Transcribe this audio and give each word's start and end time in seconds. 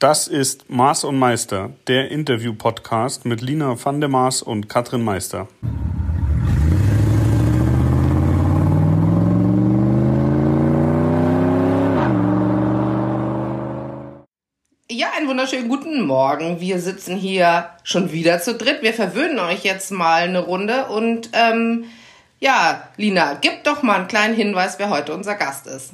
Das 0.00 0.28
ist 0.28 0.70
Maß 0.70 1.02
und 1.02 1.18
Meister, 1.18 1.70
der 1.88 2.12
Interview-Podcast 2.12 3.24
mit 3.24 3.40
Lina 3.40 3.84
van 3.84 3.98
der 3.98 4.08
Maas 4.08 4.42
und 4.42 4.68
Katrin 4.68 5.02
Meister. 5.02 5.48
Ja, 14.88 15.08
einen 15.16 15.26
wunderschönen 15.26 15.68
guten 15.68 16.02
Morgen. 16.02 16.60
Wir 16.60 16.78
sitzen 16.78 17.16
hier 17.16 17.70
schon 17.82 18.12
wieder 18.12 18.40
zu 18.40 18.54
dritt. 18.54 18.82
Wir 18.82 18.94
verwöhnen 18.94 19.40
euch 19.40 19.64
jetzt 19.64 19.90
mal 19.90 20.22
eine 20.22 20.38
Runde 20.38 20.86
und 20.86 21.30
ähm, 21.32 21.86
ja, 22.38 22.88
Lina, 22.96 23.36
gib 23.40 23.64
doch 23.64 23.82
mal 23.82 23.96
einen 23.96 24.06
kleinen 24.06 24.36
Hinweis, 24.36 24.78
wer 24.78 24.90
heute 24.90 25.12
unser 25.12 25.34
Gast 25.34 25.66
ist. 25.66 25.92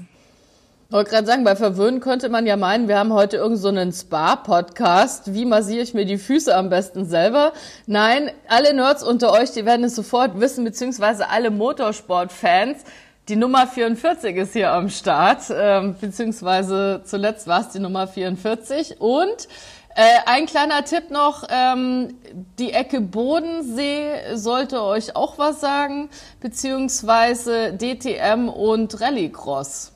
Ich 0.87 0.93
wollte 0.93 1.11
gerade 1.11 1.27
sagen, 1.27 1.45
bei 1.45 1.57
Verwöhnen 1.57 2.01
könnte 2.01 2.29
man 2.29 2.47
ja 2.47 2.57
meinen, 2.57 2.89
wir 2.89 2.99
haben 2.99 3.13
heute 3.13 3.39
irgendeinen 3.39 3.91
so 3.91 4.01
Spa-Podcast. 4.03 5.33
Wie 5.33 5.47
massiere 5.47 5.83
ich 5.83 5.95
mir 5.95 6.05
die 6.05 6.19
Füße 6.19 6.55
am 6.55 6.69
besten 6.69 7.07
selber? 7.07 7.55
Nein, 7.87 8.31
alle 8.49 8.75
Nerds 8.75 9.03
unter 9.03 9.33
euch, 9.33 9.51
die 9.53 9.65
werden 9.65 9.85
es 9.85 9.97
sofort 9.97 10.39
wissen, 10.39 10.63
beziehungsweise 10.63 11.31
alle 11.31 11.51
Motorsport-Fans. 11.51 12.85
Die 13.29 13.37
Nummer 13.37 13.67
44 13.67 14.37
ist 14.37 14.53
hier 14.53 14.73
am 14.73 14.91
Start, 14.91 15.45
ähm, 15.51 15.97
beziehungsweise 15.99 17.01
zuletzt 17.05 17.47
war 17.47 17.63
es 17.63 17.71
die 17.71 17.81
Nummer 17.81 18.07
44. 18.07 19.01
Und 19.01 19.49
äh, 19.97 20.03
ein 20.27 20.45
kleiner 20.45 20.85
Tipp 20.85 21.11
noch, 21.11 21.45
ähm, 21.49 22.19
die 22.59 22.73
Ecke 22.73 23.01
Bodensee 23.01 24.35
sollte 24.35 24.83
euch 24.83 25.17
auch 25.17 25.39
was 25.39 25.63
sagen, 25.63 26.11
beziehungsweise 26.41 27.73
DTM 27.73 28.51
und 28.51 29.01
Rallycross. 29.01 29.94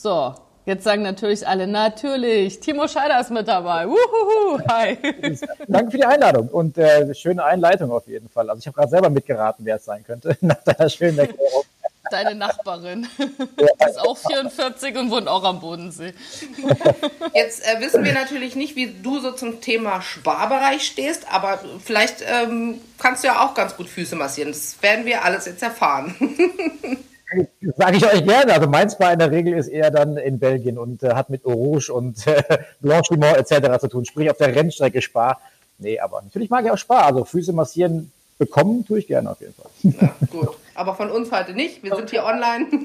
So, 0.00 0.32
jetzt 0.64 0.84
sagen 0.84 1.02
natürlich 1.02 1.44
alle, 1.44 1.66
natürlich, 1.66 2.60
Timo 2.60 2.86
Scheider 2.86 3.20
ist 3.20 3.32
mit 3.32 3.48
dabei. 3.48 3.84
Uhuhu, 3.88 4.60
hi. 4.70 4.96
Danke 5.66 5.90
für 5.90 5.96
die 5.96 6.04
Einladung 6.04 6.46
und 6.50 6.78
äh, 6.78 7.12
schöne 7.16 7.42
Einleitung 7.42 7.90
auf 7.90 8.06
jeden 8.06 8.28
Fall. 8.28 8.48
Also 8.48 8.60
ich 8.60 8.66
habe 8.68 8.76
gerade 8.76 8.90
selber 8.90 9.10
mitgeraten, 9.10 9.64
wer 9.64 9.74
es 9.74 9.84
sein 9.84 10.04
könnte, 10.04 10.38
nach 10.40 10.62
deiner 10.62 10.88
schönen 10.88 11.18
Erklärung 11.18 11.64
deine 12.12 12.36
Nachbarin. 12.36 13.06
Die 13.18 13.84
ist 13.86 13.98
auch 13.98 14.16
44 14.16 14.96
und 14.96 15.10
wohnt 15.10 15.28
auch 15.28 15.44
am 15.44 15.60
Bodensee. 15.60 16.14
Jetzt 17.34 17.66
äh, 17.66 17.80
wissen 17.80 18.02
wir 18.02 18.14
natürlich 18.14 18.54
nicht, 18.54 18.76
wie 18.76 18.94
du 19.02 19.18
so 19.18 19.32
zum 19.32 19.60
Thema 19.60 20.00
Sparbereich 20.00 20.84
stehst, 20.84 21.26
aber 21.30 21.58
vielleicht 21.84 22.24
ähm, 22.24 22.80
kannst 22.98 23.24
du 23.24 23.28
ja 23.28 23.44
auch 23.44 23.52
ganz 23.52 23.76
gut 23.76 23.90
Füße 23.90 24.16
massieren. 24.16 24.52
Das 24.52 24.80
werden 24.80 25.04
wir 25.04 25.22
alles 25.22 25.44
jetzt 25.44 25.62
erfahren. 25.62 26.16
Sage 27.76 27.96
ich 27.96 28.06
euch 28.06 28.24
gerne. 28.24 28.54
Also 28.54 28.68
mein 28.68 28.88
Spa 28.88 29.12
in 29.12 29.18
der 29.18 29.30
Regel 29.30 29.54
ist 29.54 29.68
eher 29.68 29.90
dann 29.90 30.16
in 30.16 30.38
Belgien 30.38 30.78
und 30.78 31.02
äh, 31.02 31.14
hat 31.14 31.30
mit 31.30 31.44
Rouge 31.44 31.92
und 31.92 32.26
äh, 32.26 32.42
Blanchiment 32.80 33.36
etc. 33.36 33.80
zu 33.80 33.88
tun. 33.88 34.04
Sprich 34.04 34.30
auf 34.30 34.38
der 34.38 34.54
Rennstrecke 34.54 35.02
Spa. 35.02 35.38
Nee, 35.78 35.98
aber 36.00 36.22
natürlich 36.22 36.50
mag 36.50 36.64
ich 36.64 36.70
auch 36.70 36.78
Spa. 36.78 37.02
Also 37.02 37.24
Füße 37.24 37.52
massieren 37.52 38.10
bekommen 38.38 38.86
tue 38.86 39.00
ich 39.00 39.06
gerne 39.08 39.30
auf 39.30 39.40
jeden 39.40 39.54
Fall. 39.54 39.70
Ja, 39.82 40.14
gut 40.30 40.56
aber 40.78 40.94
von 40.94 41.10
uns 41.10 41.32
heute 41.32 41.52
nicht. 41.52 41.82
Wir 41.82 41.94
sind 41.96 42.10
hier 42.10 42.24
online. 42.24 42.66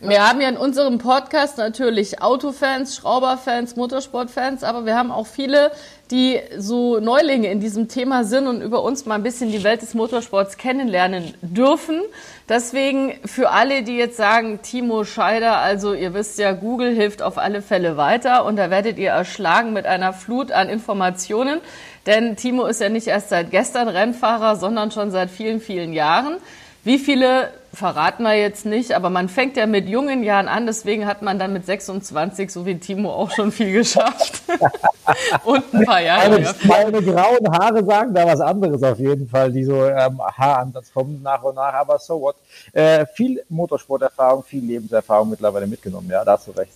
Wir 0.00 0.28
haben 0.28 0.40
ja 0.40 0.48
in 0.48 0.56
unserem 0.56 0.98
Podcast 0.98 1.58
natürlich 1.58 2.20
Autofans, 2.20 2.96
Schrauberfans, 2.96 3.76
Motorsportfans, 3.76 4.64
aber 4.64 4.84
wir 4.84 4.96
haben 4.96 5.12
auch 5.12 5.28
viele, 5.28 5.70
die 6.12 6.38
so 6.58 7.00
Neulinge 7.00 7.50
in 7.50 7.58
diesem 7.58 7.88
Thema 7.88 8.24
sind 8.24 8.46
und 8.46 8.60
über 8.60 8.82
uns 8.82 9.06
mal 9.06 9.14
ein 9.14 9.22
bisschen 9.22 9.50
die 9.50 9.64
Welt 9.64 9.80
des 9.80 9.94
Motorsports 9.94 10.58
kennenlernen 10.58 11.34
dürfen. 11.40 12.02
Deswegen 12.48 13.14
für 13.24 13.50
alle, 13.50 13.82
die 13.82 13.96
jetzt 13.96 14.18
sagen, 14.18 14.60
Timo 14.62 15.04
Scheider, 15.04 15.56
also 15.56 15.94
ihr 15.94 16.12
wisst 16.12 16.38
ja, 16.38 16.52
Google 16.52 16.94
hilft 16.94 17.22
auf 17.22 17.38
alle 17.38 17.62
Fälle 17.62 17.96
weiter 17.96 18.44
und 18.44 18.56
da 18.56 18.68
werdet 18.70 18.98
ihr 18.98 19.10
erschlagen 19.10 19.72
mit 19.72 19.86
einer 19.86 20.12
Flut 20.12 20.52
an 20.52 20.68
Informationen. 20.68 21.60
Denn 22.04 22.36
Timo 22.36 22.66
ist 22.66 22.80
ja 22.80 22.90
nicht 22.90 23.06
erst 23.06 23.30
seit 23.30 23.50
gestern 23.50 23.88
Rennfahrer, 23.88 24.56
sondern 24.56 24.90
schon 24.90 25.10
seit 25.10 25.30
vielen, 25.30 25.60
vielen 25.60 25.94
Jahren. 25.94 26.36
Wie 26.84 26.98
viele 26.98 27.48
verraten 27.74 28.22
wir 28.22 28.34
jetzt 28.34 28.66
nicht, 28.66 28.92
aber 28.92 29.08
man 29.08 29.28
fängt 29.28 29.56
ja 29.56 29.66
mit 29.66 29.88
jungen 29.88 30.22
Jahren 30.22 30.48
an, 30.48 30.66
deswegen 30.66 31.06
hat 31.06 31.22
man 31.22 31.38
dann 31.38 31.52
mit 31.52 31.64
26, 31.64 32.52
so 32.52 32.66
wie 32.66 32.78
Timo, 32.78 33.10
auch 33.10 33.30
schon 33.30 33.50
viel 33.50 33.72
geschafft. 33.72 34.42
Und 35.44 35.74
ein 35.74 35.84
paar 35.84 36.00
Jahre. 36.00 36.30
Meine, 36.30 36.54
meine, 36.64 37.02
grauen 37.02 37.52
Haare 37.52 37.84
sagen 37.84 38.14
da 38.14 38.26
was 38.26 38.40
anderes 38.40 38.82
auf 38.82 38.98
jeden 38.98 39.28
Fall, 39.28 39.50
die 39.50 39.64
so 39.64 39.86
ähm, 39.86 40.20
Haaransatz 40.20 40.92
kommen 40.92 41.22
nach 41.22 41.42
und 41.42 41.56
nach, 41.56 41.72
aber 41.72 41.98
so 41.98 42.20
what. 42.20 42.36
Äh, 42.72 43.06
viel 43.06 43.42
Motorsporterfahrung, 43.48 44.44
viel 44.44 44.64
Lebenserfahrung 44.64 45.30
mittlerweile 45.30 45.66
mitgenommen, 45.66 46.08
ja, 46.10 46.24
da 46.24 46.32
hast 46.32 46.48
du 46.48 46.52
recht. 46.52 46.72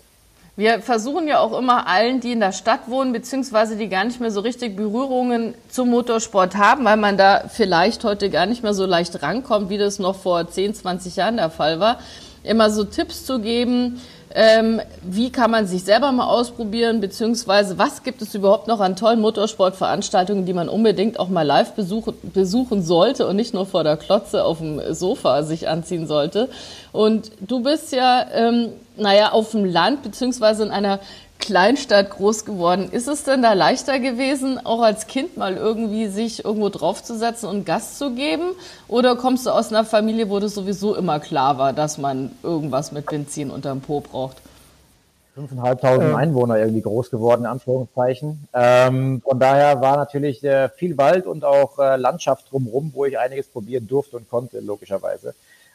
Wir 0.59 0.81
versuchen 0.81 1.28
ja 1.28 1.41
auch 1.41 1.59
immer 1.59 1.87
allen, 1.87 2.21
die 2.21 2.33
in 2.33 2.41
der 2.41 2.53
Stadt 2.53 2.89
wohnen, 2.89 3.12
beziehungsweise 3.12 3.77
die 3.77 3.91
gar 3.91 4.05
nicht 4.05 4.21
mehr 4.21 4.31
so 4.31 4.41
richtig 4.41 4.75
Berührungen 4.75 5.53
zum 5.69 5.91
Motorsport 5.91 6.56
haben, 6.56 6.87
weil 6.87 6.97
man 6.97 7.19
da 7.19 7.44
vielleicht 7.47 8.05
heute 8.05 8.31
gar 8.31 8.47
nicht 8.47 8.62
mehr 8.62 8.72
so 8.72 8.87
leicht 8.87 9.22
rankommt, 9.22 9.69
wie 9.69 9.77
das 9.77 9.99
noch 9.99 10.16
vor 10.16 10.49
10, 10.49 10.75
20 10.75 11.16
Jahren 11.16 11.37
der 11.37 11.50
Fall 11.50 11.78
war, 11.78 11.99
immer 12.43 12.71
so 12.71 12.84
Tipps 12.84 13.27
zu 13.27 13.39
geben, 13.39 14.00
ähm, 14.34 14.81
wie 15.03 15.31
kann 15.31 15.50
man 15.50 15.66
sich 15.66 15.84
selber 15.84 16.11
mal 16.11 16.27
ausprobieren, 16.27 17.00
beziehungsweise 17.00 17.78
was 17.78 18.03
gibt 18.03 18.22
es 18.22 18.34
überhaupt 18.34 18.66
noch 18.66 18.81
an 18.81 18.97
tollen 18.97 19.21
Motorsportveranstaltungen, 19.21 20.47
die 20.47 20.53
man 20.55 20.71
unbedingt 20.71 21.21
auch 21.21 21.28
mal 21.28 21.43
live 21.43 21.72
besuch, 21.72 22.12
besuchen 22.22 22.83
sollte 22.83 23.27
und 23.27 23.37
nicht 23.37 23.53
nur 23.53 23.66
vor 23.66 23.84
der 23.84 23.97
Klotze 23.97 24.45
auf 24.45 24.59
dem 24.59 24.81
Sofa 24.95 25.43
sich 25.43 25.69
anziehen 25.69 26.06
sollte. 26.06 26.49
Und 26.93 27.31
du 27.41 27.62
bist 27.62 27.93
ja, 27.93 28.27
ähm, 28.33 28.71
naja, 28.97 29.33
auf 29.33 29.51
dem 29.53 29.65
Land, 29.65 30.03
beziehungsweise 30.03 30.65
in 30.65 30.71
einer 30.71 31.01
Kleinstadt 31.39 32.11
groß 32.11 32.45
geworden. 32.45 32.89
Ist 32.91 33.09
es 33.09 33.25
denn 33.25 33.43
da 33.43 33.53
leichter 33.53 34.01
gewesen, 34.01 34.59
auch 34.65 34.81
als 34.81 35.07
Kind 35.07 35.37
mal 35.37 35.57
irgendwie 35.57 36.09
sich 36.09 36.45
irgendwo 36.45 36.71
draufzusetzen 36.71 37.49
und 37.49 37.65
Gast 37.65 37.99
zu 37.99 38.15
geben? 38.15 38.53
Oder 38.89 39.17
kommst 39.17 39.47
du 39.47 39.51
aus 39.51 39.71
einer 39.71 39.84
Familie, 39.84 40.29
wo 40.31 40.41
das 40.41 40.55
sowieso 40.55 40.95
immer 40.95 41.21
klar 41.21 41.59
war, 41.59 41.73
dass 41.73 41.99
man 41.99 42.33
irgendwas 42.43 42.91
mit 42.91 43.07
Benzin 43.07 43.51
unterm 43.51 43.81
Po 43.81 44.01
braucht? 44.01 44.39
5.500 45.37 46.01
ähm. 46.01 46.17
Einwohner 46.17 46.59
irgendwie 46.59 46.81
groß 46.81 47.11
geworden, 47.11 47.43
in 47.43 47.47
Anführungszeichen. 47.47 48.49
Ähm, 48.55 49.21
von 49.23 49.39
daher 49.39 49.81
war 49.83 49.99
natürlich 49.99 50.43
äh, 50.43 50.71
viel 50.71 50.97
Wald 50.97 51.27
und 51.27 51.45
auch 51.45 51.78
äh, 51.78 51.97
Landschaft 51.97 52.51
drumherum, 52.51 52.93
wo 52.95 53.05
ich 53.05 53.19
einiges 53.19 53.47
probieren 53.47 53.87
durfte 53.87 54.17
und 54.17 54.28
konnte, 54.31 54.61
logischerweise. 54.61 55.34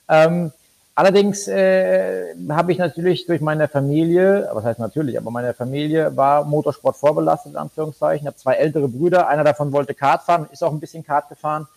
Ähm, 0.09 0.51
Allerdings 0.93 1.47
äh, 1.47 2.35
habe 2.49 2.73
ich 2.73 2.77
natürlich 2.77 3.25
durch 3.25 3.39
meine 3.39 3.67
Familie, 3.69 4.49
was 4.53 4.65
heißt 4.65 4.79
natürlich, 4.79 5.17
aber 5.17 5.31
meine 5.31 5.53
Familie 5.53 6.15
war 6.17 6.43
Motorsport 6.43 6.97
vorbelastet, 6.97 7.53
in 7.53 7.57
Anführungszeichen. 7.57 8.23
Ich 8.23 8.27
habe 8.27 8.37
zwei 8.37 8.55
ältere 8.55 8.89
Brüder, 8.89 9.27
einer 9.27 9.45
davon 9.45 9.71
wollte 9.71 9.93
Kart 9.93 10.23
fahren, 10.23 10.47
ist 10.51 10.63
auch 10.63 10.71
ein 10.71 10.81
bisschen 10.81 11.05
Kart 11.05 11.29
gefahren 11.29 11.67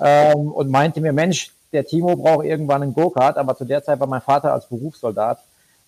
ähm, 0.00 0.50
und 0.52 0.70
meinte 0.70 1.02
mir, 1.02 1.12
Mensch, 1.12 1.52
der 1.72 1.84
Timo 1.84 2.16
braucht 2.16 2.46
irgendwann 2.46 2.82
einen 2.82 2.94
Go-Kart, 2.94 3.36
aber 3.36 3.56
zu 3.56 3.64
der 3.64 3.82
Zeit 3.82 4.00
war 4.00 4.06
mein 4.06 4.20
Vater 4.22 4.52
als 4.52 4.66
Berufssoldat 4.66 5.38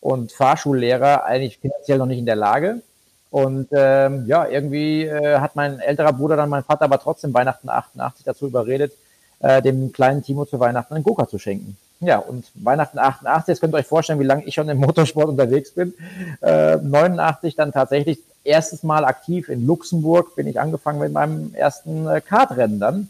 und 0.00 0.32
Fahrschullehrer 0.32 1.24
eigentlich 1.24 1.58
finanziell 1.58 1.98
noch 1.98 2.06
nicht 2.06 2.18
in 2.18 2.26
der 2.26 2.36
Lage. 2.36 2.82
Und 3.30 3.68
ähm, 3.72 4.26
ja, 4.26 4.46
irgendwie 4.46 5.04
äh, 5.04 5.38
hat 5.38 5.56
mein 5.56 5.80
älterer 5.80 6.12
Bruder 6.12 6.36
dann 6.36 6.50
mein 6.50 6.62
Vater 6.62 6.84
aber 6.84 7.00
trotzdem 7.00 7.34
Weihnachten 7.34 7.68
88 7.68 8.24
dazu 8.24 8.46
überredet, 8.46 8.92
äh, 9.40 9.60
dem 9.60 9.92
kleinen 9.92 10.22
Timo 10.22 10.44
zu 10.44 10.60
Weihnachten 10.60 10.94
einen 10.94 11.02
Go-Kart 11.02 11.30
zu 11.30 11.38
schenken. 11.38 11.76
Ja, 12.04 12.18
und 12.18 12.44
Weihnachten 12.54 12.98
88, 12.98 13.48
jetzt 13.48 13.60
könnt 13.60 13.74
ihr 13.74 13.78
euch 13.78 13.86
vorstellen, 13.86 14.20
wie 14.20 14.24
lange 14.24 14.44
ich 14.44 14.54
schon 14.54 14.68
im 14.68 14.76
Motorsport 14.78 15.26
unterwegs 15.26 15.72
bin. 15.72 15.94
Äh, 16.42 16.76
89 16.76 17.56
dann 17.56 17.72
tatsächlich 17.72 18.18
erstes 18.44 18.82
Mal 18.82 19.06
aktiv 19.06 19.48
in 19.48 19.66
Luxemburg 19.66 20.36
bin 20.36 20.46
ich 20.46 20.60
angefangen 20.60 20.98
mit 20.98 21.12
meinem 21.12 21.54
ersten 21.54 22.06
äh, 22.06 22.20
Kartrennen 22.20 22.78
dann. 22.78 23.08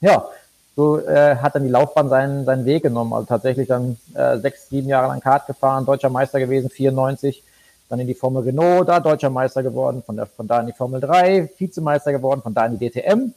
Ja, 0.00 0.26
so 0.74 0.98
äh, 0.98 1.36
hat 1.36 1.54
dann 1.54 1.62
die 1.62 1.70
Laufbahn 1.70 2.08
seinen, 2.08 2.44
seinen 2.44 2.64
Weg 2.64 2.82
genommen. 2.82 3.12
Also 3.12 3.26
tatsächlich 3.26 3.68
dann 3.68 3.96
äh, 4.14 4.38
sechs, 4.38 4.68
sieben 4.68 4.88
Jahre 4.88 5.06
lang 5.06 5.20
Kart 5.20 5.46
gefahren, 5.46 5.86
deutscher 5.86 6.10
Meister 6.10 6.40
gewesen, 6.40 6.68
94, 6.68 7.44
dann 7.88 8.00
in 8.00 8.08
die 8.08 8.14
Formel 8.14 8.42
Renault, 8.42 8.88
da 8.88 8.98
deutscher 8.98 9.30
Meister 9.30 9.62
geworden, 9.62 10.02
von, 10.04 10.16
der, 10.16 10.26
von 10.26 10.48
da 10.48 10.60
in 10.60 10.66
die 10.66 10.72
Formel 10.72 11.00
3, 11.00 11.48
Vizemeister 11.56 12.10
geworden, 12.10 12.42
von 12.42 12.54
da 12.54 12.66
in 12.66 12.76
die 12.76 12.90
DTM. 12.90 13.32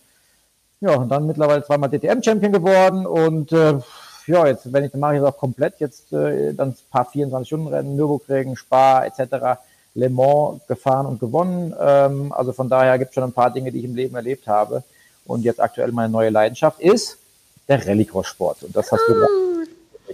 Ja, 0.82 0.96
und 0.96 1.10
dann 1.10 1.28
mittlerweile 1.28 1.64
zweimal 1.64 1.90
DTM-Champion 1.90 2.54
geworden 2.54 3.06
und 3.06 3.52
äh, 3.52 3.80
ja, 4.30 4.48
jetzt, 4.48 4.72
wenn 4.72 4.84
ich, 4.84 4.92
dann 4.92 5.02
mache 5.02 5.16
ich 5.16 5.22
es 5.22 5.26
auch 5.26 5.38
komplett, 5.38 5.80
jetzt 5.80 6.14
äh, 6.14 6.54
dann 6.54 6.70
ein 6.70 6.76
paar 6.92 7.10
24-Stunden-Rennen, 7.10 7.96
Nürburgring, 7.96 8.56
Spa 8.56 9.04
etc., 9.04 9.60
Le 9.96 10.10
Mans 10.10 10.62
gefahren 10.68 11.08
und 11.08 11.20
gewonnen. 11.20 11.74
Ähm, 11.80 12.32
also 12.32 12.54
von 12.54 12.70
daher 12.70 12.98
gibt 13.00 13.10
es 13.10 13.16
schon 13.16 13.24
ein 13.24 13.34
paar 13.34 13.52
Dinge, 13.52 13.72
die 13.72 13.80
ich 13.80 13.86
im 13.86 13.96
Leben 13.96 14.16
erlebt 14.16 14.48
habe. 14.48 14.84
Und 15.26 15.44
jetzt 15.44 15.60
aktuell 15.60 15.92
meine 15.92 16.10
neue 16.10 16.30
Leidenschaft 16.30 16.80
ist 16.80 17.18
der 17.68 17.86
Rallycross-Sport. 17.86 18.64
Und 18.64 18.76
das 18.76 18.92
hast 18.92 19.02
du 19.08 19.14
gesagt. 19.14 19.32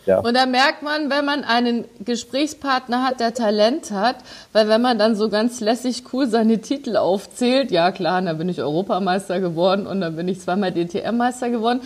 Ja. 0.05 0.19
Und 0.19 0.35
da 0.35 0.45
merkt 0.45 0.81
man, 0.81 1.09
wenn 1.09 1.25
man 1.25 1.43
einen 1.43 1.85
Gesprächspartner 2.03 3.03
hat, 3.03 3.19
der 3.19 3.33
Talent 3.33 3.91
hat, 3.91 4.17
weil 4.51 4.67
wenn 4.67 4.81
man 4.81 4.99
dann 4.99 5.15
so 5.15 5.29
ganz 5.29 5.61
lässig 5.61 6.03
cool 6.13 6.27
seine 6.27 6.59
Titel 6.59 6.97
aufzählt, 6.97 7.71
ja 7.71 7.91
klar, 7.91 8.21
dann 8.21 8.37
bin 8.37 8.49
ich 8.49 8.61
Europameister 8.61 9.39
geworden 9.39 9.87
und 9.87 10.01
dann 10.01 10.15
bin 10.15 10.27
ich 10.27 10.41
zweimal 10.41 10.71
DTM-Meister 10.71 11.49
geworden. 11.49 11.81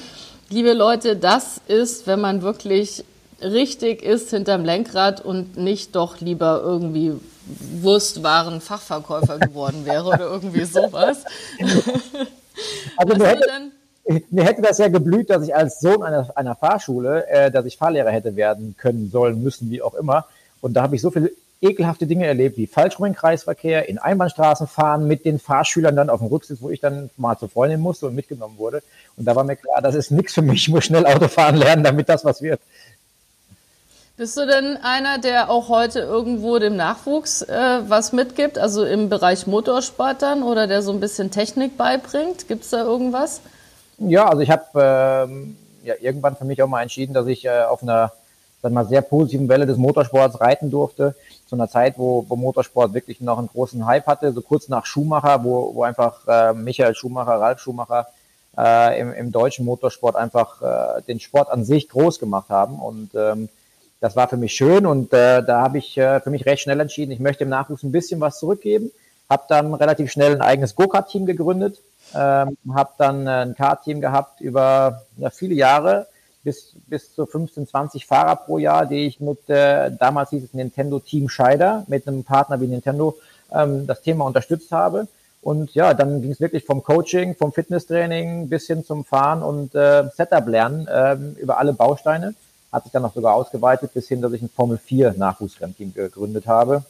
Liebe 0.52 0.74
Leute, 0.74 1.16
das 1.16 1.62
ist, 1.68 2.08
wenn 2.08 2.22
man 2.22 2.42
wirklich 2.42 3.06
richtig 3.40 4.02
ist 4.02 4.32
hinterm 4.32 4.66
Lenkrad 4.66 5.24
und 5.24 5.58
nicht 5.58 5.96
doch 5.96 6.20
lieber 6.22 6.62
irgendwie 6.64 7.14
Wurstwaren-Fachverkäufer 7.82 9.38
geworden 9.38 9.86
wäre 9.86 10.06
oder 10.08 10.22
irgendwie 10.22 10.66
sowas. 10.66 11.24
Also 12.98 13.16
mir 13.16 13.28
hätte, 13.28 13.48
mir 14.32 14.44
hätte, 14.44 14.62
das 14.62 14.80
ja 14.80 14.88
geblüht, 14.88 15.30
dass 15.30 15.44
ich 15.44 15.56
als 15.56 15.80
Sohn 15.80 16.04
einer, 16.04 16.28
einer 16.36 16.56
Fahrschule, 16.56 17.28
äh, 17.28 17.52
dass 17.52 17.66
ich 17.66 17.78
Fahrlehrer 17.78 18.10
hätte 18.10 18.36
werden 18.36 18.76
können, 18.78 19.10
sollen, 19.12 19.42
müssen, 19.42 19.70
wie 19.70 19.82
auch 19.82 19.94
immer. 19.94 20.26
Und 20.62 20.74
da 20.74 20.82
habe 20.82 20.96
ich 20.96 21.02
so 21.02 21.12
viele 21.12 21.32
ekelhafte 21.62 22.08
Dinge 22.08 22.26
erlebt, 22.26 22.58
wie 22.58 22.68
falsch 22.68 22.98
rum 23.00 23.08
in 23.08 23.16
Kreisverkehr, 23.16 23.90
in 23.90 23.98
Einbahnstraßen 23.98 24.68
fahren, 24.68 25.08
mit 25.08 25.26
den 25.26 25.40
Fahrschülern 25.40 25.96
dann 25.96 26.10
auf 26.10 26.20
dem 26.20 26.28
Rücksitz, 26.28 26.62
wo 26.62 26.70
ich 26.70 26.80
dann 26.80 27.10
mal 27.18 27.38
zur 27.38 27.50
Freundin 27.50 27.82
musste 27.82 28.08
und 28.08 28.16
mitgenommen 28.16 28.58
wurde. 28.58 28.82
Und 29.18 29.26
da 29.26 29.36
war 29.36 29.44
mir 29.44 29.58
klar, 29.58 29.82
das 29.82 29.96
ist 29.96 30.12
nichts 30.12 30.34
für 30.34 30.42
mich, 30.42 30.68
ich 30.68 30.70
muss 30.70 30.86
schnell 30.86 31.06
Auto 31.06 31.28
fahren 31.28 31.58
lernen, 31.58 31.84
damit 31.84 32.08
das 32.08 32.24
was 32.24 32.42
wird. 32.42 32.62
Bist 34.16 34.36
du 34.36 34.46
denn 34.46 34.78
einer, 34.84 35.18
der 35.18 35.50
auch 35.50 35.70
heute 35.70 36.00
irgendwo 36.00 36.60
dem 36.60 36.76
Nachwuchs 36.76 37.42
äh, 37.42 37.80
was 37.88 38.12
mitgibt, 38.12 38.58
also 38.58 38.84
im 38.84 39.08
Bereich 39.08 39.48
Motorsport 39.48 40.22
dann 40.22 40.44
oder 40.44 40.68
der 40.68 40.82
so 40.82 40.92
ein 40.92 41.00
bisschen 41.00 41.32
Technik 41.32 41.78
beibringt? 41.78 42.48
Gibt 42.50 42.66
es 42.66 42.70
da 42.70 42.84
irgendwas? 42.84 43.40
Ja, 43.98 44.28
also 44.28 44.42
ich 44.42 44.50
habe 44.50 44.66
ähm, 44.76 45.56
ja 45.84 45.94
irgendwann 46.02 46.36
für 46.36 46.44
mich 46.44 46.62
auch 46.62 46.68
mal 46.68 46.82
entschieden, 46.82 47.14
dass 47.14 47.28
ich 47.28 47.46
äh, 47.46 47.64
auf 47.64 47.82
einer 47.82 48.12
sag 48.62 48.72
mal, 48.72 48.86
sehr 48.86 49.02
positiven 49.02 49.48
Welle 49.48 49.66
des 49.66 49.78
Motorsports 49.78 50.40
reiten 50.42 50.70
durfte. 50.70 51.16
Zu 51.50 51.56
einer 51.56 51.68
Zeit, 51.68 51.98
wo, 51.98 52.26
wo 52.30 52.36
Motorsport 52.36 52.94
wirklich 52.94 53.22
noch 53.22 53.40
einen 53.40 53.48
großen 53.48 53.86
Hype 53.88 54.06
hatte, 54.06 54.32
so 54.34 54.42
kurz 54.42 54.70
nach 54.70 54.86
Schumacher, 54.86 55.44
wo, 55.44 55.74
wo 55.74 55.82
einfach 55.82 56.28
äh, 56.28 56.54
Michael 56.54 56.94
Schumacher, 56.94 57.42
Ralf 57.42 57.60
Schumacher 57.60 58.06
äh, 58.56 59.00
im, 59.00 59.14
im 59.14 59.32
deutschen 59.32 59.66
Motorsport 59.66 60.16
einfach 60.16 60.62
äh, 60.62 61.02
den 61.08 61.20
Sport 61.20 61.50
an 61.50 61.66
sich 61.66 61.90
groß 61.90 62.20
gemacht 62.20 62.50
haben. 62.50 62.78
Und 62.78 63.16
ähm, 63.16 63.50
das 64.00 64.16
war 64.16 64.28
für 64.28 64.38
mich 64.38 64.54
schön 64.54 64.86
und 64.86 65.12
äh, 65.12 65.44
da 65.44 65.62
habe 65.62 65.78
ich 65.78 65.98
äh, 65.98 66.20
für 66.22 66.30
mich 66.30 66.46
recht 66.46 66.62
schnell 66.62 66.80
entschieden, 66.80 67.12
ich 67.12 67.20
möchte 67.20 67.44
im 67.44 67.50
Nachwuchs 67.50 67.84
ein 67.84 67.92
bisschen 67.92 68.22
was 68.22 68.40
zurückgeben. 68.40 68.92
Habe 69.30 69.44
dann 69.50 69.74
relativ 69.74 70.12
schnell 70.12 70.34
ein 70.34 70.42
eigenes 70.42 70.76
Go-Kart-Team 70.76 71.26
gegründet, 71.26 71.80
ähm, 72.16 72.58
habe 72.74 72.92
dann 72.98 73.28
äh, 73.28 73.42
ein 73.42 73.56
Kart-Team 73.56 74.02
gehabt 74.02 74.40
über 74.40 75.04
ja, 75.18 75.30
viele 75.30 75.56
Jahre, 75.56 76.08
bis, 76.44 76.74
bis 76.88 77.14
zu 77.14 77.26
15, 77.26 77.68
20 77.68 78.06
Fahrer 78.06 78.36
pro 78.36 78.58
Jahr, 78.58 78.86
die 78.86 79.06
ich 79.08 79.20
mit, 79.20 79.50
äh, 79.50 79.92
damals 79.92 80.30
hieß 80.32 80.44
es 80.44 80.54
Nintendo 80.54 81.00
Team 81.00 81.30
Scheider, 81.30 81.84
mit 81.88 82.08
einem 82.08 82.24
Partner 82.24 82.62
wie 82.62 82.68
Nintendo 82.68 83.18
ähm, 83.52 83.88
das 83.88 84.02
Thema 84.02 84.26
unterstützt 84.26 84.72
habe. 84.72 85.08
Und 85.42 85.74
ja, 85.74 85.94
dann 85.94 86.22
ging 86.22 86.32
es 86.32 86.42
wirklich 86.42 86.66
vom 86.66 86.84
Coaching, 86.84 87.36
vom 87.36 87.54
Fitnesstraining 87.54 88.50
bis 88.50 88.68
hin 88.68 88.84
zum 88.84 89.06
Fahren 89.06 89.42
und 89.42 89.74
äh, 89.74 90.10
Setup 90.16 90.48
lernen 90.48 90.88
äh, 90.88 91.16
über 91.40 91.58
alle 91.58 91.74
Bausteine 91.74 92.36
hat 92.72 92.84
sich 92.84 92.92
dann 92.92 93.02
noch 93.02 93.14
sogar 93.14 93.34
ausgeweitet 93.34 93.94
bis 93.94 94.08
hin, 94.08 94.22
dass 94.22 94.34
ich 94.34 94.42
ein 94.42 94.50
Formel 94.50 94.78
4 94.78 95.16
Nachwuchsrennteam 95.18 95.94
gegründet 95.94 96.48
habe. 96.48 96.84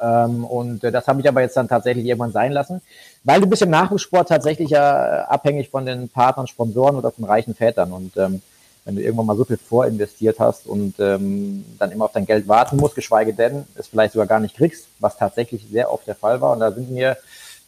Ähm, 0.00 0.44
und 0.44 0.84
äh, 0.84 0.92
das 0.92 1.08
habe 1.08 1.20
ich 1.20 1.28
aber 1.28 1.40
jetzt 1.40 1.56
dann 1.56 1.68
tatsächlich 1.68 2.06
irgendwann 2.06 2.32
sein 2.32 2.52
lassen, 2.52 2.80
weil 3.24 3.40
du 3.40 3.48
bist 3.48 3.62
im 3.62 3.70
Nachwuchssport 3.70 4.28
tatsächlich 4.28 4.70
ja 4.70 5.24
abhängig 5.24 5.68
von 5.68 5.84
den 5.84 6.08
Partnern, 6.08 6.46
Sponsoren 6.46 6.96
oder 6.96 7.10
von 7.10 7.24
reichen 7.24 7.54
Vätern. 7.54 7.92
Und 7.92 8.16
ähm, 8.16 8.40
wenn 8.84 8.96
du 8.96 9.02
irgendwann 9.02 9.26
mal 9.26 9.36
so 9.36 9.44
viel 9.44 9.58
vorinvestiert 9.58 10.38
hast 10.38 10.66
und 10.66 10.94
ähm, 10.98 11.64
dann 11.78 11.92
immer 11.92 12.06
auf 12.06 12.12
dein 12.12 12.26
Geld 12.26 12.48
warten 12.48 12.76
musst, 12.76 12.94
geschweige 12.94 13.34
denn 13.34 13.64
es 13.74 13.88
vielleicht 13.88 14.14
sogar 14.14 14.26
gar 14.26 14.40
nicht 14.40 14.56
kriegst, 14.56 14.86
was 14.98 15.16
tatsächlich 15.16 15.66
sehr 15.70 15.92
oft 15.92 16.06
der 16.06 16.14
Fall 16.14 16.40
war. 16.40 16.52
Und 16.52 16.60
da 16.60 16.72
sind 16.72 16.90
mir, 16.90 17.16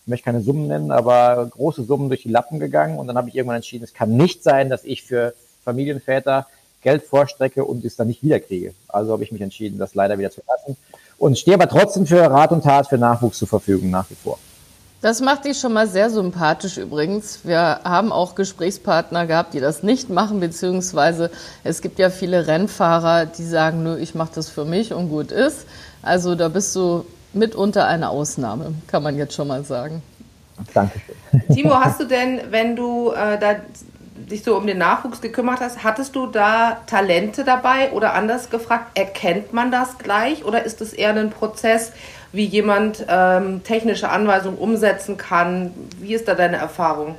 ich 0.02 0.08
möchte 0.08 0.24
keine 0.24 0.40
Summen 0.40 0.68
nennen, 0.68 0.90
aber 0.90 1.46
große 1.50 1.84
Summen 1.84 2.08
durch 2.08 2.22
die 2.22 2.30
Lappen 2.30 2.58
gegangen. 2.58 2.98
Und 2.98 3.06
dann 3.06 3.16
habe 3.16 3.28
ich 3.28 3.34
irgendwann 3.34 3.56
entschieden, 3.56 3.84
es 3.84 3.94
kann 3.94 4.16
nicht 4.16 4.42
sein, 4.42 4.70
dass 4.70 4.84
ich 4.84 5.02
für 5.02 5.34
Familienväter 5.64 6.46
Geld 6.82 7.02
vorstrecke 7.04 7.64
und 7.64 7.84
es 7.84 7.96
dann 7.96 8.08
nicht 8.08 8.22
wiederkriege. 8.22 8.74
Also 8.88 9.12
habe 9.12 9.22
ich 9.22 9.32
mich 9.32 9.42
entschieden, 9.42 9.78
das 9.78 9.94
leider 9.94 10.18
wieder 10.18 10.30
zu 10.30 10.42
lassen 10.48 10.76
und 11.18 11.38
stehe 11.38 11.54
aber 11.54 11.68
trotzdem 11.68 12.06
für 12.06 12.22
Rat 12.22 12.50
und 12.50 12.64
Tat 12.64 12.88
für 12.88 12.98
Nachwuchs 12.98 13.38
zur 13.38 13.48
Verfügung 13.48 13.90
nach 13.90 14.10
wie 14.10 14.16
vor. 14.16 14.38
Das 15.02 15.20
macht 15.20 15.46
dich 15.46 15.58
schon 15.58 15.72
mal 15.72 15.88
sehr 15.88 16.10
sympathisch 16.10 16.78
übrigens. 16.78 17.40
Wir 17.42 17.80
haben 17.82 18.12
auch 18.12 18.36
Gesprächspartner 18.36 19.26
gehabt, 19.26 19.52
die 19.52 19.58
das 19.58 19.82
nicht 19.82 20.10
machen, 20.10 20.38
beziehungsweise 20.38 21.32
es 21.64 21.82
gibt 21.82 21.98
ja 21.98 22.08
viele 22.08 22.46
Rennfahrer, 22.46 23.26
die 23.26 23.44
sagen, 23.44 23.82
nö, 23.82 23.98
ich 23.98 24.14
mache 24.14 24.30
das 24.36 24.48
für 24.48 24.64
mich 24.64 24.94
und 24.94 25.08
gut 25.08 25.32
ist. 25.32 25.66
Also 26.02 26.36
da 26.36 26.48
bist 26.48 26.76
du 26.76 27.04
mitunter 27.32 27.88
eine 27.88 28.10
Ausnahme, 28.10 28.74
kann 28.86 29.02
man 29.02 29.16
jetzt 29.16 29.34
schon 29.34 29.48
mal 29.48 29.64
sagen. 29.64 30.02
Dankeschön. 30.72 31.16
Timo, 31.52 31.74
hast 31.74 31.98
du 31.98 32.04
denn, 32.04 32.40
wenn 32.50 32.76
du 32.76 33.10
äh, 33.10 33.40
da 33.40 33.56
dich 34.30 34.44
so 34.44 34.56
um 34.56 34.68
den 34.68 34.78
Nachwuchs 34.78 35.20
gekümmert 35.20 35.58
hast, 35.58 35.82
hattest 35.82 36.14
du 36.14 36.28
da 36.28 36.80
Talente 36.86 37.42
dabei 37.42 37.90
oder 37.90 38.14
anders 38.14 38.50
gefragt, 38.50 38.96
erkennt 38.96 39.52
man 39.52 39.72
das 39.72 39.98
gleich 39.98 40.44
oder 40.44 40.62
ist 40.62 40.80
es 40.80 40.92
eher 40.92 41.10
ein 41.10 41.30
Prozess, 41.30 41.90
wie 42.32 42.44
jemand 42.44 43.04
ähm, 43.08 43.62
technische 43.62 44.08
Anweisungen 44.08 44.58
umsetzen 44.58 45.16
kann? 45.16 45.72
Wie 46.00 46.14
ist 46.14 46.28
da 46.28 46.34
deine 46.34 46.56
Erfahrung? 46.56 47.16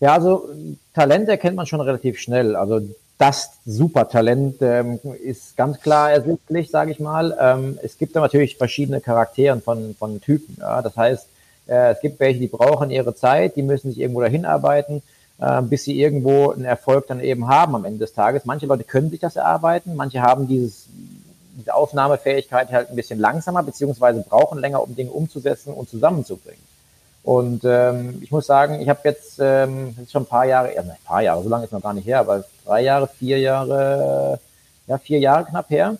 Ja, 0.00 0.12
also 0.12 0.48
Talent 0.94 1.28
erkennt 1.28 1.56
man 1.56 1.66
schon 1.66 1.80
relativ 1.80 2.18
schnell. 2.18 2.56
Also 2.56 2.80
das 3.18 3.52
Supertalent 3.64 4.56
ähm, 4.60 4.98
ist 5.22 5.56
ganz 5.56 5.80
klar 5.80 6.10
ersichtlich, 6.10 6.70
sage 6.70 6.90
ich 6.90 7.00
mal. 7.00 7.36
Ähm, 7.40 7.78
es 7.82 7.96
gibt 7.96 8.14
da 8.14 8.20
natürlich 8.20 8.56
verschiedene 8.56 9.00
Charaktere 9.00 9.58
von, 9.60 9.94
von 9.98 10.20
Typen. 10.20 10.56
Ja? 10.60 10.82
Das 10.82 10.96
heißt, 10.96 11.26
äh, 11.66 11.92
es 11.92 12.00
gibt 12.00 12.20
welche, 12.20 12.40
die 12.40 12.48
brauchen 12.48 12.90
ihre 12.90 13.14
Zeit, 13.14 13.56
die 13.56 13.62
müssen 13.62 13.90
sich 13.90 14.00
irgendwo 14.00 14.20
dahin 14.20 14.44
arbeiten 14.44 15.02
äh, 15.38 15.62
bis 15.62 15.84
sie 15.84 16.00
irgendwo 16.00 16.50
einen 16.50 16.64
Erfolg 16.64 17.06
dann 17.08 17.20
eben 17.20 17.48
haben 17.48 17.74
am 17.74 17.84
Ende 17.84 18.00
des 18.00 18.14
Tages. 18.14 18.44
Manche 18.44 18.66
Leute 18.66 18.84
können 18.84 19.10
sich 19.10 19.20
das 19.20 19.36
erarbeiten, 19.36 19.94
manche 19.94 20.22
haben 20.22 20.48
dieses, 20.48 20.86
diese 21.56 21.74
Aufnahmefähigkeit 21.74 22.70
halt 22.70 22.90
ein 22.90 22.96
bisschen 22.96 23.18
langsamer, 23.18 23.62
beziehungsweise 23.62 24.20
brauchen 24.20 24.58
länger, 24.58 24.82
um 24.82 24.94
Dinge 24.94 25.10
umzusetzen 25.10 25.72
und 25.72 25.88
zusammenzubringen. 25.88 26.62
Und 27.22 27.64
ähm, 27.64 28.20
ich 28.22 28.30
muss 28.30 28.46
sagen, 28.46 28.80
ich 28.80 28.88
habe 28.88 29.00
jetzt, 29.04 29.38
ähm, 29.40 29.96
ist 30.00 30.12
schon 30.12 30.22
ein 30.22 30.26
paar 30.26 30.44
Jahre, 30.44 30.74
ja, 30.74 30.82
ein 30.82 30.92
paar 31.04 31.22
Jahre, 31.22 31.42
so 31.42 31.48
lange 31.48 31.64
ist 31.64 31.72
noch 31.72 31.82
gar 31.82 31.94
nicht 31.94 32.06
her, 32.06 32.20
aber 32.20 32.44
drei 32.64 32.82
Jahre, 32.82 33.08
vier 33.08 33.40
Jahre, 33.40 34.38
ja, 34.86 34.98
vier 34.98 35.18
Jahre 35.18 35.44
knapp 35.46 35.68
her, 35.70 35.96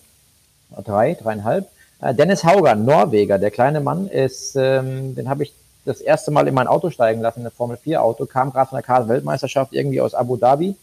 drei, 0.85 1.15
dreieinhalb. 1.15 1.69
Äh, 2.01 2.15
Dennis 2.15 2.45
Hauger, 2.45 2.77
Norweger, 2.77 3.39
der 3.39 3.51
kleine 3.51 3.81
Mann 3.81 4.07
ist, 4.07 4.55
ähm, 4.55 5.17
den 5.17 5.29
habe 5.29 5.43
ich 5.43 5.53
das 5.85 6.01
erste 6.01 6.31
Mal 6.31 6.47
in 6.47 6.55
mein 6.55 6.69
Auto 6.69 6.91
steigen 6.91 7.21
lassen, 7.21 7.41
in 7.41 7.47
ein 7.47 7.53
Formel 7.53 7.77
4 7.77 8.03
Auto, 8.03 8.27
kam 8.27 8.53
gerade 8.53 8.69
von 8.69 8.77
der 8.77 8.85
Kart-Weltmeisterschaft 8.85 9.73
irgendwie 9.73 10.01
aus 10.01 10.15
Abu 10.15 10.37
Dhabi 10.37 10.77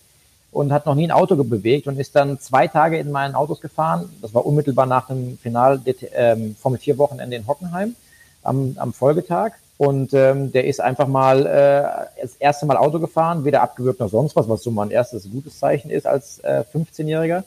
und 0.53 0.71
hat 0.71 0.85
noch 0.85 0.95
nie 0.95 1.07
ein 1.07 1.11
Auto 1.11 1.35
bewegt 1.35 1.87
und 1.87 1.99
ist 1.99 2.15
dann 2.15 2.39
zwei 2.39 2.67
Tage 2.67 2.97
in 2.97 3.11
meinen 3.11 3.35
Autos 3.35 3.59
gefahren. 3.59 4.09
Das 4.21 4.33
war 4.33 4.45
unmittelbar 4.45 4.85
nach 4.85 5.07
dem 5.07 5.37
Final 5.39 5.81
ähm, 6.13 6.55
Formel 6.59 6.79
4 6.79 6.97
Wochenende 6.97 7.35
in 7.35 7.47
Hockenheim 7.47 7.95
am, 8.43 8.75
am 8.77 8.93
Folgetag. 8.93 9.53
Und 9.77 10.13
ähm, 10.13 10.51
der 10.51 10.65
ist 10.65 10.79
einfach 10.79 11.07
mal 11.07 11.45
äh, 11.45 12.21
das 12.21 12.35
erste 12.35 12.67
Mal 12.67 12.77
Auto 12.77 12.99
gefahren, 12.99 13.43
weder 13.43 13.63
abgewürgt 13.63 13.99
noch 13.99 14.09
sonst 14.09 14.35
was, 14.35 14.47
was 14.47 14.61
so 14.61 14.69
mal 14.69 14.83
ein 14.83 14.91
erstes 14.91 15.29
gutes 15.29 15.57
Zeichen 15.57 15.89
ist 15.89 16.05
als 16.05 16.39
äh, 16.39 16.63
15-Jähriger. 16.73 17.43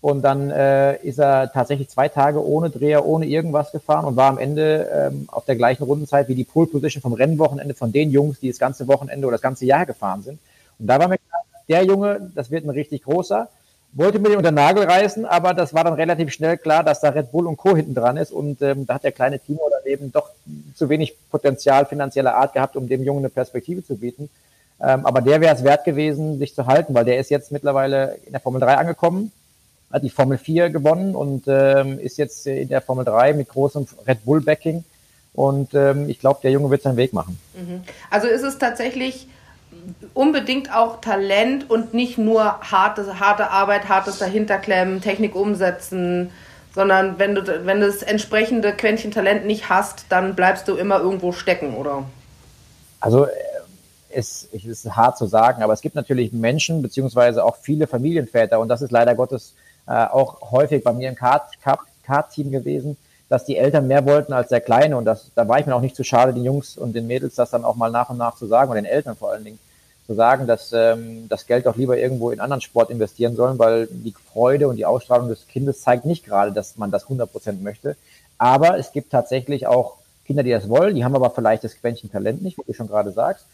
Und 0.00 0.22
dann 0.22 0.50
äh, 0.50 0.96
ist 1.02 1.18
er 1.18 1.52
tatsächlich 1.52 1.88
zwei 1.90 2.08
Tage 2.08 2.44
ohne 2.44 2.70
Dreher, 2.70 3.04
ohne 3.04 3.26
irgendwas 3.26 3.72
gefahren 3.72 4.04
und 4.04 4.16
war 4.16 4.30
am 4.30 4.38
Ende 4.38 4.88
ähm, 4.92 5.28
auf 5.30 5.44
der 5.44 5.56
gleichen 5.56 5.82
Rundenzeit 5.82 6.28
wie 6.28 6.36
die 6.36 6.44
Pole 6.44 6.68
Position 6.68 7.02
vom 7.02 7.12
Rennwochenende 7.12 7.74
von 7.74 7.92
den 7.92 8.10
Jungs, 8.10 8.38
die 8.38 8.48
das 8.48 8.58
ganze 8.58 8.86
Wochenende 8.86 9.26
oder 9.26 9.34
das 9.34 9.42
ganze 9.42 9.66
Jahr 9.66 9.86
gefahren 9.86 10.22
sind. 10.22 10.38
Und 10.78 10.86
da 10.86 11.00
war 11.00 11.08
mir 11.08 11.18
klar, 11.18 11.42
der 11.68 11.84
Junge, 11.84 12.30
das 12.34 12.50
wird 12.50 12.64
ein 12.64 12.70
richtig 12.70 13.02
großer. 13.04 13.48
Wollte 13.92 14.18
mir 14.18 14.28
den 14.28 14.38
unter 14.38 14.50
den 14.50 14.56
Nagel 14.56 14.84
reißen, 14.84 15.24
aber 15.24 15.54
das 15.54 15.72
war 15.72 15.84
dann 15.84 15.94
relativ 15.94 16.30
schnell 16.32 16.58
klar, 16.58 16.84
dass 16.84 17.00
da 17.00 17.08
Red 17.08 17.32
Bull 17.32 17.46
und 17.46 17.56
Co. 17.56 17.74
hinten 17.74 17.94
dran 17.94 18.18
ist. 18.18 18.32
Und 18.32 18.60
ähm, 18.60 18.86
da 18.86 18.94
hat 18.94 19.04
der 19.04 19.12
kleine 19.12 19.38
Timo 19.38 19.62
daneben 19.82 20.12
doch 20.12 20.30
zu 20.74 20.88
wenig 20.88 21.14
Potenzial 21.30 21.86
finanzieller 21.86 22.34
Art 22.34 22.52
gehabt, 22.52 22.76
um 22.76 22.88
dem 22.88 23.02
Jungen 23.02 23.20
eine 23.20 23.30
Perspektive 23.30 23.84
zu 23.84 23.96
bieten. 23.96 24.28
Ähm, 24.80 25.06
aber 25.06 25.22
der 25.22 25.40
wäre 25.40 25.54
es 25.54 25.64
wert 25.64 25.84
gewesen, 25.84 26.38
sich 26.38 26.54
zu 26.54 26.66
halten, 26.66 26.94
weil 26.94 27.06
der 27.06 27.18
ist 27.18 27.30
jetzt 27.30 27.50
mittlerweile 27.50 28.18
in 28.26 28.32
der 28.32 28.40
Formel 28.40 28.60
3 28.60 28.76
angekommen 28.76 29.32
hat 29.90 30.02
die 30.02 30.10
Formel 30.10 30.38
4 30.38 30.70
gewonnen 30.70 31.14
und 31.14 31.44
ähm, 31.46 31.98
ist 31.98 32.18
jetzt 32.18 32.46
in 32.46 32.68
der 32.68 32.82
Formel 32.82 33.04
3 33.04 33.32
mit 33.32 33.48
großem 33.48 33.86
Red 34.06 34.24
Bull 34.24 34.40
Backing. 34.40 34.84
Und 35.32 35.72
ähm, 35.74 36.08
ich 36.08 36.18
glaube, 36.18 36.40
der 36.42 36.50
Junge 36.50 36.70
wird 36.70 36.82
seinen 36.82 36.96
Weg 36.96 37.12
machen. 37.12 37.38
Mhm. 37.54 37.82
Also 38.10 38.26
ist 38.26 38.42
es 38.42 38.58
tatsächlich 38.58 39.28
unbedingt 40.14 40.74
auch 40.74 41.00
Talent 41.00 41.70
und 41.70 41.94
nicht 41.94 42.18
nur 42.18 42.60
harte, 42.60 43.20
harte 43.20 43.50
Arbeit, 43.50 43.88
hartes 43.88 44.18
Dahinterklemmen, 44.18 45.00
Technik 45.00 45.34
umsetzen, 45.34 46.30
sondern 46.74 47.18
wenn 47.18 47.34
du, 47.34 47.66
wenn 47.66 47.80
du 47.80 47.86
das 47.86 48.02
entsprechende 48.02 48.72
Quäntchen 48.72 49.10
Talent 49.10 49.46
nicht 49.46 49.68
hast, 49.68 50.06
dann 50.08 50.34
bleibst 50.34 50.68
du 50.68 50.76
immer 50.76 51.00
irgendwo 51.00 51.32
stecken, 51.32 51.74
oder? 51.74 52.04
Also 53.00 53.26
äh, 53.26 53.30
es, 54.10 54.44
ist 54.44 54.96
hart 54.96 55.18
zu 55.18 55.26
sagen, 55.26 55.62
aber 55.62 55.72
es 55.72 55.80
gibt 55.80 55.94
natürlich 55.94 56.32
Menschen, 56.32 56.82
beziehungsweise 56.82 57.44
auch 57.44 57.56
viele 57.56 57.86
Familienväter, 57.86 58.60
und 58.60 58.68
das 58.68 58.82
ist 58.82 58.90
leider 58.90 59.14
Gottes 59.14 59.54
äh, 59.86 59.92
auch 59.92 60.50
häufig 60.50 60.84
bei 60.84 60.92
mir 60.92 61.08
im 61.08 61.14
Kart-Team 61.14 62.50
gewesen, 62.50 62.96
dass 63.28 63.44
die 63.44 63.56
Eltern 63.56 63.86
mehr 63.86 64.06
wollten 64.06 64.32
als 64.32 64.48
der 64.48 64.60
Kleine. 64.60 64.96
Und 64.96 65.04
das, 65.04 65.30
da 65.34 65.46
war 65.48 65.58
ich 65.58 65.66
mir 65.66 65.74
auch 65.74 65.80
nicht 65.80 65.96
zu 65.96 66.04
schade, 66.04 66.32
den 66.32 66.44
Jungs 66.44 66.78
und 66.78 66.94
den 66.94 67.06
Mädels 67.06 67.34
das 67.34 67.50
dann 67.50 67.64
auch 67.64 67.76
mal 67.76 67.90
nach 67.90 68.10
und 68.10 68.18
nach 68.18 68.36
zu 68.36 68.46
sagen 68.46 68.70
und 68.70 68.76
den 68.76 68.84
Eltern 68.84 69.16
vor 69.16 69.30
allen 69.30 69.44
Dingen 69.44 69.58
zu 70.08 70.14
sagen, 70.14 70.46
dass 70.46 70.72
ähm, 70.72 71.28
das 71.28 71.46
Geld 71.46 71.66
doch 71.66 71.76
lieber 71.76 71.98
irgendwo 71.98 72.30
in 72.30 72.40
anderen 72.40 72.62
Sport 72.62 72.88
investieren 72.88 73.36
sollen, 73.36 73.58
weil 73.58 73.88
die 73.90 74.14
Freude 74.32 74.66
und 74.66 74.76
die 74.76 74.86
Ausstrahlung 74.86 75.28
des 75.28 75.46
Kindes 75.48 75.82
zeigt 75.82 76.06
nicht 76.06 76.24
gerade, 76.24 76.50
dass 76.50 76.78
man 76.78 76.90
das 76.90 77.02
100 77.02 77.30
Prozent 77.30 77.62
möchte. 77.62 77.94
Aber 78.38 78.78
es 78.78 78.92
gibt 78.92 79.12
tatsächlich 79.12 79.66
auch 79.66 79.96
Kinder, 80.24 80.42
die 80.42 80.50
das 80.50 80.70
wollen, 80.70 80.94
die 80.94 81.04
haben 81.04 81.14
aber 81.14 81.28
vielleicht 81.28 81.62
das 81.62 81.78
Quäntchen 81.78 82.10
Talent 82.10 82.42
nicht, 82.42 82.56
wie 82.56 82.62
du 82.66 82.72
schon 82.72 82.88
gerade 82.88 83.12
sagst. 83.12 83.44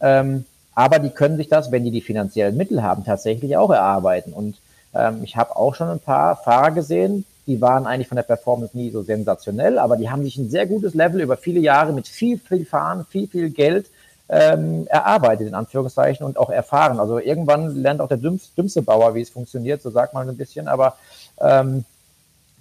Ähm, 0.00 0.44
aber 0.76 1.00
die 1.00 1.10
können 1.10 1.36
sich 1.36 1.48
das, 1.48 1.72
wenn 1.72 1.82
die 1.82 1.90
die 1.90 2.00
finanziellen 2.00 2.56
Mittel 2.56 2.84
haben, 2.84 3.04
tatsächlich 3.04 3.56
auch 3.56 3.70
erarbeiten. 3.70 4.32
Und 4.32 4.54
ähm, 4.94 5.24
ich 5.24 5.36
habe 5.36 5.56
auch 5.56 5.74
schon 5.74 5.88
ein 5.88 5.98
paar 5.98 6.36
Fahrer 6.36 6.70
gesehen, 6.70 7.24
die 7.48 7.60
waren 7.60 7.86
eigentlich 7.86 8.08
von 8.08 8.16
der 8.16 8.22
Performance 8.22 8.76
nie 8.76 8.90
so 8.90 9.02
sensationell, 9.02 9.80
aber 9.80 9.96
die 9.96 10.10
haben 10.10 10.22
sich 10.22 10.36
ein 10.36 10.48
sehr 10.48 10.66
gutes 10.66 10.94
Level 10.94 11.20
über 11.20 11.36
viele 11.36 11.58
Jahre 11.58 11.92
mit 11.92 12.06
viel, 12.06 12.38
viel 12.38 12.64
Fahren, 12.64 13.04
viel, 13.10 13.26
viel 13.26 13.50
Geld 13.50 13.86
ähm, 14.28 14.86
erarbeitet, 14.88 15.48
in 15.48 15.54
Anführungszeichen, 15.54 16.24
und 16.24 16.38
auch 16.38 16.50
erfahren. 16.50 16.98
Also 16.98 17.18
irgendwann 17.18 17.76
lernt 17.76 18.00
auch 18.00 18.08
der 18.08 18.18
dümmste 18.18 18.82
Bauer, 18.82 19.14
wie 19.14 19.20
es 19.20 19.30
funktioniert, 19.30 19.82
so 19.82 19.90
sagt 19.90 20.14
man 20.14 20.28
ein 20.28 20.36
bisschen, 20.36 20.68
aber 20.68 20.96
ähm, 21.40 21.84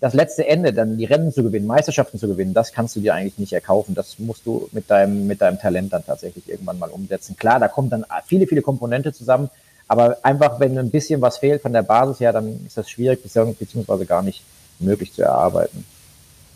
das 0.03 0.13
letzte 0.13 0.45
Ende, 0.45 0.73
dann 0.73 0.97
die 0.97 1.05
Rennen 1.05 1.31
zu 1.31 1.43
gewinnen, 1.43 1.65
Meisterschaften 1.65 2.19
zu 2.19 2.27
gewinnen, 2.27 2.53
das 2.53 2.73
kannst 2.73 2.93
du 2.97 2.99
dir 2.99 3.13
eigentlich 3.15 3.37
nicht 3.37 3.53
erkaufen. 3.53 3.95
Das 3.95 4.19
musst 4.19 4.45
du 4.45 4.67
mit 4.73 4.91
deinem, 4.91 5.27
mit 5.27 5.41
deinem 5.41 5.57
Talent 5.59 5.93
dann 5.93 6.05
tatsächlich 6.05 6.49
irgendwann 6.49 6.77
mal 6.77 6.89
umsetzen. 6.89 7.37
Klar, 7.37 7.57
da 7.61 7.69
kommen 7.69 7.89
dann 7.89 8.05
viele, 8.25 8.45
viele 8.45 8.61
Komponente 8.61 9.13
zusammen, 9.13 9.49
aber 9.87 10.17
einfach, 10.23 10.59
wenn 10.59 10.77
ein 10.77 10.91
bisschen 10.91 11.21
was 11.21 11.37
fehlt 11.37 11.61
von 11.61 11.71
der 11.71 11.83
Basis 11.83 12.19
her, 12.19 12.33
dann 12.33 12.65
ist 12.65 12.77
das 12.77 12.89
schwierig, 12.89 13.23
beziehungsweise 13.23 14.05
gar 14.05 14.23
nicht 14.23 14.43
möglich 14.79 15.13
zu 15.13 15.21
erarbeiten. 15.21 15.85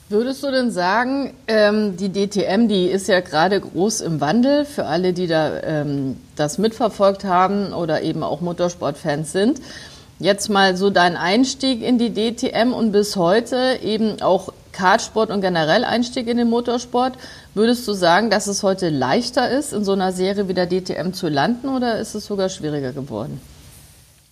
Würdest 0.10 0.42
du 0.42 0.52
denn 0.52 0.72
sagen, 0.72 1.34
ähm, 1.48 1.98
die 1.98 2.08
DTM, 2.10 2.70
die 2.70 2.86
ist 2.86 3.10
ja 3.10 3.20
gerade 3.20 3.60
groß 3.60 4.00
im 4.00 4.22
Wandel 4.22 4.64
für 4.64 4.86
alle, 4.86 5.12
die 5.12 5.28
da 5.28 5.62
ähm, 5.62 6.16
das 6.38 6.58
mitverfolgt 6.58 7.26
haben 7.26 7.74
oder 7.74 8.02
eben 8.04 8.24
auch 8.24 8.40
Motorsportfans 8.40 9.34
sind. 9.34 9.60
Jetzt 10.20 10.50
mal 10.50 10.78
so 10.78 10.92
dein 10.92 11.18
Einstieg 11.18 11.84
in 11.84 11.98
die 11.98 12.14
DTM 12.14 12.72
und 12.72 12.94
bis 12.94 13.18
heute 13.18 13.80
eben 13.84 14.22
auch 14.22 14.54
Kartsport 14.72 15.30
und 15.30 15.42
generell 15.42 15.84
Einstieg 15.84 16.28
in 16.28 16.38
den 16.38 16.50
Motorsport. 16.50 17.18
Würdest 17.54 17.86
du 17.86 17.92
sagen, 17.92 18.30
dass 18.30 18.48
es 18.48 18.64
heute 18.64 18.88
leichter 18.88 19.50
ist, 19.50 19.74
in 19.74 19.84
so 19.84 19.92
einer 19.92 20.14
Serie 20.14 20.48
wie 20.48 20.54
der 20.54 20.70
DTM 20.70 21.12
zu 21.12 21.28
landen 21.28 21.68
oder 21.68 22.00
ist 22.00 22.16
es 22.16 22.26
sogar 22.26 22.48
schwieriger 22.48 22.94
geworden? 22.94 23.42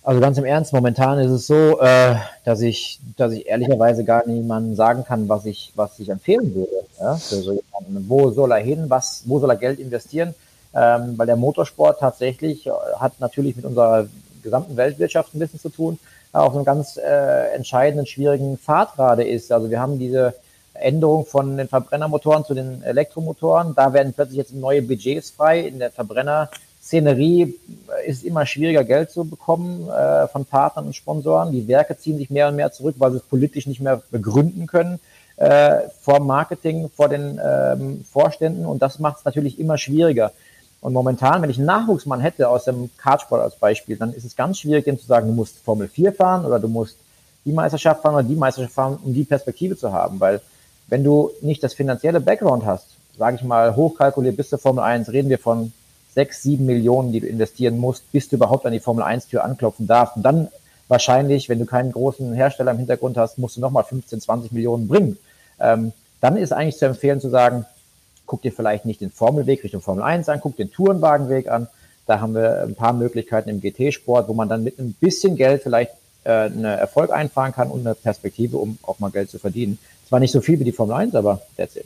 Also 0.06 0.22
ganz 0.22 0.38
im 0.38 0.46
Ernst, 0.46 0.72
momentan 0.72 1.18
ist 1.18 1.32
es 1.32 1.48
so, 1.48 1.82
äh, 1.82 2.16
dass 2.44 2.62
ich, 2.62 3.00
dass 3.18 3.32
ich 3.32 3.48
ehrlicherweise 3.48 4.04
gar 4.04 4.28
niemandem 4.28 4.76
sagen 4.76 5.04
kann, 5.04 5.28
was 5.28 5.48
ich, 5.48 5.72
was 5.74 5.98
ich 5.98 6.10
empfehlen 6.10 6.54
würde. 6.54 6.86
Ja, 7.00 7.16
für 7.16 7.38
so 7.38 7.52
jemanden. 7.54 8.08
Wo 8.08 8.30
soll 8.30 8.52
er 8.52 8.60
hin? 8.60 8.86
Was, 8.88 9.24
wo 9.26 9.40
soll 9.40 9.50
er 9.50 9.56
Geld 9.56 9.80
investieren? 9.80 10.36
Ähm, 10.76 11.18
weil 11.18 11.26
der 11.26 11.38
Motorsport 11.38 12.00
tatsächlich 12.00 12.70
hat 13.00 13.20
natürlich 13.20 13.56
mit 13.56 13.66
unserer 13.66 14.06
gesamten 14.44 14.78
Weltwirtschaft 14.78 15.34
ein 15.34 15.40
bisschen 15.40 15.60
zu 15.60 15.70
tun, 15.70 15.98
auf 16.34 16.54
einem 16.54 16.66
ganz 16.66 16.98
äh, 16.98 17.56
entscheidenden, 17.56 18.06
schwierigen 18.06 18.60
Pfad 18.60 18.96
gerade 18.96 19.24
ist. 19.24 19.52
Also 19.52 19.72
wir 19.72 19.80
haben 19.80 19.98
diese 19.98 20.36
Änderung 20.76 21.26
von 21.26 21.58
den 21.58 21.68
Verbrennermotoren 21.68 22.46
zu 22.46 22.54
den 22.54 22.84
Elektromotoren. 22.84 23.74
Da 23.74 23.92
werden 23.92 24.14
plötzlich 24.14 24.38
jetzt 24.38 24.54
neue 24.54 24.84
Budgets 24.84 25.32
frei. 25.32 25.62
In 25.62 25.80
der 25.80 25.92
Verbrenner-Szenerie 26.86 27.56
ist 28.06 28.24
immer 28.24 28.46
schwieriger, 28.46 28.84
Geld 28.84 29.12
zu 29.12 29.26
bekommen 29.26 29.90
äh, 29.90 30.28
von 30.28 30.46
Partnern 30.46 30.86
und 30.88 30.96
Sponsoren. 30.96 31.52
Die 31.52 31.68
Werke 31.68 31.98
ziehen 31.98 32.18
sich 32.18 32.30
mehr 32.30 32.48
und 32.48 32.56
mehr 32.56 32.72
zurück, 32.72 32.96
weil 33.00 33.12
sie 33.12 33.18
es 33.18 33.24
politisch 33.24 33.68
nicht 33.68 33.82
mehr 33.82 34.02
begründen 34.12 34.68
können 34.68 35.00
äh, 35.38 35.80
vor 36.02 36.20
Marketing, 36.20 36.90
vor 36.96 37.10
den 37.10 37.40
ähm, 37.44 38.06
Vorständen. 38.10 38.66
Und 38.66 38.82
das 38.82 39.00
macht 39.00 39.20
es 39.20 39.26
natürlich 39.26 39.60
immer 39.60 39.78
schwieriger. 39.78 40.32
Und 40.82 40.94
momentan, 40.94 41.42
wenn 41.42 41.50
ich 41.50 41.58
einen 41.58 41.66
Nachwuchsmann 41.66 42.22
hätte 42.22 42.48
aus 42.48 42.66
dem 42.66 42.92
Kartsport 42.98 43.42
als 43.42 43.56
Beispiel, 43.56 43.98
dann 43.98 44.14
ist 44.14 44.26
es 44.26 44.36
ganz 44.36 44.60
schwierig, 44.60 44.86
dem 44.86 45.00
zu 45.00 45.08
sagen, 45.08 45.28
du 45.28 45.34
musst 45.34 45.58
Formel 45.58 45.88
4 45.88 46.14
fahren 46.14 46.46
oder 46.46 46.60
du 46.60 46.68
musst 46.68 46.98
die 47.44 47.54
Meisterschaft 47.54 48.02
fahren 48.02 48.16
oder 48.16 48.24
die 48.24 48.36
Meisterschaft 48.36 48.74
fahren, 48.74 49.00
um 49.04 49.14
die 49.14 49.24
Perspektive 49.24 49.76
zu 49.76 49.92
haben. 49.92 50.20
Weil 50.20 50.42
wenn 50.88 51.04
du 51.04 51.32
nicht 51.42 51.64
das 51.64 51.74
finanzielle 51.74 52.20
Background 52.20 52.66
hast, 52.66 52.86
sage 53.18 53.38
ich 53.38 53.44
mal, 53.44 53.76
hochkalkuliert 53.76 54.38
bis 54.38 54.50
zur 54.50 54.60
Formel 54.60 54.84
1, 54.84 55.12
reden 55.12 55.30
wir 55.30 55.40
von 55.40 55.72
sechs, 56.16 56.42
sieben 56.42 56.66
Millionen, 56.66 57.12
die 57.12 57.20
du 57.20 57.28
investieren 57.28 57.78
musst, 57.78 58.12
bis 58.12 58.30
du 58.30 58.38
überhaupt 58.38 58.66
an 58.66 58.74
die 58.74 58.80
Formel 58.80 59.04
1 59.04 59.28
Tür 59.28 59.44
anklopfen 59.44 59.86
darfst. 59.86 60.16
Und 60.16 60.24
dann 60.24 60.48
wahrscheinlich, 60.88 61.50
wenn 61.50 61.60
du 61.60 61.66
keinen 61.66 61.92
großen 61.92 62.34
Hersteller 62.34 62.72
im 62.72 62.78
Hintergrund 62.78 63.18
hast, 63.18 63.38
musst 63.38 63.58
du 63.58 63.62
nochmal 63.62 63.84
15, 63.84 64.22
20 64.22 64.52
Millionen 64.54 64.88
bringen. 64.88 65.18
Ähm, 65.60 65.92
dann 66.22 66.38
ist 66.38 66.54
eigentlich 66.54 66.78
zu 66.78 66.86
empfehlen 66.86 67.20
zu 67.20 67.30
sagen, 67.30 67.66
guck 68.26 68.42
dir 68.42 68.52
vielleicht 68.52 68.86
nicht 68.86 69.02
den 69.02 69.12
Formelweg 69.12 69.64
Richtung 69.64 69.82
Formel 69.82 70.04
1 70.04 70.30
an, 70.30 70.40
guck 70.42 70.56
den 70.56 70.72
Tourenwagenweg 70.72 71.50
an. 71.50 71.68
Da 72.08 72.22
haben 72.22 72.34
wir 72.34 72.64
ein 72.64 72.76
paar 72.76 72.94
Möglichkeiten 72.94 73.50
im 73.50 73.62
GT-Sport, 73.62 74.28
wo 74.28 74.34
man 74.34 74.48
dann 74.48 74.64
mit 74.64 74.80
ein 74.80 74.94
bisschen 74.94 75.36
Geld 75.36 75.64
vielleicht 75.64 75.92
äh, 76.24 76.32
einen 76.32 76.64
Erfolg 76.64 77.12
einfahren 77.12 77.52
kann 77.52 77.70
und 77.70 77.86
eine 77.86 77.94
Perspektive, 77.94 78.58
um 78.58 78.78
auch 78.84 79.00
mal 79.00 79.12
Geld 79.12 79.30
zu 79.30 79.38
verdienen. 79.38 79.80
Zwar 80.08 80.20
nicht 80.20 80.32
so 80.32 80.42
viel 80.42 80.60
wie 80.60 80.64
die 80.64 80.72
Formel 80.72 80.96
1, 80.96 81.16
aber 81.16 81.42
that's 81.58 81.76
it. 81.76 81.86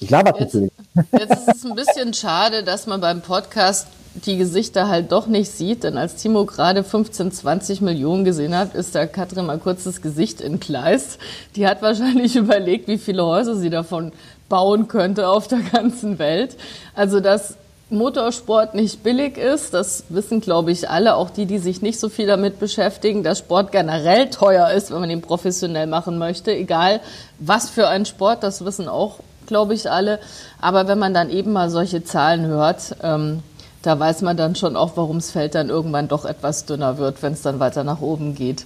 Ich 0.00 0.10
laber 0.10 0.38
jetzt, 0.38 0.54
jetzt 0.54 1.32
ist 1.32 1.48
es 1.56 1.64
ein 1.64 1.74
bisschen 1.74 2.14
schade, 2.14 2.62
dass 2.62 2.86
man 2.86 3.00
beim 3.00 3.20
Podcast 3.20 3.88
die 4.24 4.36
Gesichter 4.36 4.88
halt 4.88 5.12
doch 5.12 5.26
nicht 5.26 5.50
sieht, 5.50 5.84
denn 5.84 5.96
als 5.96 6.16
Timo 6.16 6.44
gerade 6.44 6.84
15, 6.84 7.32
20 7.32 7.80
Millionen 7.80 8.24
gesehen 8.24 8.56
hat, 8.56 8.74
ist 8.74 8.94
da 8.94 9.06
Katrin 9.06 9.46
mal 9.46 9.58
kurz 9.58 9.84
das 9.84 10.00
Gesicht 10.00 10.40
entgleist. 10.40 11.18
Die 11.56 11.66
hat 11.66 11.82
wahrscheinlich 11.82 12.36
überlegt, 12.36 12.88
wie 12.88 12.98
viele 12.98 13.24
Häuser 13.24 13.56
sie 13.56 13.70
davon 13.70 14.12
bauen 14.48 14.88
könnte 14.88 15.28
auf 15.28 15.48
der 15.48 15.60
ganzen 15.60 16.18
Welt. 16.18 16.56
Also 16.94 17.20
dass 17.20 17.56
Motorsport 17.90 18.74
nicht 18.74 19.02
billig 19.02 19.38
ist, 19.38 19.72
das 19.72 20.04
wissen, 20.10 20.40
glaube 20.40 20.72
ich, 20.72 20.90
alle, 20.90 21.14
auch 21.14 21.30
die, 21.30 21.46
die 21.46 21.58
sich 21.58 21.80
nicht 21.80 21.98
so 21.98 22.10
viel 22.10 22.26
damit 22.26 22.60
beschäftigen, 22.60 23.22
dass 23.22 23.38
Sport 23.38 23.72
generell 23.72 24.28
teuer 24.28 24.70
ist, 24.70 24.90
wenn 24.90 25.00
man 25.00 25.10
ihn 25.10 25.22
professionell 25.22 25.86
machen 25.86 26.18
möchte, 26.18 26.54
egal 26.54 27.00
was 27.38 27.70
für 27.70 27.88
ein 27.88 28.04
Sport, 28.04 28.42
das 28.42 28.62
wissen 28.64 28.88
auch, 28.88 29.20
glaube 29.48 29.74
ich, 29.74 29.90
alle. 29.90 30.20
Aber 30.60 30.86
wenn 30.86 30.98
man 30.98 31.12
dann 31.12 31.30
eben 31.30 31.52
mal 31.52 31.70
solche 31.70 32.04
Zahlen 32.04 32.46
hört, 32.46 32.94
ähm, 33.02 33.42
da 33.82 33.98
weiß 33.98 34.22
man 34.22 34.36
dann 34.36 34.54
schon 34.54 34.76
auch, 34.76 34.92
warum 34.94 35.18
das 35.18 35.30
Feld 35.30 35.54
dann 35.54 35.68
irgendwann 35.68 36.06
doch 36.06 36.24
etwas 36.24 36.66
dünner 36.66 36.98
wird, 36.98 37.22
wenn 37.22 37.32
es 37.32 37.42
dann 37.42 37.58
weiter 37.58 37.82
nach 37.82 38.00
oben 38.00 38.34
geht. 38.34 38.64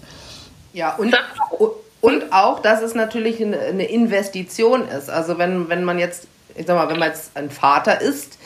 Ja, 0.74 0.94
und 0.96 1.14
und 2.02 2.32
auch, 2.32 2.58
dass 2.58 2.82
es 2.82 2.96
natürlich 2.96 3.40
eine 3.40 3.84
Investition 3.84 4.88
ist. 4.88 5.08
Also 5.08 5.38
wenn, 5.38 5.68
wenn 5.68 5.84
man 5.84 6.00
jetzt, 6.00 6.26
ich 6.56 6.66
sag 6.66 6.76
mal, 6.76 6.88
wenn 6.88 6.98
man 6.98 7.10
jetzt 7.10 7.36
ein 7.36 7.48
Vater 7.48 8.00
ist, 8.00 8.38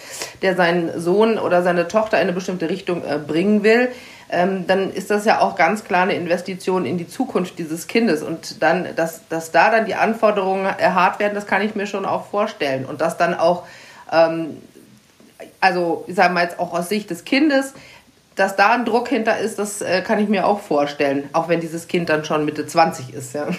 der 0.43 0.55
seinen 0.57 1.01
Sohn 1.01 1.39
oder 1.39 1.63
seine 1.63 1.89
Tochter 1.89 2.19
in 2.19 2.25
eine 2.25 2.35
bestimmte 2.35 2.69
Richtung 2.69 3.03
äh, 3.03 3.19
bringen 3.19 3.63
will, 3.63 3.89
dann 4.29 4.93
ist 4.93 5.11
das 5.11 5.25
ja 5.25 5.41
auch 5.41 5.55
ganz 5.57 5.85
klar 5.85 6.03
eine 6.03 6.15
Investition 6.15 6.85
in 6.85 6.99
die 6.99 7.07
Zukunft 7.07 7.59
dieses 7.59 7.87
Kindes. 7.87 8.23
Und 8.23 8.63
dann, 8.63 8.89
dass, 8.97 9.29
dass 9.29 9.53
da 9.53 9.71
dann 9.71 9.87
die 9.87 9.95
Anforderungen 9.95 10.67
erhart 10.67 11.21
werden, 11.21 11.35
das 11.35 11.47
kann 11.47 11.63
ich 11.63 11.75
mir 11.75 11.87
schon 11.87 12.05
auch 12.05 12.27
vorstellen. 12.27 12.85
Und 12.85 13.01
dass 13.01 13.17
dann 13.17 13.35
auch, 13.35 13.65
ähm, 14.13 14.57
also 15.61 16.05
ich 16.09 16.17
sage 16.17 16.35
mal 16.35 16.43
jetzt 16.43 16.59
auch 16.59 16.73
aus 16.73 16.89
Sicht 16.89 17.11
des 17.11 17.25
Kindes, 17.25 17.75
dass 18.37 18.55
da 18.55 18.75
ein 18.75 18.85
Druck 18.85 19.09
hinter 19.09 19.39
ist, 19.39 19.59
das 19.59 19.81
äh, 19.81 20.03
kann 20.03 20.19
ich 20.19 20.29
mir 20.29 20.47
auch 20.47 20.61
vorstellen, 20.61 21.25
auch 21.33 21.49
wenn 21.49 21.61
dieses 21.61 21.89
Kind 21.89 22.11
dann 22.11 22.25
schon 22.25 22.45
Mitte 22.45 22.67
20 22.67 23.15
ist. 23.15 23.35
Ja. 23.35 23.49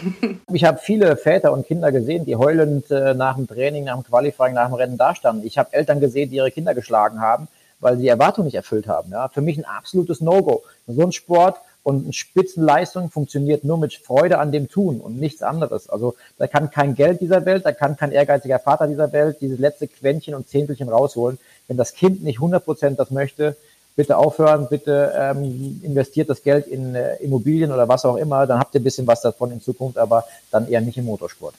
Ich 0.54 0.64
habe 0.64 0.80
viele 0.82 1.18
Väter 1.18 1.52
und 1.52 1.66
Kinder 1.68 1.92
gesehen, 1.92 2.26
die 2.26 2.36
heulend 2.36 2.90
äh, 2.92 3.14
nach 3.14 3.36
dem 3.36 3.48
Training, 3.48 3.86
nach 3.86 3.96
dem 3.96 4.04
Qualifying, 4.04 4.54
nach 4.54 4.68
dem 4.68 4.76
Rennen 4.76 4.98
dastanden. 4.98 5.46
Ich 5.46 5.58
habe 5.58 5.74
Eltern 5.74 6.00
gesehen, 6.00 6.30
die 6.30 6.38
ihre 6.38 6.52
Kinder 6.52 6.74
geschlagen 6.74 7.20
haben, 7.20 7.48
weil 7.80 7.96
sie 7.96 8.04
die 8.04 8.08
Erwartung 8.08 8.46
nicht 8.46 8.56
erfüllt 8.56 8.88
haben. 8.88 9.12
Ja. 9.12 9.30
Für 9.30 9.42
mich 9.42 9.58
ein 9.58 9.66
absolutes 9.66 10.22
No-Go. 10.22 10.64
So 10.88 11.02
ein 11.02 11.12
Sport 11.12 11.58
und 11.84 12.04
eine 12.04 12.14
Spitzenleistung 12.14 13.10
funktioniert 13.10 13.64
nur 13.64 13.78
mit 13.78 13.94
Freude 13.94 14.40
an 14.40 14.52
dem 14.52 14.68
Tun 14.68 15.00
und 15.00 15.20
nichts 15.20 15.42
anderes. 15.42 15.90
Also 15.90 16.16
da 16.38 16.48
kann 16.48 16.70
kein 16.70 16.96
Geld 16.96 17.22
dieser 17.22 17.46
Welt, 17.46 17.66
da 17.66 17.72
kann 17.72 17.96
kein 17.96 18.12
ehrgeiziger 18.12 18.60
Vater 18.60 18.88
dieser 18.88 19.14
Welt 19.14 19.38
dieses 19.40 19.58
letzte 19.58 19.88
Quäntchen 19.88 20.36
und 20.36 20.50
Zehntelchen 20.50 20.90
rausholen. 20.90 21.40
Wenn 21.68 21.78
das 21.78 21.94
Kind 21.94 22.24
nicht 22.24 22.40
100 22.40 22.66
Prozent 22.66 23.00
das 23.00 23.10
möchte, 23.10 23.56
bitte 23.96 24.18
aufhören, 24.18 24.68
bitte 24.70 25.14
ähm, 25.18 25.80
investiert 25.82 26.30
das 26.30 26.44
Geld 26.44 26.68
in 26.68 26.94
äh, 26.94 27.16
Immobilien 27.18 27.72
oder 27.72 27.88
was 27.88 28.06
auch 28.06 28.18
immer, 28.18 28.46
dann 28.46 28.60
habt 28.60 28.76
ihr 28.76 28.82
ein 28.82 28.84
bisschen 28.84 29.08
was 29.08 29.22
davon 29.22 29.52
in 29.52 29.62
Zukunft, 29.62 29.98
aber 29.98 30.26
dann 30.52 30.68
eher 30.68 30.82
nicht 30.82 30.98
im 30.98 31.06
Motorsport. 31.06 31.56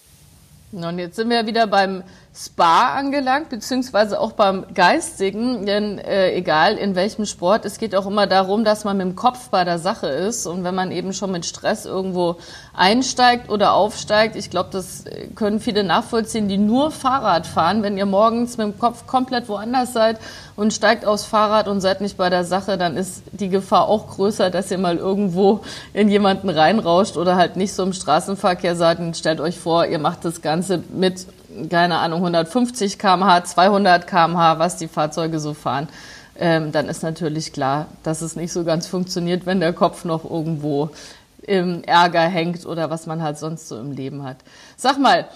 Und 0.70 0.98
jetzt 0.98 1.16
sind 1.16 1.30
wir 1.30 1.46
wieder 1.46 1.66
beim 1.66 2.02
Spa 2.34 2.94
angelangt, 2.94 3.48
beziehungsweise 3.48 4.20
auch 4.20 4.32
beim 4.32 4.66
Geistigen, 4.74 5.64
denn 5.64 5.98
äh, 5.98 6.34
egal 6.34 6.76
in 6.76 6.94
welchem 6.94 7.24
Sport, 7.24 7.64
es 7.64 7.78
geht 7.78 7.96
auch 7.96 8.06
immer 8.06 8.26
darum, 8.26 8.64
dass 8.64 8.84
man 8.84 8.98
mit 8.98 9.06
dem 9.06 9.16
Kopf 9.16 9.48
bei 9.48 9.64
der 9.64 9.78
Sache 9.78 10.08
ist. 10.08 10.46
Und 10.46 10.64
wenn 10.64 10.74
man 10.74 10.92
eben 10.92 11.14
schon 11.14 11.32
mit 11.32 11.46
Stress 11.46 11.86
irgendwo 11.86 12.36
einsteigt 12.74 13.48
oder 13.48 13.72
aufsteigt, 13.72 14.36
ich 14.36 14.50
glaube, 14.50 14.68
das 14.70 15.04
können 15.36 15.58
viele 15.58 15.84
nachvollziehen, 15.84 16.48
die 16.48 16.58
nur 16.58 16.90
Fahrrad 16.90 17.46
fahren, 17.46 17.82
wenn 17.82 17.96
ihr 17.96 18.06
morgens 18.06 18.58
mit 18.58 18.66
dem 18.66 18.78
Kopf 18.78 19.06
komplett 19.06 19.48
woanders 19.48 19.94
seid 19.94 20.18
und 20.58 20.72
steigt 20.72 21.06
aufs 21.06 21.24
Fahrrad 21.24 21.68
und 21.68 21.80
seid 21.80 22.00
nicht 22.00 22.16
bei 22.16 22.30
der 22.30 22.44
Sache, 22.44 22.76
dann 22.76 22.96
ist 22.96 23.22
die 23.30 23.48
Gefahr 23.48 23.86
auch 23.86 24.08
größer, 24.08 24.50
dass 24.50 24.72
ihr 24.72 24.78
mal 24.78 24.96
irgendwo 24.96 25.60
in 25.94 26.08
jemanden 26.08 26.50
reinrauscht 26.50 27.16
oder 27.16 27.36
halt 27.36 27.54
nicht 27.54 27.72
so 27.72 27.84
im 27.84 27.92
Straßenverkehr 27.92 28.74
seid 28.74 28.98
und 28.98 29.16
stellt 29.16 29.38
euch 29.40 29.56
vor, 29.56 29.86
ihr 29.86 30.00
macht 30.00 30.24
das 30.24 30.42
Ganze 30.42 30.82
mit 30.92 31.26
keine 31.70 31.98
Ahnung, 31.98 32.18
150 32.18 32.98
km/h, 32.98 33.44
200 33.44 34.08
km/h, 34.08 34.58
was 34.58 34.76
die 34.76 34.88
Fahrzeuge 34.88 35.38
so 35.38 35.54
fahren, 35.54 35.88
ähm, 36.36 36.72
dann 36.72 36.88
ist 36.88 37.04
natürlich 37.04 37.52
klar, 37.52 37.86
dass 38.02 38.20
es 38.20 38.34
nicht 38.34 38.52
so 38.52 38.64
ganz 38.64 38.88
funktioniert, 38.88 39.46
wenn 39.46 39.60
der 39.60 39.72
Kopf 39.72 40.04
noch 40.04 40.28
irgendwo 40.28 40.90
im 41.42 41.84
Ärger 41.84 42.22
hängt 42.22 42.66
oder 42.66 42.90
was 42.90 43.06
man 43.06 43.22
halt 43.22 43.38
sonst 43.38 43.68
so 43.68 43.78
im 43.78 43.92
Leben 43.92 44.24
hat. 44.24 44.38
Sag 44.76 44.98
mal, 44.98 45.28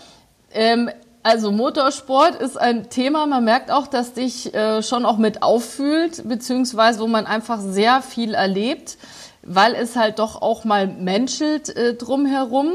Ähm, 0.55 0.91
also 1.23 1.53
Motorsport 1.53 2.35
ist 2.37 2.57
ein 2.57 2.91
Thema, 2.91 3.27
man 3.27 3.45
merkt 3.45 3.71
auch, 3.71 3.87
dass 3.87 4.13
dich 4.13 4.53
äh, 4.55 4.83
schon 4.83 5.07
auch 5.07 5.19
mit 5.19 5.43
auffühlt, 5.43 6.29
beziehungsweise 6.29 7.01
wo 7.01 7.07
man 7.07 7.27
einfach 7.27 7.61
sehr 7.61 8.03
viel 8.03 8.35
erlebt, 8.35 8.99
weil 9.43 9.75
es 9.75 9.97
halt 9.97 10.19
doch 10.19 10.43
auch 10.43 10.65
mal 10.65 10.87
menschelt 10.87 11.69
äh, 11.77 11.95
drumherum. 11.95 12.75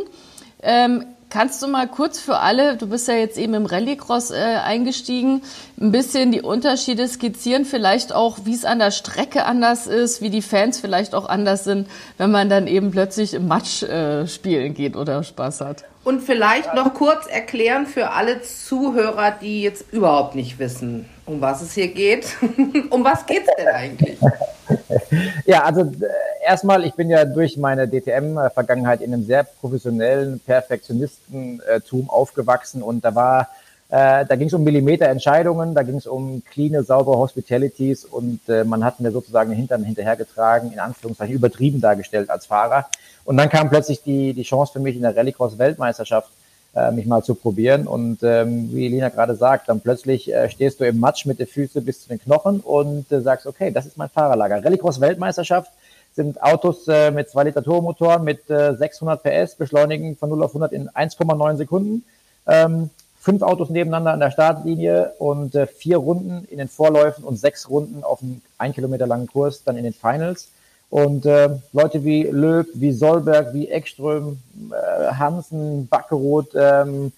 Ähm, 0.61 1.05
Kannst 1.29 1.61
du 1.61 1.67
mal 1.67 1.89
kurz 1.89 2.19
für 2.19 2.37
alle, 2.37 2.77
du 2.77 2.87
bist 2.87 3.09
ja 3.09 3.15
jetzt 3.15 3.37
eben 3.37 3.53
im 3.53 3.65
Rallycross 3.65 4.31
äh, 4.31 4.35
eingestiegen, 4.63 5.41
ein 5.79 5.91
bisschen 5.91 6.31
die 6.31 6.41
Unterschiede 6.41 7.05
skizzieren, 7.05 7.65
vielleicht 7.65 8.13
auch, 8.13 8.39
wie 8.45 8.53
es 8.53 8.63
an 8.63 8.79
der 8.79 8.91
Strecke 8.91 9.43
anders 9.43 9.87
ist, 9.87 10.21
wie 10.21 10.29
die 10.29 10.41
Fans 10.41 10.79
vielleicht 10.79 11.13
auch 11.13 11.27
anders 11.27 11.65
sind, 11.65 11.89
wenn 12.17 12.31
man 12.31 12.47
dann 12.47 12.65
eben 12.65 12.91
plötzlich 12.91 13.33
im 13.33 13.49
Match 13.49 13.83
äh, 13.83 14.25
spielen 14.25 14.73
geht 14.73 14.95
oder 14.95 15.21
Spaß 15.21 15.59
hat? 15.61 15.83
Und 16.05 16.21
vielleicht 16.21 16.73
noch 16.73 16.93
kurz 16.93 17.27
erklären 17.27 17.85
für 17.87 18.11
alle 18.11 18.41
Zuhörer, 18.41 19.31
die 19.31 19.61
jetzt 19.63 19.91
überhaupt 19.91 20.35
nicht 20.35 20.57
wissen, 20.59 21.09
um 21.25 21.41
was 21.41 21.61
es 21.61 21.73
hier 21.73 21.89
geht. 21.89 22.37
um 22.89 23.03
was 23.03 23.25
geht 23.25 23.41
es 23.45 23.53
denn 23.57 23.67
eigentlich? 23.67 24.17
ja, 25.45 25.63
also 25.63 25.81
äh, 25.81 26.26
erstmal, 26.47 26.85
ich 26.85 26.93
bin 26.93 27.09
ja 27.09 27.25
durch 27.25 27.57
meine 27.57 27.87
DTM-Vergangenheit 27.87 29.01
in 29.01 29.13
einem 29.13 29.25
sehr 29.25 29.43
professionellen 29.43 30.39
Perfektionistentum 30.39 32.09
aufgewachsen 32.09 32.81
und 32.81 33.03
da 33.03 33.13
war, 33.13 33.49
äh, 33.89 34.25
da 34.25 34.35
ging 34.35 34.47
es 34.47 34.53
um 34.53 34.63
Millimeterentscheidungen, 34.63 35.75
da 35.75 35.83
ging 35.83 35.95
es 35.95 36.07
um 36.07 36.41
clean, 36.49 36.83
saubere 36.83 37.17
Hospitalities 37.17 38.05
und 38.05 38.39
äh, 38.47 38.63
man 38.63 38.83
hat 38.83 38.99
mir 38.99 39.11
sozusagen 39.11 39.49
den 39.49 39.57
Hintern 39.57 39.83
hinterhergetragen, 39.83 40.71
in 40.71 40.79
Anführungszeichen 40.79 41.35
übertrieben 41.35 41.81
dargestellt 41.81 42.29
als 42.29 42.45
Fahrer. 42.45 42.87
Und 43.25 43.37
dann 43.37 43.49
kam 43.49 43.69
plötzlich 43.69 44.01
die, 44.03 44.33
die 44.33 44.43
Chance 44.43 44.73
für 44.73 44.79
mich 44.79 44.95
in 44.95 45.01
der 45.01 45.15
Rallycross-Weltmeisterschaft 45.15 46.29
äh, 46.75 46.91
mich 46.91 47.05
mal 47.05 47.23
zu 47.23 47.35
probieren. 47.35 47.87
Und 47.87 48.23
ähm, 48.23 48.69
wie 48.73 48.85
Elina 48.85 49.09
gerade 49.09 49.35
sagt, 49.35 49.67
dann 49.69 49.81
plötzlich 49.81 50.33
äh, 50.33 50.49
stehst 50.49 50.79
du 50.79 50.85
im 50.85 50.99
Matsch 50.99 51.25
mit 51.25 51.39
den 51.39 51.47
Füßen 51.47 51.83
bis 51.83 52.03
zu 52.03 52.09
den 52.09 52.19
Knochen 52.19 52.61
und 52.61 53.11
äh, 53.11 53.21
sagst, 53.21 53.47
okay, 53.47 53.71
das 53.71 53.85
ist 53.85 53.97
mein 53.97 54.09
Fahrerlager. 54.09 54.63
Rallycross-Weltmeisterschaft 54.63 55.71
sind 56.17 56.43
Autos 56.43 56.85
äh, 56.89 57.11
mit 57.11 57.29
2 57.29 57.45
Liter 57.45 57.63
Turbomotor 57.63 58.19
mit 58.19 58.49
äh, 58.49 58.75
600 58.75 59.23
PS, 59.23 59.55
beschleunigen 59.55 60.17
von 60.17 60.29
0 60.29 60.43
auf 60.43 60.49
100 60.51 60.73
in 60.73 60.89
1,9 60.89 61.55
Sekunden. 61.55 62.03
Ähm, 62.45 62.89
fünf 63.21 63.41
Autos 63.41 63.69
nebeneinander 63.69 64.11
an 64.11 64.19
der 64.19 64.31
Startlinie 64.31 65.13
und 65.19 65.55
äh, 65.55 65.67
vier 65.67 65.97
Runden 65.97 66.45
in 66.49 66.57
den 66.57 66.67
Vorläufen 66.67 67.23
und 67.23 67.37
sechs 67.37 67.69
Runden 67.69 68.03
auf 68.03 68.21
einem 68.21 68.41
ein 68.57 68.73
Kilometer 68.73 69.07
langen 69.07 69.27
Kurs 69.27 69.63
dann 69.63 69.77
in 69.77 69.83
den 69.83 69.93
Finals. 69.93 70.49
Und 70.89 71.25
äh, 71.25 71.49
Leute 71.73 72.03
wie 72.03 72.23
Löb, 72.23 72.67
wie 72.73 72.91
Solberg, 72.91 73.53
wie 73.53 73.67
Ekström, 73.67 74.39
äh, 74.71 75.13
Hansen, 75.13 75.87
Backeroth, 75.87 76.55
ähm, 76.55 77.11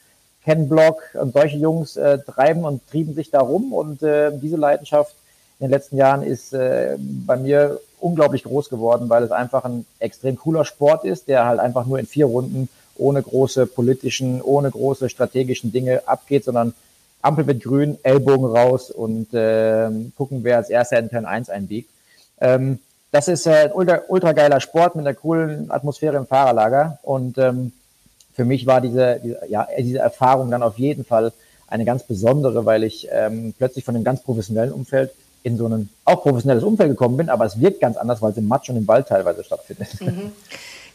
Ken 0.44 0.68
Block 0.68 1.02
und 1.14 1.34
solche 1.34 1.58
Jungs 1.58 1.96
äh, 1.96 2.18
treiben 2.20 2.66
und 2.66 2.88
trieben 2.88 3.14
sich 3.14 3.30
da 3.30 3.40
rum. 3.40 3.72
Und 3.72 4.02
äh, 4.04 4.32
diese 4.38 4.58
Leidenschaft 4.58 5.16
in 5.60 5.68
den 5.68 5.72
letzten 5.72 5.98
Jahren 5.98 6.24
ist 6.24 6.54
äh, 6.54 6.98
bei 7.00 7.36
mir 7.36 7.80
unglaublich 8.00 8.44
groß 8.44 8.70
geworden, 8.70 9.10
weil 9.10 9.24
es 9.24 9.32
einfach 9.32 9.66
ein 9.66 9.86
extrem 10.00 10.38
cooler 10.38 10.64
Sport 10.64 11.04
ist, 11.04 11.28
der 11.28 11.46
halt 11.46 11.60
einfach 11.60 11.86
nur 11.86 12.00
in 12.00 12.06
vier 12.06 12.28
Runden 12.28 12.70
ohne 12.96 13.22
große 13.22 13.66
politischen, 13.66 14.42
ohne 14.42 14.72
große 14.72 15.10
strategischen 15.10 15.72
Dinge 15.72 16.08
abgeht, 16.08 16.46
sondern 16.46 16.74
Ampel 17.22 17.48
wird 17.48 17.64
grün, 17.64 17.98
Ellbogen 18.04 18.46
raus 18.46 18.92
und 18.92 19.34
äh, 19.34 19.90
gucken, 20.18 20.44
wer 20.44 20.58
als 20.58 20.70
erster 20.70 21.00
in 21.00 21.10
Turn 21.10 21.26
1 21.26 21.50
einbiegt. 21.50 21.90
Ähm, 22.40 22.80
das 23.12 23.28
ist 23.28 23.46
äh, 23.48 23.66
ein 23.66 23.72
ultra, 23.74 24.02
ultra 24.08 24.32
geiler 24.34 24.62
Sport 24.62 24.96
mit 24.96 25.06
einer 25.06 25.16
coolen 25.16 25.72
Atmosphäre 25.72 26.18
im 26.18 26.28
Fahrerlager. 26.28 27.00
Und 27.02 27.38
ähm, 27.38 27.74
für 28.34 28.46
mich 28.46 28.66
war 28.66 28.80
diese, 28.80 29.20
diese, 29.22 29.40
ja, 29.50 29.68
diese 29.78 30.00
Erfahrung 30.00 30.52
dann 30.52 30.64
auf 30.64 30.78
jeden 30.78 31.04
Fall 31.04 31.34
eine 31.68 31.86
ganz 31.86 32.04
besondere, 32.04 32.66
weil 32.66 32.84
ich 32.84 33.08
ähm, 33.12 33.54
plötzlich 33.58 33.84
von 33.84 33.96
einem 33.96 34.06
ganz 34.06 34.22
professionellen 34.22 34.72
Umfeld 34.72 35.12
in 35.44 35.58
so 35.58 35.68
ein 35.68 35.90
auch 36.06 36.22
professionelles 36.22 36.64
Umfeld 36.64 36.90
gekommen 36.90 37.18
bin, 37.18 37.30
aber 37.30 37.46
es 37.46 37.60
wirkt 37.60 37.82
ganz 37.82 37.98
anders, 37.98 38.22
weil 38.22 38.32
es 38.32 38.38
im 38.38 38.48
Matsch 38.48 38.70
und 38.70 38.78
im 38.78 38.88
Wald 38.88 39.08
teilweise 39.08 39.44
stattfindet. 39.44 39.90
Mhm. 40.02 40.32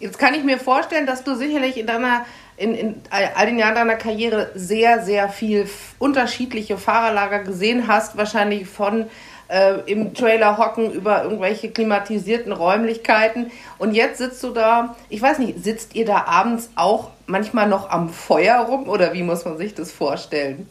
Jetzt 0.01 0.19
kann 0.19 0.35
ich 0.35 0.45
mir 0.45 0.59
vorstellen, 0.59 1.07
dass 1.07 1.25
du 1.25 1.35
sicherlich 1.37 1.79
in 1.79 1.87
deiner 1.87 2.25
in, 2.57 2.75
in 2.75 2.95
all 3.11 3.47
den 3.47 3.59
Jahren 3.59 3.75
deiner 3.75 3.97
Karriere 3.97 4.51
sehr, 4.55 5.03
sehr 5.03 5.29
viel 5.29 5.67
unterschiedliche 5.99 6.79
Fahrerlager 6.79 7.41
gesehen 7.41 7.89
hast, 7.89 8.17
wahrscheinlich 8.17 8.69
von 8.69 9.07
äh, 9.49 9.81
im 9.87 10.15
Trailer 10.15 10.57
hocken 10.59 10.93
über 10.93 11.25
irgendwelche 11.25 11.71
klimatisierten 11.71 12.53
Räumlichkeiten. 12.53 13.51
Und 13.79 13.95
jetzt 13.95 14.19
sitzt 14.19 14.43
du 14.43 14.51
da, 14.51 14.95
ich 15.09 15.21
weiß 15.21 15.39
nicht, 15.39 15.63
sitzt 15.65 15.95
ihr 15.95 16.07
da 16.07 16.25
abends 16.25 16.71
auch 16.77 17.11
manchmal 17.27 17.69
noch 17.69 17.91
am 17.91 18.09
Feuer 18.09 18.61
rum 18.61 18.89
oder 18.89 19.13
wie 19.13 19.23
muss 19.23 19.45
man 19.45 19.59
sich 19.59 19.75
das 19.75 19.91
vorstellen? 19.91 20.69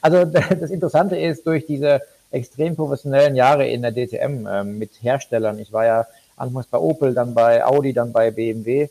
Also 0.00 0.24
das 0.60 0.70
Interessante 0.70 1.16
ist, 1.16 1.46
durch 1.46 1.66
diese 1.66 2.00
extrem 2.34 2.76
professionellen 2.76 3.36
Jahre 3.36 3.66
in 3.68 3.82
der 3.82 3.92
DTM 3.92 4.46
äh, 4.46 4.64
mit 4.64 4.90
Herstellern, 5.02 5.58
ich 5.58 5.72
war 5.72 5.86
ja 5.86 6.06
anfangs 6.36 6.66
bei 6.66 6.78
Opel, 6.78 7.14
dann 7.14 7.34
bei 7.34 7.64
Audi, 7.64 7.92
dann 7.92 8.12
bei 8.12 8.30
BMW, 8.30 8.88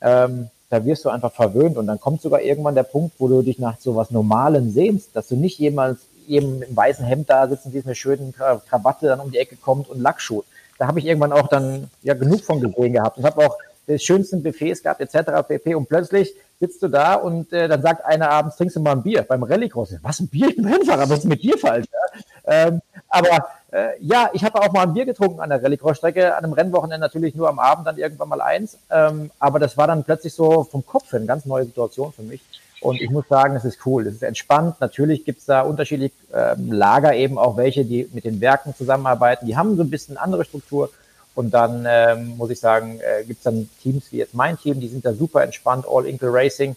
ähm, 0.00 0.48
da 0.70 0.84
wirst 0.84 1.04
du 1.04 1.08
einfach 1.08 1.32
verwöhnt 1.32 1.76
und 1.76 1.86
dann 1.86 2.00
kommt 2.00 2.22
sogar 2.22 2.40
irgendwann 2.40 2.74
der 2.74 2.82
Punkt, 2.84 3.14
wo 3.18 3.28
du 3.28 3.42
dich 3.42 3.58
nach 3.58 3.78
so 3.78 3.94
was 3.96 4.10
Normalem 4.10 4.70
sehnst, 4.70 5.14
dass 5.14 5.28
du 5.28 5.36
nicht 5.36 5.58
jemals 5.58 5.98
eben 6.26 6.62
im 6.62 6.76
weißen 6.76 7.04
Hemd 7.04 7.30
da 7.30 7.46
sitzen, 7.48 7.72
es 7.76 7.84
mit 7.84 7.96
schönen 7.96 8.32
Krawatte 8.32 9.06
dann 9.06 9.20
um 9.20 9.30
die 9.30 9.38
Ecke 9.38 9.56
kommt 9.56 9.88
und 9.88 10.00
Lackschuh. 10.00 10.42
Da 10.78 10.86
habe 10.86 10.98
ich 10.98 11.06
irgendwann 11.06 11.32
auch 11.32 11.48
dann 11.48 11.90
ja 12.02 12.14
genug 12.14 12.40
von 12.42 12.60
gesehen 12.60 12.94
gehabt 12.94 13.18
und 13.18 13.24
habe 13.24 13.46
auch 13.46 13.56
die 13.86 13.98
schönsten 13.98 14.42
Buffets 14.42 14.82
gehabt 14.82 15.00
etc. 15.00 15.46
pp. 15.46 15.74
Und 15.74 15.88
plötzlich 15.88 16.34
sitzt 16.60 16.82
du 16.82 16.88
da 16.88 17.14
und 17.14 17.52
äh, 17.52 17.68
dann 17.68 17.82
sagt 17.82 18.04
einer 18.04 18.30
abends, 18.30 18.56
trinkst 18.56 18.76
du 18.76 18.80
mal 18.80 18.92
ein 18.92 19.02
Bier 19.02 19.22
beim 19.22 19.42
Rallycross. 19.42 19.96
Was, 20.02 20.20
ein 20.20 20.28
Bier? 20.28 20.48
Ich 20.48 20.56
bin 20.56 20.66
Rennfahrer, 20.66 21.08
was 21.08 21.20
ist 21.20 21.24
mit 21.26 21.42
dir 21.42 21.58
falsch? 21.58 21.86
Ja? 21.92 22.20
Ähm, 22.46 22.80
aber 23.08 23.46
äh, 23.72 23.90
ja, 24.00 24.30
ich 24.32 24.44
habe 24.44 24.60
auch 24.60 24.72
mal 24.72 24.82
ein 24.82 24.94
Bier 24.94 25.04
getrunken 25.04 25.40
an 25.40 25.50
der 25.50 25.62
Rallycross-Strecke, 25.62 26.36
an 26.36 26.44
einem 26.44 26.52
Rennwochenende 26.52 27.04
natürlich 27.04 27.34
nur 27.34 27.48
am 27.48 27.58
Abend, 27.58 27.86
dann 27.86 27.98
irgendwann 27.98 28.28
mal 28.28 28.40
eins. 28.40 28.78
Ähm, 28.90 29.30
aber 29.38 29.58
das 29.58 29.76
war 29.76 29.86
dann 29.86 30.04
plötzlich 30.04 30.34
so 30.34 30.64
vom 30.64 30.84
Kopf 30.84 31.12
eine 31.14 31.26
ganz 31.26 31.44
neue 31.46 31.64
Situation 31.64 32.12
für 32.12 32.22
mich. 32.22 32.40
Und 32.80 33.00
ich 33.00 33.08
muss 33.08 33.26
sagen, 33.28 33.56
es 33.56 33.64
ist 33.64 33.78
cool, 33.86 34.06
es 34.06 34.16
ist 34.16 34.22
entspannt. 34.22 34.76
Natürlich 34.80 35.24
gibt 35.24 35.40
es 35.40 35.46
da 35.46 35.62
unterschiedliche 35.62 36.14
ähm, 36.34 36.70
Lager, 36.70 37.14
eben 37.14 37.38
auch 37.38 37.56
welche, 37.56 37.84
die 37.84 38.10
mit 38.12 38.24
den 38.24 38.42
Werken 38.42 38.74
zusammenarbeiten. 38.74 39.46
Die 39.46 39.56
haben 39.56 39.76
so 39.76 39.82
ein 39.82 39.90
bisschen 39.90 40.18
andere 40.18 40.44
Struktur. 40.44 40.90
Und 41.34 41.52
dann 41.52 41.86
ähm, 41.88 42.36
muss 42.36 42.50
ich 42.50 42.60
sagen, 42.60 43.00
äh, 43.00 43.24
gibt 43.24 43.38
es 43.38 43.44
dann 43.44 43.68
Teams 43.82 44.12
wie 44.12 44.18
jetzt 44.18 44.34
mein 44.34 44.58
Team, 44.58 44.80
die 44.80 44.88
sind 44.88 45.04
da 45.04 45.14
super 45.14 45.42
entspannt, 45.42 45.86
All 45.88 46.04
Inkle 46.04 46.32
Racing. 46.32 46.76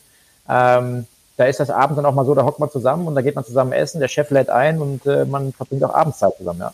Ähm, 0.50 1.06
da 1.38 1.46
ist 1.46 1.60
das 1.60 1.70
abends 1.70 1.96
dann 1.96 2.06
auch 2.06 2.14
mal 2.14 2.26
so, 2.26 2.36
da 2.36 2.44
hockt 2.44 2.60
man 2.60 2.70
zusammen 2.70 3.08
und 3.08 3.16
da 3.16 3.22
geht 3.22 3.36
man 3.36 3.46
zusammen 3.46 3.72
essen, 3.72 4.00
der 4.00 4.08
Chef 4.08 4.30
lädt 4.32 4.50
ein 4.50 4.82
und 4.82 5.06
äh, 5.06 5.26
man 5.26 5.54
verbringt 5.54 5.84
auch 5.84 5.94
Abendszeit 5.94 6.36
zusammen, 6.38 6.60
ja. 6.60 6.74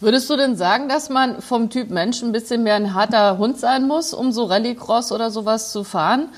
Würdest 0.00 0.28
du 0.28 0.36
denn 0.36 0.56
sagen, 0.56 0.88
dass 0.88 1.10
man 1.10 1.40
vom 1.40 1.70
Typ 1.70 1.90
Mensch 1.90 2.22
ein 2.22 2.32
bisschen 2.32 2.64
mehr 2.64 2.74
ein 2.74 2.92
harter 2.92 3.38
Hund 3.38 3.58
sein 3.58 3.86
muss, 3.86 4.12
um 4.12 4.32
so 4.32 4.44
Rallycross 4.44 5.12
oder 5.12 5.30
sowas 5.30 5.70
zu 5.70 5.84
fahren? 5.84 6.28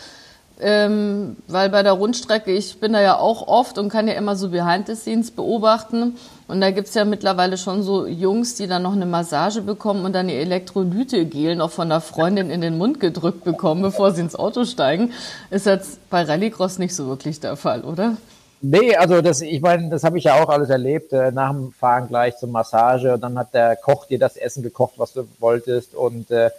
Ähm, 0.60 1.36
weil 1.48 1.68
bei 1.68 1.82
der 1.82 1.92
Rundstrecke, 1.92 2.52
ich 2.52 2.78
bin 2.78 2.92
da 2.92 3.02
ja 3.02 3.18
auch 3.18 3.48
oft 3.48 3.76
und 3.76 3.88
kann 3.88 4.06
ja 4.06 4.14
immer 4.14 4.36
so 4.36 4.50
Behind 4.50 4.86
the 4.86 4.94
Scenes 4.94 5.32
beobachten. 5.32 6.16
Und 6.46 6.60
da 6.60 6.70
gibt's 6.70 6.94
ja 6.94 7.04
mittlerweile 7.04 7.56
schon 7.56 7.82
so 7.82 8.06
Jungs, 8.06 8.54
die 8.54 8.68
dann 8.68 8.82
noch 8.82 8.92
eine 8.92 9.06
Massage 9.06 9.62
bekommen 9.62 10.04
und 10.04 10.12
dann 10.12 10.28
ihr 10.28 10.38
Elektrolytegel 10.38 11.56
noch 11.56 11.72
von 11.72 11.88
der 11.88 12.00
Freundin 12.00 12.50
in 12.50 12.60
den 12.60 12.78
Mund 12.78 13.00
gedrückt 13.00 13.42
bekommen, 13.44 13.82
bevor 13.82 14.12
sie 14.12 14.20
ins 14.20 14.36
Auto 14.36 14.64
steigen. 14.64 15.12
Ist 15.50 15.66
jetzt 15.66 16.08
bei 16.08 16.22
Rallycross 16.22 16.78
nicht 16.78 16.94
so 16.94 17.08
wirklich 17.08 17.40
der 17.40 17.56
Fall, 17.56 17.82
oder? 17.82 18.16
Nee, 18.60 18.96
also 18.96 19.20
das, 19.20 19.42
ich 19.42 19.60
meine, 19.60 19.90
das 19.90 20.04
habe 20.04 20.16
ich 20.16 20.24
ja 20.24 20.42
auch 20.42 20.48
alles 20.48 20.70
erlebt. 20.70 21.12
Äh, 21.12 21.32
nach 21.32 21.50
dem 21.50 21.72
Fahren 21.72 22.08
gleich 22.08 22.36
zur 22.36 22.48
Massage 22.48 23.12
und 23.12 23.20
dann 23.22 23.38
hat 23.38 23.52
der 23.52 23.76
Koch 23.76 24.06
dir 24.06 24.18
das 24.18 24.36
Essen 24.36 24.62
gekocht, 24.62 24.94
was 24.98 25.12
du 25.12 25.26
wolltest 25.38 25.94
und 25.94 26.30
äh, 26.30 26.50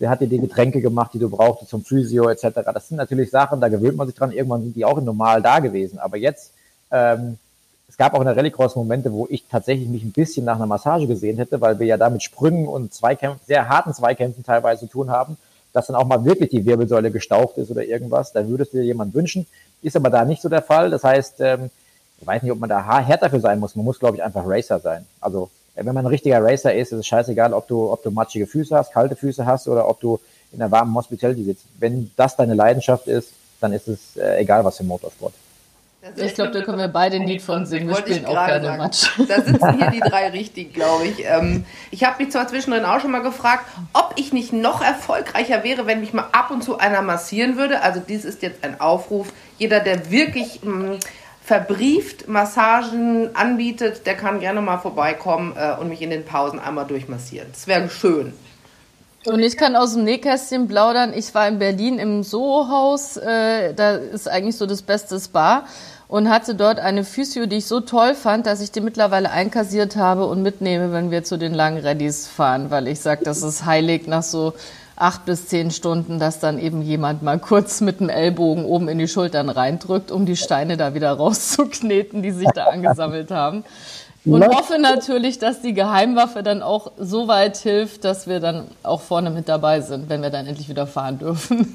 der 0.00 0.10
hat 0.10 0.20
dir 0.20 0.26
die 0.26 0.40
Getränke 0.40 0.80
gemacht, 0.80 1.12
die 1.14 1.18
du 1.18 1.30
brauchtest 1.30 1.70
zum 1.70 1.84
Physio 1.84 2.28
etc. 2.28 2.60
Das 2.72 2.88
sind 2.88 2.96
natürlich 2.96 3.30
Sachen, 3.30 3.60
da 3.60 3.68
gewöhnt 3.68 3.96
man 3.96 4.06
sich 4.06 4.16
dran. 4.16 4.32
Irgendwann 4.32 4.62
sind 4.62 4.76
die 4.76 4.84
auch 4.84 5.00
normal 5.00 5.40
da 5.40 5.60
gewesen. 5.60 5.98
Aber 5.98 6.16
jetzt, 6.16 6.52
ähm, 6.90 7.38
es 7.88 7.96
gab 7.96 8.14
auch 8.14 8.20
in 8.20 8.26
der 8.26 8.36
Rallycross 8.36 8.74
Momente, 8.76 9.12
wo 9.12 9.26
ich 9.30 9.44
tatsächlich 9.48 9.88
mich 9.88 10.02
ein 10.02 10.12
bisschen 10.12 10.44
nach 10.44 10.56
einer 10.56 10.66
Massage 10.66 11.06
gesehen 11.06 11.36
hätte, 11.36 11.60
weil 11.60 11.78
wir 11.78 11.86
ja 11.86 11.96
da 11.96 12.10
mit 12.10 12.22
Sprüngen 12.22 12.66
und 12.66 12.92
Zweikämpfen, 12.92 13.40
sehr 13.46 13.68
harten 13.68 13.94
Zweikämpfen 13.94 14.44
teilweise 14.44 14.86
zu 14.86 14.92
tun 14.92 15.10
haben, 15.10 15.36
dass 15.72 15.86
dann 15.86 15.96
auch 15.96 16.06
mal 16.06 16.24
wirklich 16.24 16.50
die 16.50 16.66
Wirbelsäule 16.66 17.10
gestaucht 17.10 17.56
ist 17.58 17.70
oder 17.70 17.84
irgendwas. 17.84 18.32
Da 18.32 18.48
würdest 18.48 18.72
du 18.72 18.78
dir 18.78 18.84
jemand 18.84 19.14
wünschen. 19.14 19.46
Ist 19.82 19.96
aber 19.96 20.10
da 20.10 20.24
nicht 20.24 20.42
so 20.42 20.48
der 20.48 20.62
Fall. 20.62 20.90
Das 20.90 21.04
heißt, 21.04 21.36
ähm, 21.40 21.70
ich 22.20 22.26
weiß 22.26 22.42
nicht, 22.42 22.52
ob 22.52 22.58
man 22.58 22.70
da 22.70 23.00
härter 23.00 23.30
für 23.30 23.40
sein 23.40 23.60
muss. 23.60 23.76
Man 23.76 23.84
muss, 23.84 23.98
glaube 23.98 24.16
ich, 24.16 24.22
einfach 24.22 24.44
Racer 24.46 24.80
sein. 24.80 25.06
Also 25.20 25.50
wenn 25.74 25.86
man 25.86 25.98
ein 25.98 26.06
richtiger 26.06 26.42
Racer 26.42 26.74
ist, 26.74 26.92
ist 26.92 27.00
es 27.00 27.06
scheißegal, 27.06 27.52
ob 27.52 27.66
du, 27.68 27.90
ob 27.90 28.02
du 28.02 28.10
matschige 28.10 28.46
Füße 28.46 28.76
hast, 28.76 28.92
kalte 28.92 29.16
Füße 29.16 29.44
hast 29.44 29.68
oder 29.68 29.88
ob 29.88 30.00
du 30.00 30.20
in 30.52 30.62
einer 30.62 30.70
warmen 30.70 30.94
Hospitality 30.94 31.44
sitzt. 31.44 31.64
Wenn 31.78 32.10
das 32.16 32.36
deine 32.36 32.54
Leidenschaft 32.54 33.08
ist, 33.08 33.32
dann 33.60 33.72
ist 33.72 33.88
es 33.88 34.16
äh, 34.16 34.40
egal, 34.40 34.64
was 34.64 34.76
für 34.76 34.84
Motorsport. 34.84 35.34
Ich 36.16 36.34
glaube, 36.34 36.50
da 36.50 36.60
können 36.60 36.76
wir 36.78 36.88
beide 36.88 37.16
ein 37.16 37.26
Lied 37.26 37.40
von 37.40 37.64
singen. 37.64 37.88
Wir 37.88 37.96
spielen 37.96 38.26
auch 38.26 38.46
gerne 38.46 38.66
sagen. 38.66 38.78
Matsch. 38.78 39.08
Da 39.26 39.40
sitzen 39.40 39.78
hier 39.78 39.90
die 39.90 40.00
drei 40.00 40.28
richtig, 40.32 40.74
glaube 40.74 41.06
ich. 41.06 41.24
Ähm, 41.24 41.64
ich 41.90 42.04
habe 42.04 42.22
mich 42.22 42.30
zwar 42.30 42.46
zwischendrin 42.46 42.84
auch 42.84 43.00
schon 43.00 43.10
mal 43.10 43.22
gefragt, 43.22 43.64
ob 43.94 44.12
ich 44.16 44.32
nicht 44.32 44.52
noch 44.52 44.82
erfolgreicher 44.82 45.64
wäre, 45.64 45.86
wenn 45.86 46.00
mich 46.00 46.12
mal 46.12 46.28
ab 46.32 46.50
und 46.50 46.62
zu 46.62 46.76
einer 46.76 47.00
massieren 47.00 47.56
würde. 47.56 47.80
Also 47.80 48.00
dies 48.06 48.26
ist 48.26 48.42
jetzt 48.42 48.64
ein 48.64 48.80
Aufruf. 48.80 49.32
jeder, 49.58 49.80
der 49.80 50.10
wirklich 50.10 50.62
mh, 50.62 50.98
verbrieft 51.44 52.26
Massagen 52.26 53.36
anbietet, 53.36 54.06
der 54.06 54.14
kann 54.16 54.40
gerne 54.40 54.62
mal 54.62 54.78
vorbeikommen 54.78 55.54
äh, 55.56 55.78
und 55.78 55.90
mich 55.90 56.00
in 56.00 56.08
den 56.08 56.24
Pausen 56.24 56.58
einmal 56.58 56.86
durchmassieren. 56.86 57.48
Das 57.52 57.66
wäre 57.66 57.90
schön. 57.90 58.32
Und 59.26 59.40
ich 59.40 59.56
kann 59.56 59.76
aus 59.76 59.94
dem 59.94 60.04
Nähkästchen 60.04 60.68
plaudern. 60.68 61.12
Ich 61.14 61.34
war 61.34 61.46
in 61.46 61.58
Berlin 61.58 61.98
im 61.98 62.22
Soho-Haus. 62.22 63.18
Äh, 63.18 63.74
da 63.74 63.96
ist 63.96 64.28
eigentlich 64.28 64.56
so 64.56 64.66
das 64.66 64.82
beste 64.82 65.20
Spa 65.20 65.64
und 66.08 66.30
hatte 66.30 66.54
dort 66.54 66.78
eine 66.78 67.04
Physio, 67.04 67.46
die 67.46 67.56
ich 67.56 67.66
so 67.66 67.80
toll 67.80 68.14
fand, 68.14 68.46
dass 68.46 68.60
ich 68.60 68.70
die 68.70 68.80
mittlerweile 68.80 69.30
einkassiert 69.30 69.96
habe 69.96 70.26
und 70.26 70.42
mitnehme, 70.42 70.92
wenn 70.92 71.10
wir 71.10 71.24
zu 71.24 71.38
den 71.38 71.52
langen 71.52 71.78
Readies 71.78 72.26
fahren, 72.26 72.70
weil 72.70 72.88
ich 72.88 73.00
sage, 73.00 73.24
das 73.24 73.42
ist 73.42 73.64
heilig 73.64 74.06
nach 74.06 74.22
so 74.22 74.54
acht 74.96 75.24
bis 75.24 75.48
zehn 75.48 75.70
Stunden, 75.70 76.18
dass 76.18 76.40
dann 76.40 76.58
eben 76.58 76.82
jemand 76.82 77.22
mal 77.22 77.38
kurz 77.38 77.80
mit 77.80 78.00
dem 78.00 78.08
Ellbogen 78.08 78.64
oben 78.64 78.88
in 78.88 78.98
die 78.98 79.08
Schultern 79.08 79.48
reindrückt, 79.48 80.10
um 80.10 80.26
die 80.26 80.36
Steine 80.36 80.76
da 80.76 80.94
wieder 80.94 81.12
rauszukneten, 81.12 82.22
die 82.22 82.30
sich 82.30 82.48
da 82.54 82.64
angesammelt 82.72 83.30
haben. 83.30 83.64
Und 84.24 84.42
hoffe 84.46 84.78
natürlich, 84.78 85.38
dass 85.38 85.60
die 85.60 85.74
Geheimwaffe 85.74 86.42
dann 86.42 86.62
auch 86.62 86.92
so 86.96 87.28
weit 87.28 87.58
hilft, 87.58 88.04
dass 88.04 88.26
wir 88.26 88.40
dann 88.40 88.68
auch 88.82 89.02
vorne 89.02 89.30
mit 89.30 89.50
dabei 89.50 89.82
sind, 89.82 90.08
wenn 90.08 90.22
wir 90.22 90.30
dann 90.30 90.46
endlich 90.46 90.68
wieder 90.68 90.86
fahren 90.86 91.18
dürfen. 91.18 91.70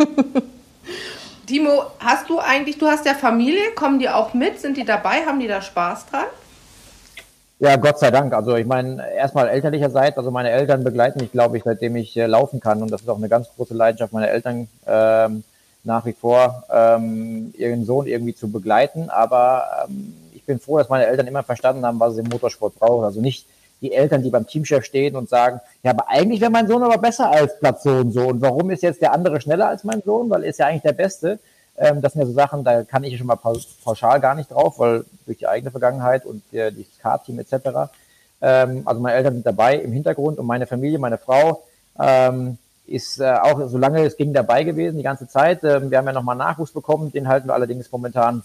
Timo, 1.46 1.84
hast 2.00 2.30
du 2.30 2.40
eigentlich, 2.40 2.80
du 2.80 2.88
hast 2.88 3.06
ja 3.06 3.14
Familie, 3.14 3.72
kommen 3.76 4.00
die 4.00 4.10
auch 4.10 4.34
mit? 4.34 4.60
Sind 4.60 4.78
die 4.78 4.86
dabei? 4.86 5.26
Haben 5.28 5.40
die 5.40 5.48
da 5.48 5.62
Spaß 5.62 6.08
dran? 6.08 6.26
Ja, 7.62 7.76
Gott 7.76 8.00
sei 8.00 8.10
Dank. 8.10 8.34
Also 8.34 8.56
ich 8.56 8.66
meine, 8.66 9.14
erstmal 9.14 9.50
elterlicherseits, 9.50 10.18
also 10.18 10.32
meine 10.32 10.50
Eltern 10.50 10.86
begleiten 10.86 11.20
mich, 11.20 11.34
glaube 11.34 11.58
ich, 11.58 11.64
seitdem 11.64 11.98
ich 11.98 12.16
äh, 12.16 12.26
laufen 12.26 12.62
kann. 12.62 12.82
Und 12.82 12.90
das 12.90 13.02
ist 13.02 13.10
auch 13.10 13.18
eine 13.18 13.28
ganz 13.28 13.50
große 13.54 13.74
Leidenschaft 13.74 14.14
meiner 14.14 14.30
Eltern, 14.30 14.70
ähm, 14.88 15.44
nach 15.84 16.06
wie 16.06 16.14
vor 16.14 16.64
ähm, 16.72 17.54
ihren 17.58 17.84
Sohn 17.84 18.08
irgendwie 18.08 18.34
zu 18.34 18.50
begleiten. 18.50 19.10
Aber 19.10 19.88
ähm, 19.90 20.14
ich 20.34 20.46
bin 20.46 20.58
froh, 20.60 20.78
dass 20.78 20.88
meine 20.88 21.06
Eltern 21.06 21.28
immer 21.28 21.44
verstanden 21.44 21.86
haben, 21.86 22.00
was 22.00 22.16
sie 22.16 22.22
im 22.22 22.30
Motorsport 22.30 22.80
brauchen. 22.80 23.04
Also 23.04 23.20
nicht 23.20 23.46
die 23.82 23.92
Eltern, 23.92 24.24
die 24.24 24.30
beim 24.30 24.48
Teamchef 24.48 24.86
stehen 24.86 25.18
und 25.18 25.28
sagen, 25.28 25.60
ja, 25.84 25.92
aber 25.92 26.08
eigentlich 26.08 26.40
wäre 26.40 26.52
mein 26.52 26.68
Sohn 26.68 26.84
aber 26.84 26.98
besser 26.98 27.30
als 27.30 27.60
Platz 27.60 27.84
so 27.84 27.92
und 27.92 28.14
so. 28.14 28.26
Und 28.28 28.42
warum 28.42 28.72
ist 28.72 28.84
jetzt 28.84 29.02
der 29.02 29.12
andere 29.12 29.42
schneller 29.42 29.68
als 29.68 29.84
mein 29.84 30.02
Sohn? 30.02 30.30
Weil 30.30 30.44
er 30.44 30.50
ist 30.50 30.60
ja 30.60 30.68
eigentlich 30.68 30.84
der 30.84 30.94
Beste. 30.94 31.40
Ähm, 31.80 32.02
das 32.02 32.14
sind 32.14 32.22
ja 32.22 32.28
so 32.28 32.34
Sachen, 32.34 32.64
da 32.64 32.84
kann 32.84 33.06
ich 33.06 33.18
schon 33.18 33.28
mal 33.28 33.38
pauschal 33.38 34.20
gar 34.20 34.36
nicht 34.36 34.52
drauf, 34.52 34.80
weil 34.80 35.06
durch 35.26 35.38
die 35.38 35.48
eigene 35.48 35.72
Vergangenheit 35.72 36.26
und 36.26 36.44
der, 36.52 36.72
das 36.72 36.86
K-Team 37.02 37.40
etc. 37.40 37.90
Ähm, 38.42 38.82
also 38.86 39.00
meine 39.00 39.16
Eltern 39.16 39.36
sind 39.36 39.46
dabei 39.46 39.78
im 39.78 39.94
Hintergrund 39.94 40.40
und 40.40 40.46
meine 40.46 40.68
Familie, 40.68 41.00
meine 41.00 41.18
Frau 41.18 41.64
ähm, 41.98 42.58
ist 42.86 43.20
äh, 43.22 43.32
auch, 43.32 43.62
solange 43.68 44.04
es 44.04 44.18
ging, 44.18 44.34
dabei 44.34 44.64
gewesen, 44.64 44.98
die 44.98 45.04
ganze 45.04 45.28
Zeit. 45.30 45.64
Ähm, 45.64 45.90
wir 45.90 45.98
haben 45.98 46.08
ja 46.08 46.14
nochmal 46.14 46.36
Nachwuchs 46.36 46.72
bekommen, 46.72 47.14
den 47.14 47.30
halten 47.30 47.48
wir 47.48 47.54
allerdings 47.54 47.90
momentan 47.92 48.44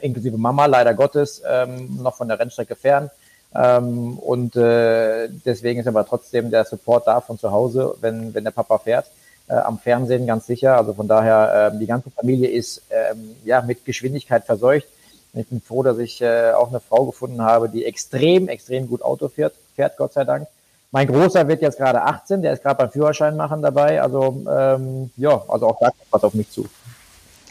inklusive 0.00 0.38
Mama 0.38 0.66
leider 0.66 0.94
Gottes 0.94 1.42
ähm, 1.46 1.98
noch 2.00 2.14
von 2.14 2.28
der 2.28 2.38
Rennstrecke 2.38 2.76
fern. 2.76 3.10
Ähm, 3.54 4.18
und 4.18 4.54
äh, 4.54 5.28
deswegen 5.44 5.80
ist 5.80 5.88
aber 5.88 6.06
trotzdem 6.06 6.50
der 6.50 6.64
Support 6.64 7.08
da 7.08 7.20
von 7.20 7.38
zu 7.38 7.50
Hause, 7.50 7.94
wenn, 8.00 8.32
wenn 8.34 8.44
der 8.44 8.52
Papa 8.52 8.78
fährt 8.78 9.06
äh, 9.48 9.54
am 9.54 9.78
Fernsehen 9.78 10.26
ganz 10.26 10.46
sicher. 10.46 10.76
Also 10.76 10.94
von 10.94 11.08
daher, 11.08 11.72
äh, 11.74 11.78
die 11.78 11.86
ganze 11.86 12.10
Familie 12.10 12.50
ist 12.50 12.82
ähm, 12.90 13.36
ja 13.44 13.62
mit 13.62 13.84
Geschwindigkeit 13.84 14.44
verseucht. 14.44 14.86
Ich 15.34 15.48
bin 15.48 15.60
froh, 15.60 15.82
dass 15.82 15.98
ich 15.98 16.20
äh, 16.20 16.52
auch 16.52 16.68
eine 16.68 16.80
Frau 16.80 17.06
gefunden 17.06 17.42
habe, 17.42 17.68
die 17.68 17.84
extrem, 17.84 18.48
extrem 18.48 18.86
gut 18.88 19.02
Auto 19.02 19.28
fährt, 19.28 19.54
fährt 19.74 19.96
Gott 19.96 20.12
sei 20.12 20.24
Dank. 20.24 20.46
Mein 20.90 21.06
Großer 21.06 21.48
wird 21.48 21.62
jetzt 21.62 21.78
gerade 21.78 22.02
18, 22.02 22.42
der 22.42 22.52
ist 22.52 22.62
gerade 22.62 22.76
beim 22.76 22.90
Führerschein 22.90 23.34
machen 23.34 23.62
dabei. 23.62 24.02
Also 24.02 24.42
ähm, 24.50 25.10
ja, 25.16 25.42
also 25.48 25.68
auch 25.68 25.78
da 25.80 25.86
kommt 25.86 26.06
was 26.10 26.24
auf 26.24 26.34
mich 26.34 26.50
zu. 26.50 26.68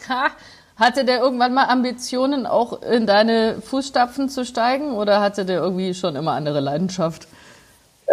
Ha, 0.08 0.27
hatte 0.75 1.06
der 1.06 1.21
irgendwann 1.21 1.54
mal 1.54 1.65
Ambitionen, 1.65 2.45
auch 2.45 2.84
in 2.84 3.08
deine 3.08 3.62
Fußstapfen 3.62 4.30
zu 4.30 4.45
steigen 4.45 4.93
oder 4.93 5.21
hatte 5.21 5.45
der 5.45 5.60
irgendwie 5.60 5.95
schon 5.95 6.15
immer 6.15 6.34
andere 6.34 6.60
Leidenschaft? 6.60 7.27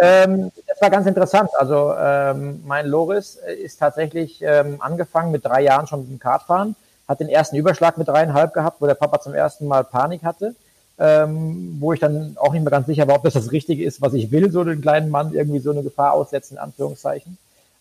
Ähm, 0.01 0.51
das 0.67 0.81
war 0.81 0.89
ganz 0.89 1.05
interessant. 1.07 1.49
Also 1.57 1.93
ähm, 1.97 2.63
mein 2.65 2.87
Loris 2.87 3.35
ist 3.35 3.79
tatsächlich 3.79 4.41
ähm, 4.41 4.77
angefangen 4.79 5.31
mit 5.31 5.45
drei 5.45 5.61
Jahren 5.61 5.87
schon 5.87 6.01
mit 6.01 6.09
dem 6.09 6.19
Kartfahren, 6.19 6.75
hat 7.07 7.19
den 7.19 7.27
ersten 7.27 7.57
Überschlag 7.57 7.97
mit 7.97 8.07
dreieinhalb 8.07 8.53
gehabt, 8.53 8.81
wo 8.81 8.85
der 8.85 8.93
Papa 8.93 9.19
zum 9.19 9.33
ersten 9.33 9.67
Mal 9.67 9.83
Panik 9.83 10.23
hatte, 10.23 10.55
ähm, 10.97 11.77
wo 11.79 11.91
ich 11.91 11.99
dann 11.99 12.37
auch 12.39 12.53
nicht 12.53 12.63
mehr 12.63 12.71
ganz 12.71 12.87
sicher 12.87 13.07
war, 13.07 13.15
ob 13.15 13.23
das 13.23 13.33
das 13.33 13.51
Richtige 13.51 13.83
ist, 13.83 14.01
was 14.01 14.13
ich 14.13 14.31
will, 14.31 14.51
so 14.51 14.63
den 14.63 14.81
kleinen 14.81 15.09
Mann 15.09 15.33
irgendwie 15.33 15.59
so 15.59 15.71
eine 15.71 15.83
Gefahr 15.83 16.13
aussetzen, 16.13 16.55
in 16.55 16.59
Anführungszeichen. 16.59 17.37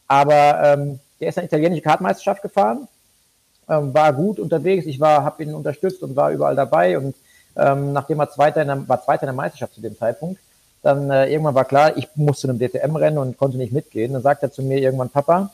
Aber 0.09 0.61
ähm, 0.65 0.99
der 1.21 1.29
ist 1.29 1.39
eine 1.39 1.47
italienische 1.47 1.83
Kartmeisterschaft 1.83 2.43
gefahren, 2.43 2.89
ähm, 3.69 3.95
war 3.95 4.13
gut 4.13 4.41
unterwegs, 4.41 4.87
ich 4.87 4.99
war, 4.99 5.23
habe 5.23 5.43
ihn 5.45 5.55
unterstützt 5.55 6.03
und 6.03 6.17
war 6.17 6.33
überall 6.33 6.57
dabei 6.57 6.99
und 6.99 7.15
ähm, 7.57 7.93
nachdem 7.93 8.19
er 8.21 8.31
Zweiter 8.31 8.63
in 8.63 8.69
der, 8.69 8.89
war 8.89 9.05
Zweiter 9.05 9.25
in 9.25 9.29
der 9.29 9.35
Meisterschaft 9.35 9.75
zu 9.75 9.81
dem 9.81 9.97
Zeitpunkt, 9.97 10.41
dann 10.89 11.11
äh, 11.11 11.31
irgendwann 11.31 11.55
war 11.55 11.67
klar, 11.67 11.97
ich 11.97 12.09
muss 12.15 12.41
zu 12.41 12.49
einem 12.49 12.59
DTM 12.59 12.97
rennen 12.97 13.19
und 13.19 13.37
konnte 13.37 13.59
nicht 13.59 13.73
mitgehen. 13.73 14.15
Dann 14.15 14.23
sagt 14.23 14.43
er 14.43 14.51
zu 14.51 14.63
mir 14.63 14.79
irgendwann, 14.79 15.11
Papa, 15.11 15.51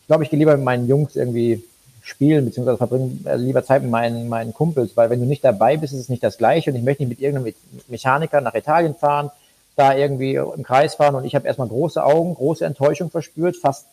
ich 0.00 0.06
glaube, 0.06 0.24
ich 0.24 0.30
gehe 0.30 0.38
lieber 0.38 0.56
mit 0.56 0.64
meinen 0.64 0.88
Jungs 0.88 1.16
irgendwie 1.16 1.62
spielen, 2.02 2.46
beziehungsweise 2.46 2.78
verbringe 2.78 3.12
äh, 3.26 3.36
lieber 3.36 3.62
Zeit 3.64 3.82
mit 3.82 3.90
meinen, 3.90 4.28
meinen 4.28 4.54
Kumpels, 4.54 4.96
weil 4.96 5.10
wenn 5.10 5.20
du 5.20 5.26
nicht 5.26 5.44
dabei 5.44 5.76
bist, 5.76 5.92
ist 5.92 6.00
es 6.00 6.08
nicht 6.08 6.22
das 6.22 6.38
Gleiche 6.38 6.70
und 6.70 6.76
ich 6.76 6.82
möchte 6.82 7.02
nicht 7.02 7.10
mit 7.10 7.20
irgendeinem 7.20 7.54
Mechaniker 7.88 8.40
nach 8.40 8.54
Italien 8.54 8.94
fahren, 8.94 9.30
da 9.76 9.94
irgendwie 9.94 10.34
im 10.34 10.62
Kreis 10.62 10.94
fahren 10.94 11.14
und 11.14 11.24
ich 11.24 11.34
habe 11.34 11.46
erstmal 11.46 11.68
große 11.68 12.02
Augen, 12.02 12.34
große 12.34 12.64
Enttäuschung 12.64 13.10
verspürt, 13.10 13.56
fast 13.56 13.86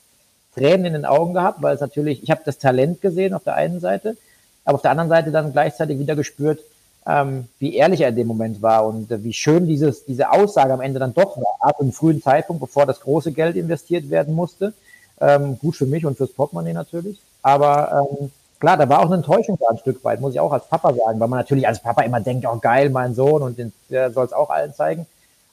Tränen 0.55 0.85
in 0.85 0.93
den 0.93 1.05
Augen 1.05 1.33
gehabt, 1.33 1.61
weil 1.61 1.75
es 1.75 1.81
natürlich, 1.81 2.23
ich 2.23 2.31
habe 2.31 2.41
das 2.45 2.57
Talent 2.57 3.01
gesehen 3.01 3.33
auf 3.33 3.43
der 3.43 3.55
einen 3.55 3.79
Seite, 3.79 4.17
aber 4.65 4.75
auf 4.75 4.81
der 4.81 4.91
anderen 4.91 5.09
Seite 5.09 5.31
dann 5.31 5.53
gleichzeitig 5.53 5.97
wieder 5.99 6.15
gespürt, 6.15 6.59
ähm, 7.07 7.47
wie 7.59 7.75
ehrlich 7.75 8.01
er 8.01 8.09
in 8.09 8.15
dem 8.15 8.27
Moment 8.27 8.61
war 8.61 8.85
und 8.85 9.11
äh, 9.11 9.23
wie 9.23 9.33
schön 9.33 9.67
dieses, 9.67 10.05
diese 10.05 10.31
Aussage 10.31 10.73
am 10.73 10.81
Ende 10.81 10.99
dann 10.99 11.13
doch 11.13 11.37
war, 11.37 11.57
ab 11.59 11.79
einem 11.79 11.91
frühen 11.91 12.21
Zeitpunkt, 12.21 12.59
bevor 12.59 12.85
das 12.85 12.99
große 12.99 13.31
Geld 13.31 13.55
investiert 13.55 14.09
werden 14.09 14.35
musste. 14.35 14.73
Ähm, 15.19 15.57
gut 15.59 15.75
für 15.75 15.85
mich 15.85 16.05
und 16.05 16.17
fürs 16.17 16.33
Portemonnaie 16.33 16.73
natürlich. 16.73 17.19
Aber 17.41 18.07
ähm, 18.21 18.31
klar, 18.59 18.77
da 18.77 18.87
war 18.87 18.99
auch 18.99 19.05
eine 19.07 19.15
Enttäuschung 19.15 19.57
da 19.59 19.67
ein 19.69 19.77
Stück 19.77 20.03
weit, 20.03 20.21
muss 20.21 20.33
ich 20.33 20.39
auch 20.39 20.51
als 20.51 20.67
Papa 20.67 20.93
sagen, 20.93 21.19
weil 21.19 21.27
man 21.27 21.39
natürlich 21.39 21.67
als 21.67 21.79
Papa 21.79 22.03
immer 22.03 22.19
denkt, 22.19 22.45
oh 22.45 22.57
geil, 22.57 22.89
mein 22.89 23.15
Sohn 23.15 23.41
und 23.41 23.57
den, 23.57 23.73
der 23.89 24.11
soll 24.11 24.25
es 24.25 24.33
auch 24.33 24.49
allen 24.49 24.73
zeigen. 24.73 25.07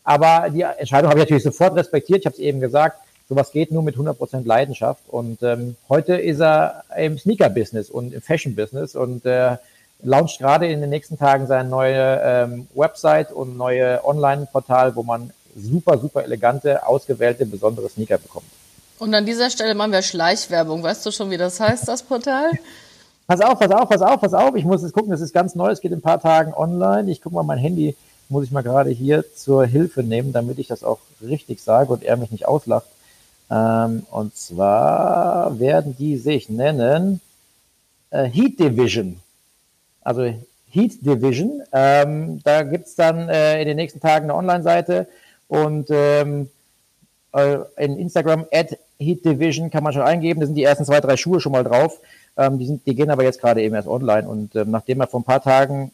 Aber 0.04 0.48
die 0.50 0.62
Entscheidung 0.62 1.10
habe 1.10 1.20
ich 1.20 1.26
natürlich 1.26 1.44
sofort 1.44 1.74
respektiert. 1.76 2.20
Ich 2.20 2.26
habe 2.26 2.34
es 2.34 2.40
eben 2.40 2.60
gesagt, 2.60 2.98
sowas 3.28 3.52
geht 3.52 3.70
nur 3.70 3.82
mit 3.82 3.96
100% 3.96 4.46
Leidenschaft. 4.46 5.02
Und 5.08 5.42
ähm, 5.42 5.76
heute 5.88 6.16
ist 6.16 6.40
er 6.40 6.84
im 6.96 7.18
Sneaker-Business 7.18 7.90
und 7.90 8.14
im 8.14 8.22
Fashion-Business 8.22 8.96
und 8.96 9.26
äh, 9.26 9.56
launcht 10.02 10.38
gerade 10.38 10.68
in 10.68 10.80
den 10.80 10.90
nächsten 10.90 11.18
Tagen 11.18 11.46
seine 11.46 11.68
neue 11.68 12.20
ähm, 12.22 12.68
Website 12.74 13.32
und 13.32 13.56
neue 13.56 14.04
Online-Portal, 14.04 14.94
wo 14.96 15.02
man 15.02 15.32
super, 15.56 15.98
super 15.98 16.24
elegante, 16.24 16.86
ausgewählte, 16.86 17.46
besondere 17.46 17.88
Sneaker 17.88 18.18
bekommt. 18.18 18.46
Und 18.98 19.14
an 19.14 19.26
dieser 19.26 19.50
Stelle 19.50 19.74
machen 19.74 19.92
wir 19.92 20.02
Schleichwerbung. 20.02 20.82
Weißt 20.82 21.04
du 21.06 21.10
schon, 21.10 21.30
wie 21.30 21.36
das 21.36 21.60
heißt, 21.60 21.86
das 21.88 22.02
Portal? 22.02 22.50
Pass 23.26 23.42
auf, 23.42 23.58
pass 23.58 23.70
auf, 23.70 23.88
pass 23.90 24.00
auf, 24.00 24.20
pass 24.22 24.32
auf. 24.32 24.54
Ich 24.56 24.64
muss 24.64 24.80
jetzt 24.80 24.94
gucken, 24.94 25.10
das 25.10 25.20
ist 25.20 25.34
ganz 25.34 25.54
neu, 25.54 25.70
es 25.70 25.82
geht 25.82 25.92
in 25.92 25.98
ein 25.98 26.00
paar 26.00 26.18
Tagen 26.18 26.54
online. 26.54 27.10
Ich 27.10 27.20
gucke 27.20 27.34
mal, 27.34 27.42
mein 27.42 27.58
Handy 27.58 27.94
muss 28.30 28.44
ich 28.44 28.50
mal 28.50 28.62
gerade 28.62 28.88
hier 28.88 29.22
zur 29.34 29.66
Hilfe 29.66 30.02
nehmen, 30.02 30.32
damit 30.32 30.58
ich 30.58 30.66
das 30.66 30.82
auch 30.82 30.98
richtig 31.20 31.62
sage 31.62 31.92
und 31.92 32.02
er 32.02 32.16
mich 32.16 32.30
nicht 32.30 32.48
auslacht. 32.48 32.86
Ähm, 33.50 34.06
und 34.10 34.34
zwar 34.34 35.58
werden 35.58 35.94
die 35.98 36.16
sich 36.16 36.48
nennen 36.48 37.20
äh, 38.08 38.24
Heat 38.24 38.58
Division 38.58 39.20
also 40.02 40.32
Heat 40.70 41.04
Division. 41.04 41.62
Ähm, 41.72 42.40
da 42.44 42.62
gibt's 42.62 42.94
dann 42.94 43.28
äh, 43.28 43.60
in 43.60 43.68
den 43.68 43.76
nächsten 43.76 44.00
Tagen 44.00 44.24
eine 44.24 44.34
Online-Seite 44.34 45.08
und 45.48 45.88
ähm, 45.90 46.50
äh, 47.32 47.58
in 47.76 47.98
Instagram 47.98 48.46
at 48.52 48.78
Heat 48.98 49.24
Division 49.24 49.70
kann 49.70 49.84
man 49.84 49.92
schon 49.92 50.02
eingeben. 50.02 50.40
Da 50.40 50.46
sind 50.46 50.56
die 50.56 50.64
ersten 50.64 50.84
zwei, 50.84 51.00
drei 51.00 51.16
Schuhe 51.16 51.40
schon 51.40 51.52
mal 51.52 51.64
drauf. 51.64 51.98
Ähm, 52.36 52.58
die, 52.58 52.66
sind, 52.66 52.86
die 52.86 52.94
gehen 52.94 53.10
aber 53.10 53.24
jetzt 53.24 53.40
gerade 53.40 53.62
eben 53.62 53.74
erst 53.74 53.88
online. 53.88 54.28
Und 54.28 54.54
ähm, 54.56 54.70
nachdem 54.70 55.00
er 55.00 55.06
vor 55.06 55.20
ein 55.20 55.24
paar 55.24 55.42
Tagen 55.42 55.92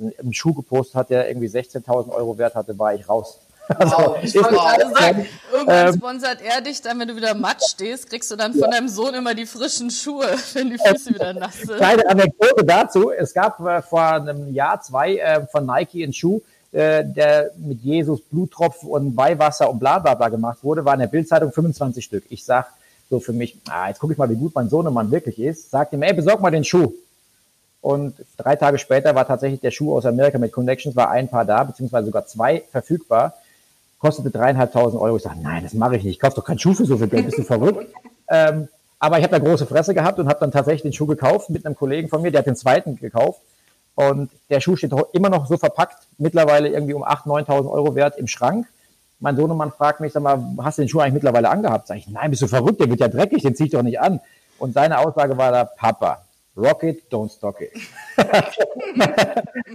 einen 0.00 0.34
Schuh 0.34 0.54
gepostet 0.54 0.94
hat, 0.94 1.10
der 1.10 1.28
irgendwie 1.28 1.48
16.000 1.48 2.10
Euro 2.10 2.38
wert 2.38 2.54
hatte, 2.54 2.78
war 2.78 2.94
ich 2.94 3.08
raus. 3.08 3.38
Also, 3.68 3.96
wow, 3.96 4.18
ich 4.22 4.34
wollte 4.34 4.50
gerade 4.50 4.92
sagen, 4.92 5.26
irgendwann 5.52 5.88
ähm, 5.88 5.94
sponsert 5.94 6.38
er 6.42 6.60
dich, 6.60 6.82
dann 6.82 6.98
wenn 6.98 7.08
du 7.08 7.16
wieder 7.16 7.34
matt 7.34 7.62
stehst, 7.62 8.10
kriegst 8.10 8.30
du 8.30 8.36
dann 8.36 8.52
von 8.52 8.62
ja. 8.62 8.70
deinem 8.70 8.88
Sohn 8.88 9.14
immer 9.14 9.34
die 9.34 9.46
frischen 9.46 9.90
Schuhe, 9.90 10.26
wenn 10.54 10.70
die 10.70 10.78
Füße 10.78 11.14
wieder 11.14 11.32
nass 11.32 11.58
sind. 11.58 11.76
Kleine 11.76 12.08
Anekdote 12.08 12.64
dazu, 12.64 13.10
es 13.10 13.32
gab 13.32 13.60
äh, 13.60 13.82
vor 13.82 14.02
einem 14.02 14.52
Jahr, 14.52 14.80
zwei 14.82 15.16
äh, 15.16 15.46
von 15.46 15.66
Nike 15.66 16.02
einen 16.02 16.12
Schuh, 16.12 16.40
äh, 16.72 17.04
der 17.04 17.50
mit 17.56 17.82
Jesus 17.82 18.20
Bluttropfen 18.20 18.88
und 18.88 19.16
Weihwasser 19.16 19.70
und 19.70 19.78
bla 19.78 19.98
bla 19.98 20.14
bla 20.14 20.28
gemacht 20.28 20.58
wurde, 20.62 20.84
war 20.84 20.94
in 20.94 21.00
der 21.00 21.06
Bildzeitung 21.06 21.52
25 21.52 22.04
Stück. 22.04 22.24
Ich 22.30 22.44
sag 22.44 22.66
so 23.10 23.20
für 23.20 23.32
mich, 23.32 23.58
ah, 23.68 23.88
jetzt 23.88 24.00
gucke 24.00 24.14
ich 24.14 24.18
mal, 24.18 24.30
wie 24.30 24.36
gut 24.36 24.54
mein 24.54 24.70
Sohnemann 24.70 25.10
wirklich 25.10 25.38
ist, 25.38 25.70
sagt 25.70 25.92
ihm, 25.92 26.02
ey, 26.02 26.14
besorg 26.14 26.40
mal 26.40 26.50
den 26.50 26.64
Schuh. 26.64 26.94
Und 27.82 28.14
drei 28.36 28.56
Tage 28.56 28.78
später 28.78 29.14
war 29.14 29.26
tatsächlich 29.26 29.60
der 29.60 29.72
Schuh 29.72 29.94
aus 29.94 30.06
Amerika 30.06 30.38
mit 30.38 30.52
Connections, 30.52 30.96
war 30.96 31.10
ein 31.10 31.28
paar 31.28 31.44
da, 31.44 31.64
beziehungsweise 31.64 32.06
sogar 32.06 32.26
zwei 32.26 32.62
verfügbar 32.70 33.34
kostete 34.02 34.30
dreieinhalbtausend 34.30 35.00
Euro. 35.00 35.16
Ich 35.16 35.22
sage, 35.22 35.38
nein, 35.40 35.62
das 35.62 35.74
mache 35.74 35.96
ich 35.96 36.02
nicht. 36.02 36.14
Ich 36.14 36.20
kaufe 36.20 36.34
doch 36.36 36.44
keinen 36.44 36.58
Schuh 36.58 36.74
für 36.74 36.84
so 36.84 36.98
viel 36.98 37.06
Geld. 37.06 37.24
Bist 37.26 37.38
du 37.38 37.42
verrückt? 37.54 37.86
ähm, 38.28 38.68
Aber 38.98 39.18
ich 39.18 39.24
habe 39.24 39.38
da 39.38 39.38
große 39.38 39.64
Fresse 39.64 39.94
gehabt 39.94 40.18
und 40.18 40.28
habe 40.28 40.40
dann 40.40 40.50
tatsächlich 40.50 40.82
den 40.82 40.92
Schuh 40.92 41.06
gekauft 41.06 41.50
mit 41.50 41.64
einem 41.64 41.76
Kollegen 41.76 42.08
von 42.08 42.20
mir, 42.20 42.32
der 42.32 42.40
hat 42.40 42.46
den 42.46 42.56
zweiten 42.56 42.96
gekauft. 42.96 43.40
Und 43.94 44.30
der 44.50 44.60
Schuh 44.60 44.74
steht 44.74 44.92
immer 45.12 45.28
noch 45.28 45.46
so 45.46 45.56
verpackt, 45.56 46.08
mittlerweile 46.18 46.68
irgendwie 46.68 46.94
um 46.94 47.04
8.000, 47.04 47.46
9.000 47.46 47.70
Euro 47.70 47.94
wert 47.94 48.18
im 48.18 48.26
Schrank. 48.26 48.66
Mein 49.20 49.36
Sohnemann 49.36 49.70
fragt 49.70 50.00
mich, 50.00 50.12
sag 50.12 50.22
mal, 50.24 50.42
hast 50.62 50.78
du 50.78 50.82
den 50.82 50.88
Schuh 50.88 50.98
eigentlich 50.98 51.14
mittlerweile 51.14 51.48
angehabt? 51.48 51.86
Sag 51.86 51.98
ich, 51.98 52.08
nein, 52.08 52.30
bist 52.30 52.42
du 52.42 52.48
verrückt, 52.48 52.80
der 52.80 52.90
wird 52.90 52.98
ja 52.98 53.06
dreckig, 53.08 53.42
den 53.42 53.54
zieh 53.54 53.66
ich 53.66 53.70
doch 53.70 53.82
nicht 53.82 54.00
an. 54.00 54.20
Und 54.58 54.74
seine 54.74 54.98
Aussage 54.98 55.36
war 55.38 55.52
da, 55.52 55.64
Papa, 55.64 56.22
rock 56.56 56.82
it, 56.82 57.04
don't 57.08 57.32
stock 57.32 57.60
it. 57.60 57.70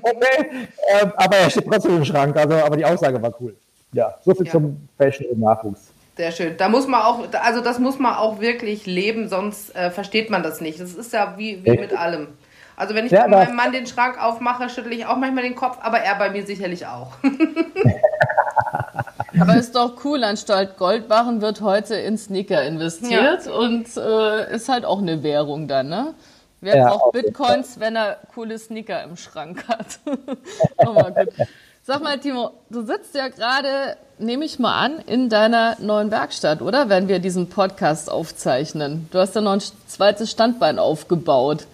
okay, 0.01 0.67
ähm, 1.01 1.13
aber 1.15 1.37
er 1.37 1.49
steht 1.49 1.65
trotzdem 1.65 1.95
im 1.97 2.05
Schrank, 2.05 2.35
also, 2.35 2.55
aber 2.55 2.75
die 2.75 2.85
Aussage 2.85 3.21
war 3.21 3.33
cool. 3.39 3.55
Ja, 3.93 4.15
so 4.23 4.33
viel 4.33 4.45
ja. 4.45 4.51
zum 4.51 4.87
Fashion 4.97 5.27
und 5.27 5.39
Nachwuchs. 5.39 5.91
Sehr 6.17 6.31
schön. 6.31 6.57
Da 6.57 6.67
muss 6.67 6.87
man 6.87 7.03
auch, 7.03 7.19
also 7.43 7.61
das 7.61 7.77
muss 7.77 7.99
man 7.99 8.15
auch 8.15 8.41
wirklich 8.41 8.87
leben, 8.87 9.29
sonst 9.29 9.75
äh, 9.75 9.91
versteht 9.91 10.31
man 10.31 10.41
das 10.41 10.61
nicht. 10.61 10.79
Das 10.79 10.95
ist 10.95 11.13
ja 11.13 11.35
wie, 11.37 11.63
wie 11.63 11.77
mit 11.77 11.97
allem. 11.97 12.29
Also 12.75 12.95
wenn 12.95 13.05
ich 13.05 13.11
ja, 13.11 13.23
bei 13.23 13.45
meinem 13.45 13.55
Mann 13.55 13.71
den 13.71 13.87
Schrank 13.87 14.21
aufmache, 14.21 14.69
schüttle 14.69 14.93
ich 14.93 15.05
auch 15.05 15.17
manchmal 15.17 15.43
den 15.43 15.55
Kopf, 15.55 15.77
aber 15.81 15.99
er 15.99 16.15
bei 16.15 16.31
mir 16.31 16.45
sicherlich 16.45 16.85
auch. 16.85 17.13
aber 19.39 19.57
ist 19.57 19.75
doch 19.75 20.03
cool, 20.05 20.23
anstatt 20.23 20.77
Goldbarren 20.77 21.41
wird 21.41 21.61
heute 21.61 21.95
in 21.95 22.17
Sneaker 22.17 22.63
investiert 22.63 23.45
ja. 23.45 23.51
und 23.51 23.85
äh, 23.97 24.55
ist 24.55 24.69
halt 24.69 24.85
auch 24.85 24.99
eine 24.99 25.23
Währung 25.23 25.67
dann, 25.67 25.89
ne? 25.89 26.13
Wer 26.61 26.77
ja, 26.77 26.89
braucht 26.89 27.13
Bitcoins, 27.13 27.79
wenn 27.79 27.95
er 27.95 28.17
coole 28.33 28.57
Sneaker 28.57 29.03
im 29.03 29.15
Schrank 29.15 29.67
hat? 29.67 29.99
oh, 30.77 30.93
mal 30.93 31.13
gut. 31.13 31.47
Sag 31.87 32.03
mal, 32.03 32.19
Timo, 32.19 32.51
du 32.69 32.85
sitzt 32.85 33.15
ja 33.15 33.29
gerade, 33.29 33.95
nehme 34.19 34.43
ich 34.43 34.59
mal 34.59 34.77
an, 34.77 34.99
in 35.07 35.29
deiner 35.29 35.77
neuen 35.79 36.11
Werkstatt, 36.11 36.61
oder? 36.61 36.89
Wenn 36.89 37.07
wir 37.07 37.19
diesen 37.19 37.47
Podcast 37.47 38.11
aufzeichnen. 38.11 39.07
Du 39.09 39.19
hast 39.19 39.35
ja 39.35 39.39
noch 39.39 39.53
ein 39.53 39.61
zweites 39.87 40.29
Standbein 40.29 40.79
aufgebaut. 40.79 41.65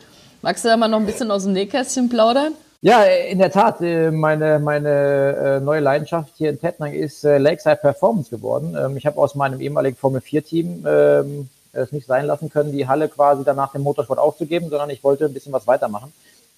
Magst 0.43 0.65
du 0.65 0.69
da 0.69 0.78
mal 0.78 0.88
noch 0.88 0.99
ein 0.99 1.08
bisschen 1.08 1.32
aus 1.32 1.45
dem 1.45 1.54
Nähkästchen 1.54 2.10
plaudern? 2.10 2.54
Ja, 2.82 3.02
in 3.02 3.39
der 3.39 3.49
Tat. 3.49 3.82
Äh, 3.82 4.12
meine, 4.12 4.60
meine 4.60 4.89
äh, 4.89 5.60
neue 5.60 5.80
Leidenschaft 5.80 6.34
hier 6.38 6.52
in 6.52 6.60
Tettnang 6.60 6.93
ist 6.93 7.23
äh, 7.23 7.39
Lakeside 7.39 7.78
Performance 7.78 8.30
geworden. 8.30 8.78
Ähm, 8.80 8.95
ich 8.95 9.08
habe 9.08 9.17
aus 9.17 9.34
meinem 9.34 9.60
ehemaligen 9.62 9.97
Formel-4-Team 9.97 10.86
ähm, 10.88 11.49
es 11.71 11.91
nicht 11.91 12.06
sein 12.06 12.28
lassen 12.28 12.52
können, 12.52 12.71
die 12.71 12.88
Halle 12.88 13.10
quasi 13.10 13.43
danach 13.43 13.71
dem 13.71 13.82
Motorsport 13.82 14.19
aufzugeben, 14.19 14.69
sondern 14.69 14.91
ich 14.91 15.04
wollte 15.04 15.26
ein 15.26 15.34
bisschen 15.34 15.54
was 15.54 15.65
weitermachen 15.65 16.13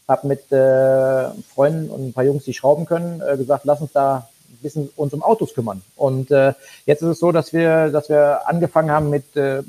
habe 0.08 0.28
mit 0.28 0.52
äh, 0.52 1.30
Freunden 1.54 1.90
und 1.90 2.08
ein 2.08 2.14
paar 2.14 2.24
Jungs, 2.24 2.44
die 2.44 2.54
schrauben 2.54 2.86
können, 2.86 3.22
äh, 3.22 3.38
gesagt, 3.38 3.66
lass 3.66 3.82
uns 3.82 3.92
da 3.92 4.28
ein 4.50 4.58
bisschen 4.62 4.90
uns 4.96 5.14
um 5.14 5.24
Autos 5.24 5.54
kümmern. 5.54 5.82
Und 5.96 6.32
äh, 6.32 6.54
jetzt 6.86 7.02
ist 7.02 7.10
es 7.10 7.20
so, 7.20 7.32
dass 7.32 7.54
wir, 7.54 7.90
dass 7.90 8.10
wir 8.10 8.48
angefangen 8.48 8.92
haben 8.92 9.10
mit 9.10 9.36
äh, 9.36 9.64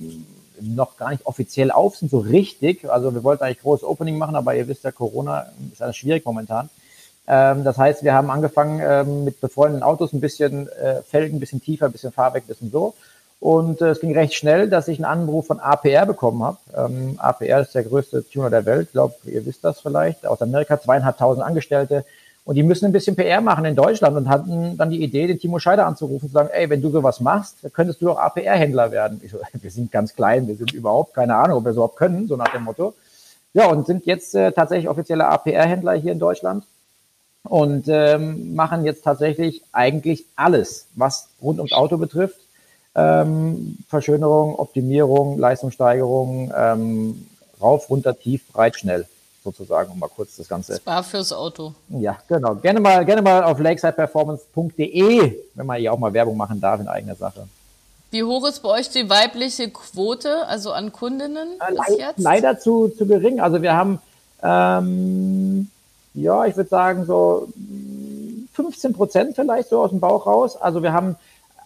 noch 0.61 0.97
gar 0.97 1.11
nicht 1.11 1.27
offiziell 1.27 1.71
auf 1.71 1.97
sind, 1.97 2.11
so 2.11 2.19
richtig. 2.19 2.89
Also 2.91 3.15
wir 3.15 3.25
wollten 3.25 3.45
eigentlich 3.45 3.61
großes 3.61 3.85
Opening 3.85 4.19
machen, 4.19 4.37
aber 4.37 4.55
ihr 4.55 4.69
wisst 4.69 4.85
ja, 4.85 4.93
Corona 4.93 5.47
ist 5.73 5.83
alles 5.83 5.97
schwierig 5.97 6.25
momentan. 6.25 6.71
Ähm, 7.29 7.65
das 7.65 7.77
heißt, 7.77 8.05
wir 8.05 8.15
haben 8.15 8.31
angefangen 8.31 8.81
ähm, 8.83 9.25
mit 9.25 9.41
befreundeten 9.41 9.83
Autos 9.83 10.13
ein 10.13 10.21
bisschen 10.21 10.69
äh, 10.69 11.03
Felgen, 11.03 11.37
ein 11.37 11.41
bisschen 11.41 11.63
tiefer, 11.63 11.87
ein 11.87 11.93
bisschen 11.93 12.13
Fahrwerk, 12.13 12.45
ein 12.45 12.49
bisschen 12.49 12.71
so. 12.71 12.95
Und 13.39 13.83
äh, 13.83 13.91
es 13.91 14.01
ging 14.01 14.15
recht 14.15 14.35
schnell, 14.35 14.69
dass 14.69 14.89
ich 14.89 14.99
einen 14.99 15.05
Anruf 15.05 15.47
von 15.47 15.61
APR 15.61 16.07
bekommen 16.07 16.43
habe. 16.43 16.59
Ähm, 16.75 17.17
APR 17.19 17.61
ist 17.61 17.75
der 17.75 17.85
größte 17.85 18.29
Tuner 18.29 18.51
der 18.51 18.65
Welt, 18.65 18.93
glaube, 18.93 19.15
ihr 19.25 19.45
wisst 19.45 19.65
das 19.65 19.81
vielleicht, 19.81 20.27
aus 20.27 20.41
Amerika, 20.41 20.81
zweieinhalbtausend 20.81 21.45
Angestellte. 21.45 22.05
Und 22.45 22.55
die 22.55 22.63
müssen 22.63 22.87
ein 22.87 22.93
bisschen 22.93 23.17
PR 23.17 23.41
machen 23.41 23.65
in 23.65 23.75
Deutschland 23.75 24.17
und 24.17 24.29
hatten 24.29 24.77
dann 24.77 24.91
die 24.91 25.03
Idee, 25.03 25.27
den 25.27 25.39
Timo 25.39 25.59
Scheider 25.59 25.85
anzurufen 25.85 26.27
und 26.27 26.29
zu 26.29 26.35
sagen, 26.35 26.49
ey, 26.53 26.71
wenn 26.71 26.81
du 26.81 26.91
sowas 26.91 27.21
machst, 27.21 27.57
könntest 27.73 28.01
du 28.01 28.11
auch 28.11 28.19
APR-Händler 28.19 28.93
werden. 28.93 29.21
Ich 29.23 29.33
so, 29.33 29.39
wir 29.53 29.71
sind 29.71 29.91
ganz 29.91 30.15
klein, 30.15 30.47
wir 30.47 30.57
sind 30.57 30.73
überhaupt 30.73 31.13
keine 31.13 31.35
Ahnung, 31.37 31.59
ob 31.59 31.65
wir 31.65 31.73
so 31.73 31.81
überhaupt 31.81 31.97
können, 31.97 32.29
so 32.29 32.37
nach 32.37 32.53
dem 32.53 32.63
Motto. 32.63 32.95
Ja, 33.53 33.67
und 33.67 33.87
sind 33.87 34.07
jetzt 34.07 34.35
äh, 34.35 34.53
tatsächlich 34.53 34.89
offizielle 34.89 35.27
APR-Händler 35.27 35.95
hier 35.95 36.13
in 36.13 36.19
Deutschland 36.19 36.65
und 37.43 37.87
ähm, 37.89 38.55
machen 38.55 38.85
jetzt 38.85 39.03
tatsächlich 39.03 39.63
eigentlich 39.73 40.25
alles, 40.37 40.87
was 40.95 41.29
rund 41.43 41.59
ums 41.59 41.73
Auto 41.73 41.97
betrifft 41.97 42.46
ähm, 42.97 43.77
Verschönerung, 43.89 44.59
Optimierung, 44.59 45.39
Leistungssteigerung, 45.39 46.51
ähm, 46.57 47.27
rauf, 47.61 47.91
runter, 47.91 48.19
tief, 48.19 48.43
breit, 48.53 48.77
schnell 48.77 49.07
sozusagen, 49.45 49.93
um 49.93 49.99
mal 49.99 50.09
kurz 50.09 50.37
das 50.37 50.49
Ganze. 50.49 50.73
Das 50.73 50.87
war 50.87 51.05
fürs 51.05 51.33
Auto. 51.33 51.75
Ja, 51.91 52.19
genau. 52.27 52.57
Gerne 52.57 52.81
mal, 52.81 53.05
gerne 53.05 53.23
mal 53.23 53.45
auf 53.45 53.61
lakesideperformance.de, 53.61 55.37
wenn 55.55 55.67
man 55.67 55.79
hier 55.79 55.93
auch 55.93 55.99
mal 55.99 56.13
Werbung 56.13 56.37
machen 56.37 56.61
darf 56.61 56.81
in 56.81 56.89
eigener 56.89 57.15
Sache. 57.15 57.47
Wie 58.11 58.25
hoch 58.25 58.47
ist 58.47 58.61
bei 58.61 58.71
euch 58.71 58.89
die 58.89 59.09
weibliche 59.11 59.71
Quote, 59.71 60.47
also 60.47 60.73
an 60.73 60.91
Kundinnen 60.91 61.49
äh, 61.61 61.75
bis 61.75 61.99
jetzt? 61.99 62.19
Leider 62.19 62.59
zu, 62.59 62.89
zu 62.89 63.07
gering. 63.07 63.41
Also 63.41 63.63
wir 63.63 63.75
haben, 63.75 64.01
ähm, 64.43 65.71
ja, 66.15 66.47
ich 66.47 66.57
würde 66.57 66.71
sagen 66.71 67.05
so 67.05 67.49
15 68.55 68.95
Prozent 68.95 69.37
vielleicht 69.37 69.69
so 69.69 69.83
aus 69.83 69.91
dem 69.91 70.01
Bauch 70.01 70.27
raus. 70.27 70.57
Also 70.57 70.83
wir 70.83 70.93
haben 70.93 71.17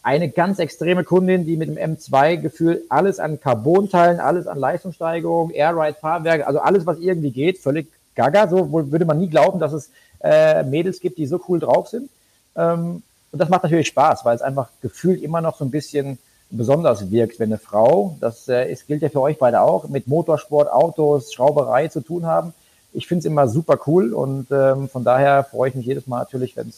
eine 0.03 0.31
ganz 0.31 0.59
extreme 0.59 1.05
Kundin, 1.05 1.47
die 1.47 1.57
mit 1.57 1.69
dem 1.69 1.77
M2-Gefühl 1.77 2.83
alles 2.89 3.21
an 3.21 3.41
Carbon-Teilen, 3.41 4.21
alles 4.21 4.47
an 4.47 4.59
Leistungssteigerung, 4.59 5.51
Airride-Fahrwerke, 5.51 6.47
also 6.47 6.61
alles, 6.61 6.87
was 6.87 6.99
irgendwie 6.99 7.31
geht, 7.31 7.59
völlig 7.59 7.89
gaga. 8.15 8.49
So 8.49 8.73
würde 8.73 9.05
man 9.05 9.19
nie 9.19 9.29
glauben, 9.29 9.61
dass 9.61 9.73
es 9.73 9.91
äh, 10.23 10.63
Mädels 10.63 11.01
gibt, 11.01 11.19
die 11.19 11.27
so 11.27 11.41
cool 11.49 11.61
drauf 11.61 11.89
sind. 11.89 12.09
Ähm, 12.57 13.03
und 13.33 13.39
das 13.39 13.49
macht 13.49 13.63
natürlich 13.63 13.89
Spaß, 13.89 14.25
weil 14.25 14.35
es 14.35 14.43
einfach 14.43 14.71
gefühlt 14.81 15.23
immer 15.23 15.41
noch 15.41 15.59
so 15.59 15.65
ein 15.65 15.71
bisschen 15.71 16.19
besonders 16.51 17.11
wirkt, 17.11 17.39
wenn 17.39 17.51
eine 17.51 17.59
Frau, 17.59 18.17
das 18.21 18.49
äh, 18.49 18.73
ist, 18.73 18.87
gilt 18.87 19.03
ja 19.03 19.09
für 19.09 19.21
euch 19.21 19.39
beide 19.39 19.61
auch, 19.61 19.89
mit 19.89 20.09
Motorsport, 20.09 20.71
Autos, 20.73 21.33
Schrauberei 21.33 21.89
zu 21.89 22.01
tun 22.01 22.27
haben. 22.27 22.55
Ich 22.93 23.07
finde 23.07 23.21
es 23.21 23.25
immer 23.27 23.47
super 23.47 23.79
cool 23.87 24.13
und 24.13 24.49
ähm, 24.51 24.89
von 24.89 25.05
daher 25.05 25.45
freue 25.45 25.69
ich 25.69 25.77
mich 25.77 25.87
jedes 25.87 26.09
Mal 26.09 26.19
natürlich, 26.19 26.57
wenn 26.57 26.69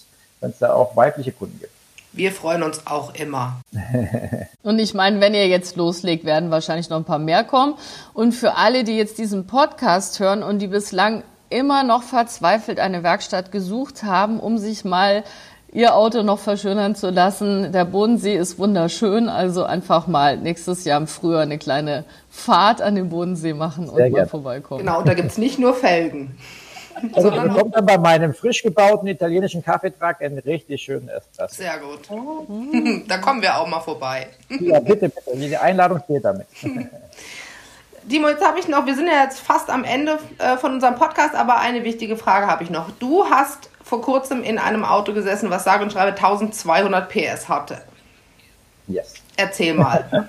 es 0.43 0.59
da 0.59 0.75
auch 0.75 0.95
weibliche 0.95 1.33
Kunden 1.33 1.59
gibt. 1.59 1.73
Wir 2.13 2.33
freuen 2.33 2.63
uns 2.63 2.87
auch 2.87 3.15
immer. 3.15 3.61
Und 4.63 4.79
ich 4.79 4.93
meine, 4.93 5.21
wenn 5.21 5.35
ihr 5.35 5.49
jetzt 5.49 5.77
loslegt, 5.77 6.25
werden 6.25 6.51
wahrscheinlich 6.51 6.91
noch 6.91 6.99
ein 6.99 7.05
paar 7.05 7.19
mehr 7.19 7.43
kommen. 7.43 7.75
Und 8.13 8.33
für 8.33 8.57
alle, 8.57 8.85
die 8.85 8.97
jetzt 8.97 9.19
diesen 9.19 9.47
Podcast 9.47 10.21
hören 10.21 10.43
und 10.43 10.61
die 10.61 10.67
bislang 10.67 11.23
immer 11.49 11.85
noch 11.85 12.03
verzweifelt 12.03 12.81
eine 12.81 13.03
Werkstatt 13.03 13.51
gesucht 13.53 14.03
haben, 14.03 14.41
um 14.41 14.59
sich 14.59 14.85
mal 14.85 15.25
ihr 15.73 15.95
Auto 15.97 16.23
noch 16.23 16.39
verschönern 16.39 16.95
zu 16.95 17.11
lassen. 17.11 17.73
Der 17.73 17.87
Bodensee 17.87 18.37
ist 18.37 18.59
wunderschön, 18.59 19.29
also 19.29 19.65
einfach 19.65 20.07
mal 20.07 20.37
nächstes 20.37 20.85
Jahr 20.85 21.01
im 21.01 21.07
Frühjahr 21.07 21.43
eine 21.43 21.59
kleine 21.59 22.05
Fahrt 22.29 22.83
an 22.83 22.95
den 22.95 23.09
Bodensee 23.09 23.55
machen 23.55 23.89
Sehr 23.89 24.07
und 24.07 24.13
mal 24.13 24.27
vorbeikommen. 24.27 24.81
Genau, 24.81 25.03
da 25.03 25.15
gibt's 25.15 25.39
nicht 25.39 25.59
nur 25.59 25.75
Felgen. 25.75 26.37
Also 27.15 27.31
du 27.31 27.41
bekommst 27.41 27.77
dann 27.77 27.87
bei 27.87 27.99
meinem 27.99 28.35
frisch 28.35 28.63
gebauten 28.63 29.07
italienischen 29.09 29.63
Kaffeetrag 29.63 30.21
einen 30.23 30.39
richtig 30.39 30.83
schönen 30.83 31.09
Espresso. 31.09 31.55
Sehr 31.55 31.79
gut. 31.79 32.09
Da 33.09 33.19
kommen 33.19 33.43
wir 33.43 33.59
auch 33.59 33.67
mal 33.67 33.81
vorbei. 33.81 34.29
Ja, 34.61 34.81
bitte, 34.81 35.09
bitte. 35.09 35.37
Die 35.37 35.57
Einladung 35.57 36.01
steht 36.05 36.25
damit. 36.25 36.47
Dimo, 38.05 38.29
jetzt 38.29 38.45
habe 38.45 38.59
ich 38.59 38.69
noch, 38.69 38.87
wir 38.87 38.95
sind 38.95 39.07
ja 39.07 39.23
jetzt 39.23 39.39
fast 39.39 39.71
am 39.71 39.85
Ende 39.85 40.19
äh, 40.39 40.57
von 40.57 40.73
unserem 40.73 40.97
Podcast, 40.97 41.35
aber 41.35 41.59
eine 41.59 41.85
wichtige 41.85 42.17
Frage 42.17 42.47
habe 42.47 42.65
ich 42.65 42.71
noch. 42.71 42.91
Du 42.99 43.27
hast 43.27 43.71
vor 43.85 44.03
kurzem 44.03 44.43
in 44.43 44.59
einem 44.59 44.85
Auto 44.85 45.13
gesessen, 45.13 45.51
was 45.51 45.65
sage 45.65 45.85
und 45.85 45.93
schreibe 45.93 46.11
1200 46.17 47.09
PS 47.09 47.49
hatte. 47.49 47.83
Yes. 48.89 49.15
Erzähl 49.37 49.75
mal. 49.75 50.29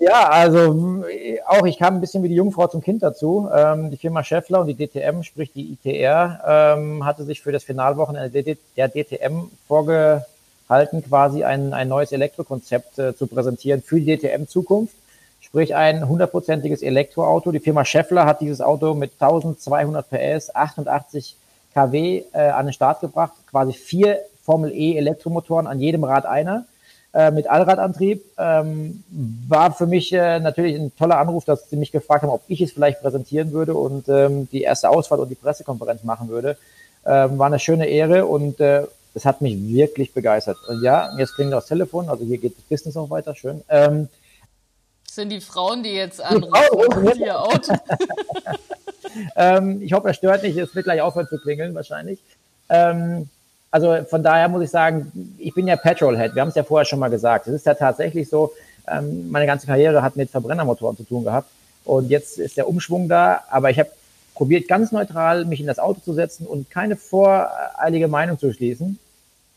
Ja, 0.00 0.30
also 0.30 1.04
auch 1.46 1.66
ich 1.66 1.78
kam 1.78 1.96
ein 1.96 2.00
bisschen 2.00 2.22
wie 2.22 2.30
die 2.30 2.34
Jungfrau 2.34 2.66
zum 2.68 2.80
Kind 2.80 3.02
dazu. 3.02 3.50
Ähm, 3.54 3.90
die 3.90 3.98
Firma 3.98 4.24
Scheffler 4.24 4.62
und 4.62 4.66
die 4.66 4.74
DTM, 4.74 5.22
sprich 5.22 5.52
die 5.52 5.74
ITR, 5.74 6.40
ähm, 6.78 7.04
hatte 7.04 7.24
sich 7.24 7.42
für 7.42 7.52
das 7.52 7.64
Finalwochenende 7.64 8.56
der 8.78 8.88
DTM 8.88 9.50
vorgehalten, 9.68 11.04
quasi 11.06 11.44
ein, 11.44 11.74
ein 11.74 11.88
neues 11.88 12.12
Elektrokonzept 12.12 12.98
äh, 12.98 13.14
zu 13.14 13.26
präsentieren 13.26 13.82
für 13.82 14.00
die 14.00 14.16
DTM 14.16 14.46
Zukunft. 14.46 14.94
Sprich 15.42 15.74
ein 15.74 16.08
hundertprozentiges 16.08 16.80
Elektroauto. 16.80 17.52
Die 17.52 17.60
Firma 17.60 17.84
Scheffler 17.84 18.24
hat 18.24 18.40
dieses 18.40 18.62
Auto 18.62 18.94
mit 18.94 19.12
1200 19.20 20.08
PS, 20.08 20.54
88 20.54 21.36
kW 21.74 22.22
äh, 22.32 22.38
an 22.38 22.66
den 22.66 22.72
Start 22.72 23.02
gebracht. 23.02 23.34
Quasi 23.50 23.74
vier 23.74 24.20
Formel 24.44 24.72
E 24.72 24.96
Elektromotoren, 24.96 25.66
an 25.66 25.78
jedem 25.78 26.04
Rad 26.04 26.24
einer 26.24 26.64
äh, 27.12 27.30
mit 27.30 27.48
Allradantrieb. 27.48 28.24
Ähm, 28.38 29.02
war 29.48 29.72
für 29.72 29.86
mich 29.86 30.12
äh, 30.12 30.40
natürlich 30.40 30.76
ein 30.76 30.94
toller 30.96 31.18
Anruf, 31.18 31.44
dass 31.44 31.68
sie 31.68 31.76
mich 31.76 31.92
gefragt 31.92 32.22
haben, 32.22 32.30
ob 32.30 32.42
ich 32.48 32.60
es 32.60 32.72
vielleicht 32.72 33.00
präsentieren 33.00 33.52
würde 33.52 33.74
und 33.74 34.08
ähm, 34.08 34.48
die 34.50 34.62
erste 34.62 34.90
Ausfahrt 34.90 35.20
und 35.20 35.28
die 35.28 35.34
Pressekonferenz 35.34 36.04
machen 36.04 36.28
würde. 36.28 36.56
Ähm, 37.04 37.38
war 37.38 37.46
eine 37.46 37.58
schöne 37.58 37.86
Ehre 37.86 38.26
und 38.26 38.60
äh, 38.60 38.84
es 39.14 39.24
hat 39.24 39.40
mich 39.40 39.56
wirklich 39.68 40.12
begeistert. 40.12 40.58
Und 40.68 40.82
ja, 40.82 41.10
jetzt 41.18 41.34
klingt 41.34 41.52
das 41.52 41.66
Telefon, 41.66 42.08
also 42.08 42.24
hier 42.24 42.38
geht 42.38 42.56
das 42.56 42.64
Business 42.64 42.96
auch 42.96 43.10
weiter, 43.10 43.34
schön. 43.34 43.62
Ähm, 43.68 44.08
das 45.04 45.16
sind 45.16 45.30
die 45.30 45.40
Frauen, 45.40 45.82
die 45.82 45.90
jetzt 45.90 46.22
anrufen 46.22 47.08
und 47.08 47.18
ihr 47.18 47.40
Auto. 47.40 47.74
ähm, 49.36 49.82
ich 49.82 49.92
hoffe, 49.92 50.08
er 50.08 50.14
stört 50.14 50.44
nicht, 50.44 50.56
es 50.56 50.72
wird 50.74 50.84
gleich 50.84 51.00
aufhören 51.00 51.26
zu 51.26 51.38
klingeln 51.38 51.74
wahrscheinlich. 51.74 52.20
Ähm, 52.68 53.28
also 53.70 54.04
von 54.04 54.22
daher 54.22 54.48
muss 54.48 54.62
ich 54.62 54.70
sagen, 54.70 55.36
ich 55.38 55.54
bin 55.54 55.66
ja 55.66 55.76
Petrolhead. 55.76 56.34
Wir 56.34 56.42
haben 56.42 56.48
es 56.48 56.54
ja 56.54 56.64
vorher 56.64 56.84
schon 56.84 56.98
mal 56.98 57.10
gesagt. 57.10 57.46
Es 57.46 57.54
ist 57.54 57.66
ja 57.66 57.74
tatsächlich 57.74 58.28
so, 58.28 58.52
Ähm, 58.90 59.30
meine 59.30 59.46
ganze 59.46 59.66
Karriere 59.66 60.02
hat 60.02 60.16
mit 60.16 60.30
Verbrennermotoren 60.30 60.96
zu 60.96 61.04
tun 61.04 61.24
gehabt. 61.24 61.48
Und 61.84 62.10
jetzt 62.10 62.38
ist 62.38 62.56
der 62.56 62.68
Umschwung 62.68 63.08
da, 63.08 63.44
aber 63.50 63.70
ich 63.70 63.78
habe 63.78 63.90
probiert 64.34 64.68
ganz 64.68 64.90
neutral 64.92 65.44
mich 65.44 65.60
in 65.60 65.66
das 65.66 65.78
Auto 65.78 66.00
zu 66.00 66.12
setzen 66.12 66.46
und 66.46 66.70
keine 66.70 66.96
voreilige 66.96 68.08
Meinung 68.08 68.38
zu 68.38 68.52
schließen. 68.52 68.98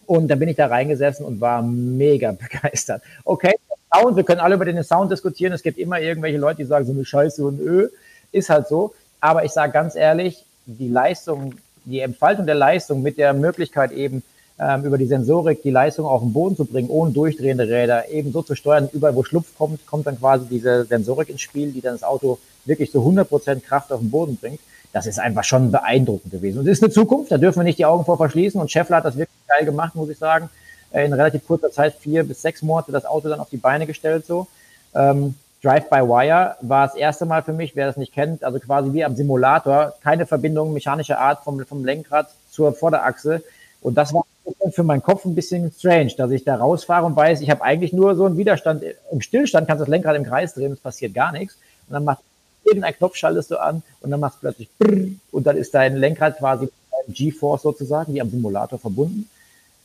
Und 0.05 0.27
dann 0.27 0.39
bin 0.39 0.49
ich 0.49 0.57
da 0.57 0.67
reingesessen 0.67 1.25
und 1.25 1.41
war 1.41 1.61
mega 1.61 2.31
begeistert. 2.43 3.01
Okay, 3.23 3.55
Sound, 3.93 4.15
wir 4.17 4.23
können 4.23 4.41
alle 4.41 4.55
über 4.55 4.65
den 4.65 4.83
Sound 4.83 5.11
diskutieren. 5.11 5.53
Es 5.53 5.63
gibt 5.63 5.77
immer 5.77 5.99
irgendwelche 5.99 6.37
Leute, 6.37 6.57
die 6.57 6.65
sagen, 6.65 6.85
so 6.85 6.91
eine 6.91 7.05
Scheiße 7.05 7.45
und 7.45 7.59
Ö. 7.59 7.89
Ist 8.31 8.49
halt 8.49 8.67
so. 8.67 8.93
Aber 9.19 9.45
ich 9.45 9.51
sage 9.51 9.71
ganz 9.71 9.95
ehrlich, 9.95 10.43
die 10.65 10.89
Leistung, 10.89 11.55
die 11.85 11.99
Entfaltung 11.99 12.45
der 12.45 12.55
Leistung 12.55 13.01
mit 13.01 13.17
der 13.17 13.33
Möglichkeit 13.33 13.91
eben 13.91 14.23
ähm, 14.59 14.83
über 14.83 14.97
die 14.97 15.07
Sensorik 15.07 15.63
die 15.63 15.71
Leistung 15.71 16.05
auf 16.05 16.21
den 16.21 16.33
Boden 16.33 16.55
zu 16.55 16.65
bringen, 16.65 16.89
ohne 16.89 17.11
durchdrehende 17.11 17.67
Räder, 17.67 18.09
eben 18.09 18.31
so 18.31 18.41
zu 18.41 18.55
steuern, 18.55 18.89
überall 18.93 19.15
wo 19.15 19.23
Schlupf 19.23 19.57
kommt, 19.57 19.85
kommt 19.85 20.07
dann 20.07 20.19
quasi 20.19 20.45
diese 20.45 20.85
Sensorik 20.85 21.29
ins 21.29 21.41
Spiel, 21.41 21.71
die 21.71 21.81
dann 21.81 21.93
das 21.93 22.03
Auto 22.03 22.37
wirklich 22.65 22.91
zu 22.91 22.99
100% 22.99 23.61
Kraft 23.61 23.91
auf 23.91 23.99
den 23.99 24.11
Boden 24.11 24.37
bringt. 24.37 24.59
Das 24.93 25.07
ist 25.07 25.19
einfach 25.19 25.43
schon 25.43 25.71
beeindruckend 25.71 26.31
gewesen. 26.31 26.59
Und 26.59 26.67
es 26.67 26.77
ist 26.77 26.83
eine 26.83 26.93
Zukunft, 26.93 27.31
da 27.31 27.37
dürfen 27.37 27.59
wir 27.59 27.63
nicht 27.63 27.79
die 27.79 27.85
Augen 27.85 28.05
vor 28.05 28.17
verschließen. 28.17 28.61
Und 28.61 28.69
Scheffler 28.71 28.97
hat 28.97 29.05
das 29.05 29.17
wirklich 29.17 29.39
geil 29.47 29.65
gemacht, 29.65 29.95
muss 29.95 30.09
ich 30.09 30.19
sagen. 30.19 30.49
In 30.91 31.11
relativ 31.11 31.47
kurzer 31.47 31.71
Zeit, 31.71 31.95
vier 31.99 32.23
bis 32.23 32.43
sechs 32.43 32.61
Monate, 32.61 32.91
das 32.91 33.05
Auto 33.05 33.27
dann 33.27 33.39
auf 33.39 33.49
die 33.49 33.57
Beine 33.57 33.87
gestellt 33.87 34.27
so. 34.27 34.45
Ähm, 34.93 35.33
Drive-by-Wire 35.63 36.57
war 36.61 36.87
das 36.87 36.95
erste 36.95 37.25
Mal 37.25 37.41
für 37.41 37.53
mich, 37.53 37.75
wer 37.75 37.87
das 37.87 37.97
nicht 37.97 38.13
kennt, 38.13 38.43
also 38.43 38.59
quasi 38.59 38.91
wie 38.91 39.05
am 39.05 39.15
Simulator, 39.15 39.93
keine 40.03 40.25
Verbindung 40.25 40.73
mechanischer 40.73 41.19
Art 41.19 41.43
vom, 41.43 41.65
vom 41.65 41.85
Lenkrad 41.85 42.27
zur 42.51 42.73
Vorderachse. 42.73 43.41
Und 43.81 43.95
das 43.95 44.13
war 44.13 44.25
für 44.71 44.83
meinen 44.83 45.01
Kopf 45.01 45.23
ein 45.25 45.35
bisschen 45.35 45.71
strange, 45.71 46.13
dass 46.17 46.31
ich 46.31 46.43
da 46.43 46.55
rausfahre 46.55 47.05
und 47.05 47.15
weiß, 47.15 47.41
ich 47.41 47.49
habe 47.49 47.63
eigentlich 47.63 47.93
nur 47.93 48.15
so 48.15 48.25
einen 48.25 48.37
Widerstand. 48.37 48.83
Im 49.11 49.21
Stillstand 49.21 49.67
kannst 49.67 49.79
du 49.79 49.85
das 49.85 49.89
Lenkrad 49.89 50.17
im 50.17 50.25
Kreis 50.25 50.53
drehen, 50.53 50.73
es 50.73 50.79
passiert 50.79 51.13
gar 51.13 51.31
nichts. 51.31 51.55
Und 51.87 51.93
dann 51.93 52.03
macht 52.03 52.19
irgendein 52.65 52.95
Knopf 52.95 53.15
schaltest 53.15 53.51
du 53.51 53.57
an 53.57 53.83
und 54.01 54.11
dann 54.11 54.19
machst 54.19 54.37
du 54.37 54.41
plötzlich 54.41 54.69
brrr, 54.77 55.07
und 55.31 55.47
dann 55.47 55.57
ist 55.57 55.73
dein 55.73 55.95
Lenkrad 55.95 56.37
quasi 56.37 56.69
G-Force 57.07 57.61
sozusagen, 57.61 58.13
wie 58.13 58.21
am 58.21 58.29
Simulator 58.29 58.79
verbunden. 58.79 59.29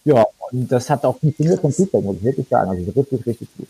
Ja, 0.05 0.27
und 0.51 0.71
das 0.71 0.89
hat 0.91 1.05
auch 1.05 1.19
funktioniert 1.19 1.61
vom 1.61 1.73
Feedback, 1.73 2.03
muss 2.03 2.17
ich 2.17 2.25
wirklich 2.25 2.49
sagen. 2.49 2.71
Also 2.71 2.91
richtig, 2.91 3.27
richtig 3.27 3.49
gut. 3.57 3.69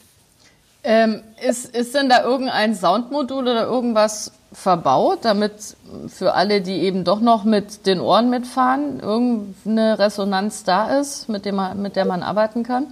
Ähm, 0.84 1.22
ist, 1.46 1.74
ist 1.76 1.94
denn 1.94 2.08
da 2.08 2.22
irgendein 2.22 2.74
Soundmodul 2.74 3.42
oder 3.42 3.64
irgendwas 3.64 4.32
verbaut, 4.52 5.20
damit 5.22 5.76
für 6.08 6.34
alle, 6.34 6.60
die 6.60 6.82
eben 6.82 7.04
doch 7.04 7.20
noch 7.20 7.44
mit 7.44 7.86
den 7.86 8.00
Ohren 8.00 8.30
mitfahren, 8.30 9.00
irgendeine 9.00 9.98
Resonanz 9.98 10.64
da 10.64 10.98
ist, 10.98 11.28
mit, 11.28 11.44
dem 11.44 11.56
man, 11.56 11.82
mit 11.82 11.96
der 11.96 12.04
man 12.04 12.22
arbeiten 12.22 12.62
kann? 12.62 12.86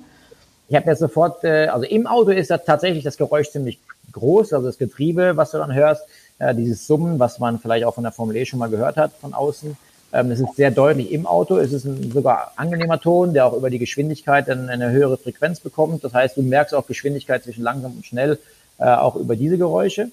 Ich 0.69 0.77
habe 0.77 0.87
ja 0.87 0.97
sofort, 0.97 1.45
äh, 1.45 1.69
also 1.69 1.87
im 1.87 2.07
Auto 2.07 2.31
ist 2.31 2.51
da 2.51 2.59
tatsächlich 2.59 3.05
das 3.05 3.17
Geräusch 3.17 3.51
ziemlich 3.51 3.79
groß, 4.13 4.53
also 4.53 4.67
das 4.67 4.79
Getriebe, 4.79 5.37
was 5.37 5.53
du 5.53 5.59
dann 5.59 5.73
hörst, 5.73 6.03
äh, 6.39 6.55
dieses 6.55 6.87
Summen, 6.87 7.19
was 7.19 7.39
man 7.39 7.59
vielleicht 7.59 7.85
auch 7.85 7.95
von 7.95 8.05
der 8.05 8.13
Formel 8.13 8.37
E 8.37 8.45
schon 8.45 8.59
mal 8.59 8.69
gehört 8.69 8.97
hat 8.97 9.13
von 9.21 9.33
außen. 9.33 9.77
Ähm, 10.17 10.31
es 10.31 10.41
ist 10.41 10.57
sehr 10.57 10.71
deutlich 10.71 11.13
im 11.13 11.27
Auto. 11.27 11.59
Es 11.59 11.73
ist 11.73 11.85
ein 11.85 12.11
sogar 12.11 12.53
angenehmer 12.57 12.99
Ton, 12.99 13.35
der 13.35 13.45
auch 13.45 13.53
über 13.53 13.69
die 13.69 13.79
Geschwindigkeit 13.79 14.49
dann 14.49 14.71
eine 14.71 14.91
höhere 14.91 15.19
Frequenz 15.19 15.61
bekommt. 15.61 16.03
Das 16.05 16.15
heißt, 16.15 16.39
du 16.39 16.43
merkst 16.43 16.75
auch 16.75 16.87
Geschwindigkeit 16.87 17.45
zwischen 17.45 17.63
langsam 17.63 17.93
und 17.97 18.07
schnell 18.07 18.39
äh, 18.79 18.87
auch 18.87 19.17
über 19.17 19.37
diese 19.37 19.59
Geräusche. 19.59 20.11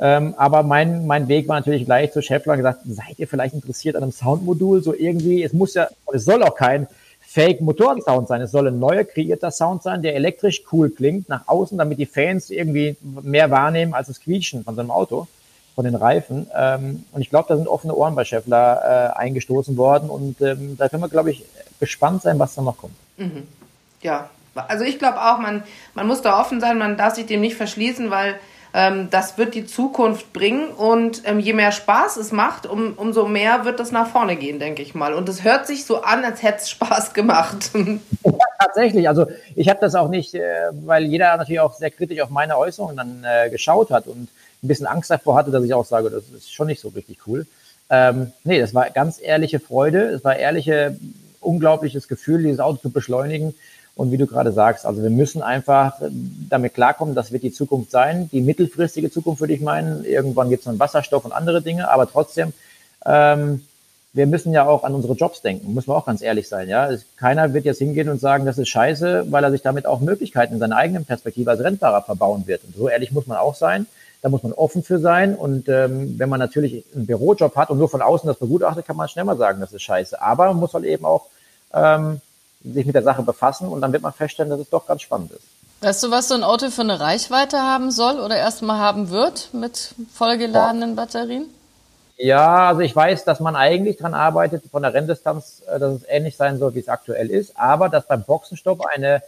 Ähm, 0.00 0.34
aber 0.36 0.64
mein, 0.64 1.06
mein 1.06 1.28
Weg 1.28 1.46
war 1.46 1.56
natürlich 1.60 1.84
gleich 1.84 2.10
zu 2.12 2.20
Scheffler 2.20 2.54
und 2.54 2.58
gesagt, 2.58 2.80
seid 2.84 3.16
ihr 3.18 3.28
vielleicht 3.28 3.54
interessiert 3.54 3.94
an 3.94 4.02
einem 4.02 4.10
Soundmodul? 4.10 4.82
So 4.82 4.92
irgendwie, 4.92 5.44
es 5.44 5.52
muss 5.52 5.74
ja, 5.74 5.88
es 6.12 6.24
soll 6.24 6.42
auch 6.42 6.56
kein 6.56 6.88
Fake-Motorensound 7.20 8.26
sein. 8.26 8.40
Es 8.40 8.50
soll 8.50 8.66
ein 8.66 8.80
neuer 8.80 9.04
kreierter 9.04 9.52
Sound 9.52 9.84
sein, 9.84 10.02
der 10.02 10.16
elektrisch 10.16 10.62
cool 10.72 10.90
klingt 10.90 11.28
nach 11.28 11.46
außen, 11.46 11.78
damit 11.78 11.98
die 11.98 12.06
Fans 12.06 12.50
irgendwie 12.50 12.96
mehr 13.22 13.52
wahrnehmen 13.52 13.94
als 13.94 14.08
das 14.08 14.20
Quietschen 14.20 14.64
von 14.64 14.74
so 14.74 14.80
einem 14.80 14.90
Auto 14.90 15.28
von 15.74 15.84
den 15.84 15.94
Reifen. 15.94 16.46
Ähm, 16.54 17.04
und 17.12 17.20
ich 17.20 17.30
glaube, 17.30 17.48
da 17.48 17.56
sind 17.56 17.68
offene 17.68 17.94
Ohren 17.94 18.14
bei 18.14 18.24
Scheffler 18.24 19.12
äh, 19.14 19.18
eingestoßen 19.18 19.76
worden. 19.76 20.08
Und 20.08 20.40
ähm, 20.40 20.76
da 20.76 20.88
können 20.88 21.02
wir, 21.02 21.08
glaube 21.08 21.30
ich, 21.30 21.44
gespannt 21.80 22.22
sein, 22.22 22.38
was 22.38 22.54
da 22.54 22.62
noch 22.62 22.78
kommt. 22.78 22.94
Mhm. 23.16 23.46
Ja, 24.02 24.28
also 24.54 24.84
ich 24.84 24.98
glaube 24.98 25.20
auch, 25.20 25.38
man, 25.38 25.64
man 25.94 26.06
muss 26.06 26.22
da 26.22 26.40
offen 26.40 26.60
sein, 26.60 26.78
man 26.78 26.96
darf 26.96 27.14
sich 27.14 27.26
dem 27.26 27.40
nicht 27.40 27.56
verschließen, 27.56 28.10
weil 28.10 28.36
ähm, 28.72 29.08
das 29.10 29.38
wird 29.38 29.54
die 29.54 29.66
Zukunft 29.66 30.32
bringen. 30.32 30.68
Und 30.68 31.22
ähm, 31.24 31.38
je 31.38 31.52
mehr 31.52 31.72
Spaß 31.72 32.16
es 32.16 32.32
macht, 32.32 32.66
um, 32.66 32.94
umso 32.94 33.26
mehr 33.26 33.64
wird 33.64 33.80
das 33.80 33.92
nach 33.92 34.08
vorne 34.08 34.36
gehen, 34.36 34.58
denke 34.58 34.82
ich 34.82 34.94
mal. 34.94 35.14
Und 35.14 35.28
es 35.28 35.44
hört 35.44 35.66
sich 35.66 35.84
so 35.86 36.02
an, 36.02 36.24
als 36.24 36.42
hätte 36.42 36.58
es 36.58 36.70
Spaß 36.70 37.14
gemacht. 37.14 37.70
Ja, 38.24 38.66
tatsächlich. 38.66 39.06
Also 39.06 39.26
ich 39.54 39.68
habe 39.68 39.78
das 39.80 39.94
auch 39.94 40.08
nicht, 40.08 40.34
äh, 40.34 40.70
weil 40.84 41.04
jeder 41.04 41.36
natürlich 41.36 41.60
auch 41.60 41.74
sehr 41.74 41.90
kritisch 41.90 42.20
auf 42.20 42.30
meine 42.30 42.58
Äußerungen 42.58 42.96
dann 42.96 43.24
äh, 43.24 43.50
geschaut 43.50 43.90
hat. 43.90 44.06
Und 44.06 44.28
ein 44.64 44.68
bisschen 44.68 44.86
Angst 44.86 45.10
davor 45.10 45.36
hatte, 45.36 45.50
dass 45.50 45.64
ich 45.64 45.74
auch 45.74 45.84
sage, 45.84 46.10
das 46.10 46.24
ist 46.30 46.52
schon 46.52 46.66
nicht 46.66 46.80
so 46.80 46.88
richtig 46.88 47.18
cool. 47.26 47.46
Ähm, 47.90 48.32
nee, 48.44 48.58
das 48.58 48.74
war 48.74 48.90
ganz 48.90 49.20
ehrliche 49.20 49.60
Freude, 49.60 50.04
es 50.06 50.24
war 50.24 50.36
ehrliche, 50.36 50.96
unglaubliches 51.40 52.08
Gefühl, 52.08 52.42
dieses 52.42 52.60
Auto 52.60 52.78
zu 52.78 52.90
beschleunigen. 52.90 53.54
Und 53.96 54.10
wie 54.10 54.16
du 54.16 54.26
gerade 54.26 54.50
sagst, 54.50 54.86
also 54.86 55.02
wir 55.02 55.10
müssen 55.10 55.40
einfach 55.40 56.00
damit 56.50 56.74
klarkommen, 56.74 57.14
das 57.14 57.30
wird 57.30 57.44
die 57.44 57.52
Zukunft 57.52 57.92
sein, 57.92 58.28
die 58.32 58.40
mittelfristige 58.40 59.08
Zukunft 59.08 59.40
würde 59.40 59.52
ich 59.52 59.60
meinen. 59.60 60.04
Irgendwann 60.04 60.48
gibt 60.48 60.62
es 60.62 60.64
dann 60.64 60.80
Wasserstoff 60.80 61.24
und 61.24 61.30
andere 61.30 61.62
Dinge, 61.62 61.88
aber 61.88 62.10
trotzdem, 62.10 62.52
ähm, 63.06 63.64
wir 64.12 64.26
müssen 64.26 64.52
ja 64.52 64.66
auch 64.66 64.82
an 64.82 64.94
unsere 64.94 65.14
Jobs 65.14 65.42
denken, 65.42 65.74
muss 65.74 65.86
man 65.86 65.96
auch 65.96 66.06
ganz 66.06 66.22
ehrlich 66.22 66.48
sein. 66.48 66.68
Ja, 66.68 66.88
keiner 67.16 67.52
wird 67.52 67.66
jetzt 67.66 67.78
hingehen 67.78 68.08
und 68.08 68.20
sagen, 68.20 68.46
das 68.46 68.58
ist 68.58 68.68
scheiße, 68.68 69.30
weil 69.30 69.44
er 69.44 69.52
sich 69.52 69.62
damit 69.62 69.86
auch 69.86 70.00
Möglichkeiten 70.00 70.54
in 70.54 70.60
seiner 70.60 70.76
eigenen 70.76 71.04
Perspektive 71.04 71.50
als 71.50 71.60
Rennfahrer 71.60 72.02
verbauen 72.02 72.46
wird. 72.46 72.64
Und 72.64 72.74
so 72.76 72.88
ehrlich 72.88 73.12
muss 73.12 73.28
man 73.28 73.38
auch 73.38 73.54
sein. 73.54 73.86
Da 74.24 74.30
muss 74.30 74.42
man 74.42 74.54
offen 74.54 74.82
für 74.82 75.00
sein. 75.00 75.34
Und 75.34 75.68
ähm, 75.68 76.18
wenn 76.18 76.30
man 76.30 76.40
natürlich 76.40 76.82
einen 76.94 77.04
Bürojob 77.04 77.54
hat 77.56 77.68
und 77.68 77.76
nur 77.76 77.90
von 77.90 78.00
außen 78.00 78.26
das 78.26 78.38
begutachtet, 78.38 78.86
kann 78.86 78.96
man 78.96 79.06
schnell 79.06 79.26
mal 79.26 79.36
sagen, 79.36 79.60
das 79.60 79.74
ist 79.74 79.82
scheiße. 79.82 80.18
Aber 80.22 80.46
man 80.46 80.56
muss 80.56 80.72
halt 80.72 80.86
eben 80.86 81.04
auch 81.04 81.26
ähm, 81.74 82.22
sich 82.64 82.86
mit 82.86 82.94
der 82.94 83.02
Sache 83.02 83.20
befassen 83.20 83.68
und 83.68 83.82
dann 83.82 83.92
wird 83.92 84.02
man 84.02 84.14
feststellen, 84.14 84.48
dass 84.48 84.60
es 84.60 84.70
doch 84.70 84.86
ganz 84.86 85.02
spannend 85.02 85.32
ist. 85.32 85.42
Weißt 85.82 86.02
du, 86.02 86.10
was 86.10 86.28
so 86.28 86.34
ein 86.34 86.42
Auto 86.42 86.70
für 86.70 86.80
eine 86.80 87.00
Reichweite 87.00 87.58
haben 87.58 87.90
soll 87.90 88.18
oder 88.18 88.38
erstmal 88.38 88.78
haben 88.78 89.10
wird 89.10 89.50
mit 89.52 89.94
vollgeladenen 90.14 90.96
Batterien? 90.96 91.50
Ja, 92.16 92.68
also 92.68 92.80
ich 92.80 92.96
weiß, 92.96 93.24
dass 93.24 93.40
man 93.40 93.56
eigentlich 93.56 93.98
dran 93.98 94.14
arbeitet, 94.14 94.64
von 94.70 94.80
der 94.80 94.94
Renndistanz, 94.94 95.60
äh, 95.66 95.78
dass 95.78 95.96
es 95.96 96.08
ähnlich 96.08 96.38
sein 96.38 96.58
soll, 96.58 96.74
wie 96.74 96.80
es 96.80 96.88
aktuell 96.88 97.28
ist, 97.28 97.58
aber 97.58 97.90
dass 97.90 98.06
beim 98.06 98.22
Boxenstopp 98.22 98.86
eine 98.86 99.22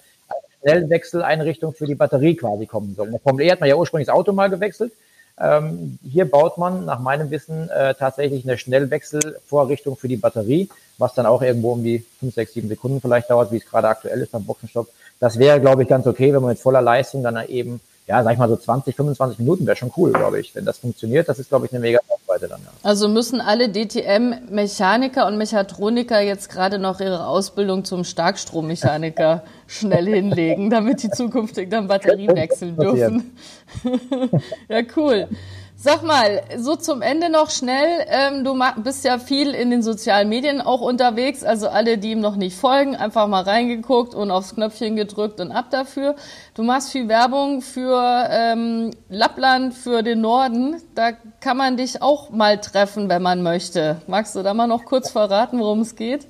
Schnellwechseleinrichtung 0.66 1.74
für 1.74 1.86
die 1.86 1.94
Batterie 1.94 2.34
quasi 2.34 2.66
kommen 2.66 2.94
soll. 2.96 3.10
Der 3.10 3.20
Formel 3.20 3.46
E 3.46 3.50
hat 3.52 3.60
man 3.60 3.68
ja 3.68 3.76
ursprünglich 3.76 4.06
das 4.06 4.14
Auto 4.14 4.32
mal 4.32 4.50
gewechselt. 4.50 4.92
Ähm, 5.38 5.98
hier 6.02 6.28
baut 6.28 6.58
man 6.58 6.84
nach 6.86 6.98
meinem 6.98 7.30
Wissen 7.30 7.68
äh, 7.68 7.94
tatsächlich 7.94 8.44
eine 8.44 8.58
Schnellwechselvorrichtung 8.58 9.96
für 9.96 10.08
die 10.08 10.16
Batterie, 10.16 10.68
was 10.98 11.14
dann 11.14 11.26
auch 11.26 11.42
irgendwo 11.42 11.72
um 11.72 11.84
die 11.84 12.04
5, 12.20 12.34
6, 12.34 12.52
7 12.54 12.68
Sekunden 12.68 13.00
vielleicht 13.00 13.30
dauert, 13.30 13.52
wie 13.52 13.58
es 13.58 13.66
gerade 13.66 13.88
aktuell 13.88 14.20
ist 14.20 14.32
beim 14.32 14.44
Boxenstopp. 14.44 14.88
Das 15.20 15.38
wäre, 15.38 15.60
glaube 15.60 15.82
ich, 15.82 15.88
ganz 15.88 16.06
okay, 16.06 16.32
wenn 16.32 16.40
man 16.40 16.50
mit 16.50 16.58
voller 16.58 16.82
Leistung 16.82 17.22
dann 17.22 17.38
eben 17.48 17.80
ja, 18.06 18.22
sag 18.22 18.32
ich 18.32 18.38
mal 18.38 18.48
so 18.48 18.56
20, 18.56 18.94
25 18.94 19.40
Minuten 19.40 19.66
wäre 19.66 19.76
schon 19.76 19.90
cool, 19.96 20.12
glaube 20.12 20.38
ich. 20.38 20.54
Wenn 20.54 20.64
das 20.64 20.78
funktioniert, 20.78 21.28
das 21.28 21.40
ist, 21.40 21.48
glaube 21.48 21.66
ich, 21.66 21.72
eine 21.72 21.80
mega 21.80 21.98
Reichweite 22.08 22.48
dann. 22.48 22.60
Ja. 22.62 22.70
Also 22.84 23.08
müssen 23.08 23.40
alle 23.40 23.68
DTM-Mechaniker 23.68 25.26
und 25.26 25.38
Mechatroniker 25.38 26.20
jetzt 26.20 26.48
gerade 26.48 26.78
noch 26.78 27.00
ihre 27.00 27.26
Ausbildung 27.26 27.84
zum 27.84 28.04
Starkstrommechaniker 28.04 29.42
schnell 29.66 30.06
hinlegen, 30.06 30.70
damit 30.70 31.02
die 31.02 31.10
zukünftig 31.10 31.68
dann 31.68 31.88
Batterien 31.88 32.36
wechseln 32.36 32.76
dürfen. 32.76 33.36
ja, 34.68 34.82
cool. 34.96 35.26
Sag 35.78 36.02
mal, 36.02 36.40
so 36.56 36.74
zum 36.74 37.02
Ende 37.02 37.28
noch 37.28 37.50
schnell. 37.50 38.06
Ähm, 38.08 38.44
du 38.44 38.58
bist 38.82 39.04
ja 39.04 39.18
viel 39.18 39.54
in 39.54 39.70
den 39.70 39.82
sozialen 39.82 40.26
Medien 40.30 40.62
auch 40.62 40.80
unterwegs. 40.80 41.44
Also 41.44 41.68
alle, 41.68 41.98
die 41.98 42.12
ihm 42.12 42.20
noch 42.20 42.36
nicht 42.36 42.56
folgen, 42.56 42.96
einfach 42.96 43.26
mal 43.28 43.42
reingeguckt 43.42 44.14
und 44.14 44.30
aufs 44.30 44.54
Knöpfchen 44.54 44.96
gedrückt 44.96 45.38
und 45.38 45.52
ab 45.52 45.66
dafür. 45.70 46.16
Du 46.54 46.62
machst 46.62 46.92
viel 46.92 47.08
Werbung 47.08 47.60
für 47.60 48.26
ähm, 48.30 48.90
Lappland, 49.10 49.74
für 49.74 50.02
den 50.02 50.22
Norden. 50.22 50.76
Da 50.94 51.12
kann 51.40 51.58
man 51.58 51.76
dich 51.76 52.00
auch 52.00 52.30
mal 52.30 52.58
treffen, 52.58 53.10
wenn 53.10 53.20
man 53.20 53.42
möchte. 53.42 54.00
Magst 54.06 54.34
du 54.34 54.42
da 54.42 54.54
mal 54.54 54.66
noch 54.66 54.86
kurz 54.86 55.10
verraten, 55.10 55.58
worum 55.60 55.82
es 55.82 55.94
geht? 55.94 56.26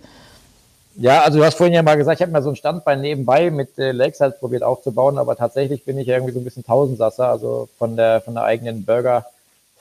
Ja, 0.97 1.23
also 1.23 1.39
du 1.39 1.45
hast 1.45 1.57
vorhin 1.57 1.75
ja 1.75 1.83
mal 1.85 1.97
gesagt, 1.97 2.19
ich 2.19 2.23
habe 2.23 2.33
mir 2.33 2.43
so 2.43 2.49
ein 2.49 2.57
Standbein 2.57 3.01
nebenbei 3.01 3.51
mit 3.51 3.79
äh, 3.79 3.93
Lakeside 3.93 4.37
probiert 4.41 4.65
aufzubauen, 4.65 5.19
aber 5.19 5.37
tatsächlich 5.37 5.85
bin 5.85 5.99
ich 5.99 6.09
irgendwie 6.09 6.33
so 6.33 6.41
ein 6.41 6.45
bisschen 6.45 6.65
Tausendsasser, 6.65 7.29
also 7.29 7.69
von 7.79 7.97
der 7.97 8.23
von 8.23 8.35
der 8.35 8.45
eigenen 8.45 8.85
Burger 8.85 9.27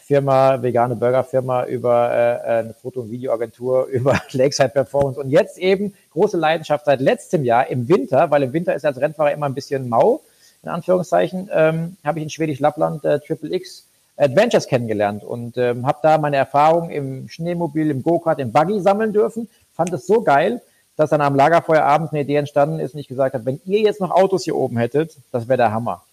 Firma, 0.05 0.61
vegane 0.61 0.95
Burgerfirma, 0.95 1.65
über 1.65 2.11
äh, 2.11 2.49
eine 2.59 2.73
Foto- 2.75 3.01
und 3.01 3.11
Videoagentur, 3.11 3.85
über 3.91 4.21
Lakeside 4.31 4.69
Performance 4.69 5.19
und 5.19 5.29
jetzt 5.29 5.57
eben 5.57 5.95
große 6.11 6.37
Leidenschaft 6.37 6.85
seit 6.85 7.01
letztem 7.01 7.43
Jahr 7.43 7.67
im 7.67 7.87
Winter, 7.89 8.29
weil 8.29 8.43
im 8.43 8.53
Winter 8.53 8.75
ist 8.75 8.85
als 8.85 9.01
Rennfahrer 9.01 9.31
immer 9.31 9.47
ein 9.47 9.55
bisschen 9.55 9.89
mau, 9.89 10.21
in 10.61 10.69
Anführungszeichen, 10.69 11.49
ähm, 11.51 11.97
habe 12.03 12.19
ich 12.19 12.23
in 12.23 12.29
Schwedisch 12.29 12.59
Lappland 12.59 13.03
äh, 13.03 13.19
Triple 13.19 13.53
X 13.53 13.87
Adventures 14.17 14.67
kennengelernt 14.67 15.23
und 15.23 15.57
ähm, 15.57 15.85
habe 15.85 15.99
da 16.01 16.17
meine 16.17 16.37
Erfahrung 16.37 16.89
im 16.89 17.27
Schneemobil, 17.27 17.89
im 17.89 18.01
Go-Kart, 18.01 18.39
im 18.39 18.51
Buggy 18.51 18.79
sammeln 18.79 19.11
dürfen. 19.11 19.49
Fand 19.73 19.91
es 19.91 20.07
so 20.07 20.21
geil, 20.21 20.61
dass 20.95 21.09
dann 21.09 21.21
am 21.21 21.35
Lagerfeuerabend 21.35 22.11
eine 22.11 22.21
Idee 22.21 22.37
entstanden 22.37 22.79
ist 22.79 22.93
und 22.93 22.99
ich 22.99 23.07
gesagt 23.07 23.33
habe, 23.33 23.45
wenn 23.45 23.59
ihr 23.65 23.81
jetzt 23.81 23.99
noch 23.99 24.11
Autos 24.11 24.43
hier 24.43 24.55
oben 24.55 24.77
hättet, 24.77 25.17
das 25.31 25.47
wäre 25.47 25.57
der 25.57 25.73
Hammer. 25.73 26.03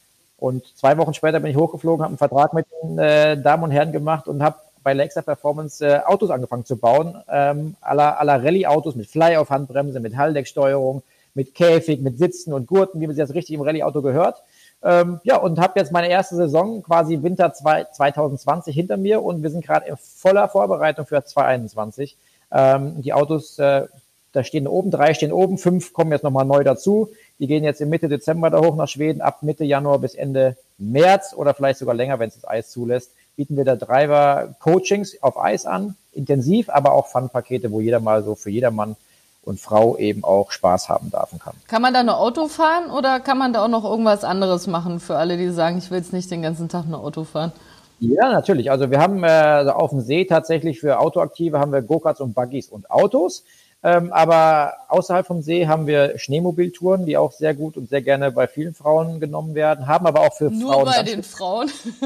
Und 0.42 0.64
zwei 0.76 0.98
Wochen 0.98 1.14
später 1.14 1.38
bin 1.38 1.52
ich 1.52 1.56
hochgeflogen, 1.56 2.02
habe 2.02 2.10
einen 2.10 2.18
Vertrag 2.18 2.52
mit 2.52 2.66
den 2.82 2.98
äh, 2.98 3.40
Damen 3.40 3.62
und 3.62 3.70
Herren 3.70 3.92
gemacht 3.92 4.26
und 4.26 4.42
habe 4.42 4.56
bei 4.82 4.92
Lexa 4.92 5.22
Performance 5.22 5.86
äh, 5.86 6.00
Autos 6.00 6.30
angefangen 6.30 6.64
zu 6.64 6.76
bauen, 6.76 7.16
ähm, 7.30 7.76
aller 7.80 8.18
aller 8.18 8.42
Rallye-Autos 8.42 8.96
mit 8.96 9.06
Fly-Off-Handbremse, 9.06 10.00
mit 10.00 10.16
Halldecksteuerung, 10.16 11.04
mit 11.34 11.54
Käfig, 11.54 12.00
mit 12.00 12.18
Sitzen 12.18 12.52
und 12.52 12.66
Gurten, 12.66 13.00
wie 13.00 13.06
man 13.06 13.14
sich 13.14 13.22
jetzt 13.22 13.36
richtig 13.36 13.54
im 13.54 13.60
Rallye-Auto 13.60 14.02
gehört. 14.02 14.42
Ähm, 14.82 15.20
ja, 15.22 15.36
und 15.36 15.60
habe 15.60 15.78
jetzt 15.78 15.92
meine 15.92 16.08
erste 16.08 16.34
Saison, 16.34 16.82
quasi 16.82 17.22
Winter 17.22 17.52
zwei, 17.52 17.84
2020 17.84 18.74
hinter 18.74 18.96
mir 18.96 19.22
und 19.22 19.44
wir 19.44 19.50
sind 19.50 19.64
gerade 19.64 19.86
in 19.86 19.96
voller 19.96 20.48
Vorbereitung 20.48 21.06
für 21.06 21.24
2021. 21.24 22.16
Ähm, 22.50 23.00
die 23.00 23.12
Autos, 23.12 23.60
äh, 23.60 23.86
da 24.32 24.42
stehen 24.44 24.66
oben, 24.66 24.90
drei 24.90 25.14
stehen 25.14 25.32
oben, 25.32 25.58
fünf 25.58 25.92
kommen 25.92 26.12
jetzt 26.12 26.24
nochmal 26.24 26.44
neu 26.44 26.64
dazu. 26.64 27.10
Die 27.38 27.46
gehen 27.46 27.64
jetzt 27.64 27.80
im 27.80 27.90
Mitte 27.90 28.08
Dezember 28.08 28.50
da 28.50 28.60
hoch 28.60 28.76
nach 28.76 28.88
Schweden, 28.88 29.20
ab 29.20 29.42
Mitte 29.42 29.64
Januar 29.64 29.98
bis 29.98 30.14
Ende 30.14 30.56
März 30.78 31.34
oder 31.36 31.54
vielleicht 31.54 31.78
sogar 31.78 31.94
länger, 31.94 32.18
wenn 32.18 32.28
es 32.28 32.34
das 32.34 32.48
Eis 32.48 32.70
zulässt, 32.70 33.10
bieten 33.36 33.56
wir 33.56 33.64
da 33.64 33.76
Driver-Coachings 33.76 35.22
auf 35.22 35.38
Eis 35.38 35.66
an, 35.66 35.96
intensiv, 36.12 36.68
aber 36.70 36.92
auch 36.92 37.06
Fun-Pakete, 37.08 37.70
wo 37.70 37.80
jeder 37.80 38.00
mal 38.00 38.22
so 38.22 38.34
für 38.34 38.50
jedermann 38.50 38.96
und 39.42 39.60
Frau 39.60 39.96
eben 39.96 40.24
auch 40.24 40.50
Spaß 40.52 40.88
haben 40.88 41.10
darf 41.10 41.32
und 41.32 41.42
kann. 41.42 41.54
Kann 41.66 41.82
man 41.82 41.92
da 41.92 42.02
nur 42.02 42.18
Auto 42.18 42.48
fahren 42.48 42.90
oder 42.90 43.20
kann 43.20 43.38
man 43.38 43.52
da 43.52 43.64
auch 43.64 43.68
noch 43.68 43.84
irgendwas 43.84 44.24
anderes 44.24 44.66
machen 44.66 45.00
für 45.00 45.16
alle, 45.16 45.36
die 45.36 45.50
sagen, 45.50 45.78
ich 45.78 45.90
will 45.90 45.98
jetzt 45.98 46.12
nicht 46.12 46.30
den 46.30 46.42
ganzen 46.42 46.68
Tag 46.68 46.86
nur 46.86 47.00
Auto 47.00 47.24
fahren? 47.24 47.52
Ja, 47.98 48.32
natürlich. 48.32 48.70
Also 48.70 48.90
wir 48.90 48.98
haben 48.98 49.22
äh, 49.22 49.70
auf 49.70 49.90
dem 49.90 50.00
See 50.00 50.24
tatsächlich 50.24 50.80
für 50.80 50.98
Autoaktive 50.98 51.58
haben 51.58 51.72
wir 51.72 51.82
Go-Karts 51.82 52.20
und 52.20 52.34
Buggies 52.34 52.68
und 52.68 52.90
Autos. 52.90 53.44
Ähm, 53.84 54.12
aber 54.12 54.74
außerhalb 54.88 55.26
vom 55.26 55.42
See 55.42 55.66
haben 55.66 55.86
wir 55.86 56.18
Schneemobiltouren, 56.18 57.04
die 57.04 57.16
auch 57.16 57.32
sehr 57.32 57.54
gut 57.54 57.76
und 57.76 57.88
sehr 57.88 58.02
gerne 58.02 58.30
bei 58.30 58.46
vielen 58.46 58.74
Frauen 58.74 59.18
genommen 59.18 59.54
werden, 59.54 59.88
haben 59.88 60.06
aber 60.06 60.20
auch 60.20 60.34
für 60.34 60.50
Nur 60.50 60.72
Frauen. 60.72 60.84
Nur 60.84 60.94
bei 60.94 61.02
den 61.02 61.22
Frauen? 61.22 61.68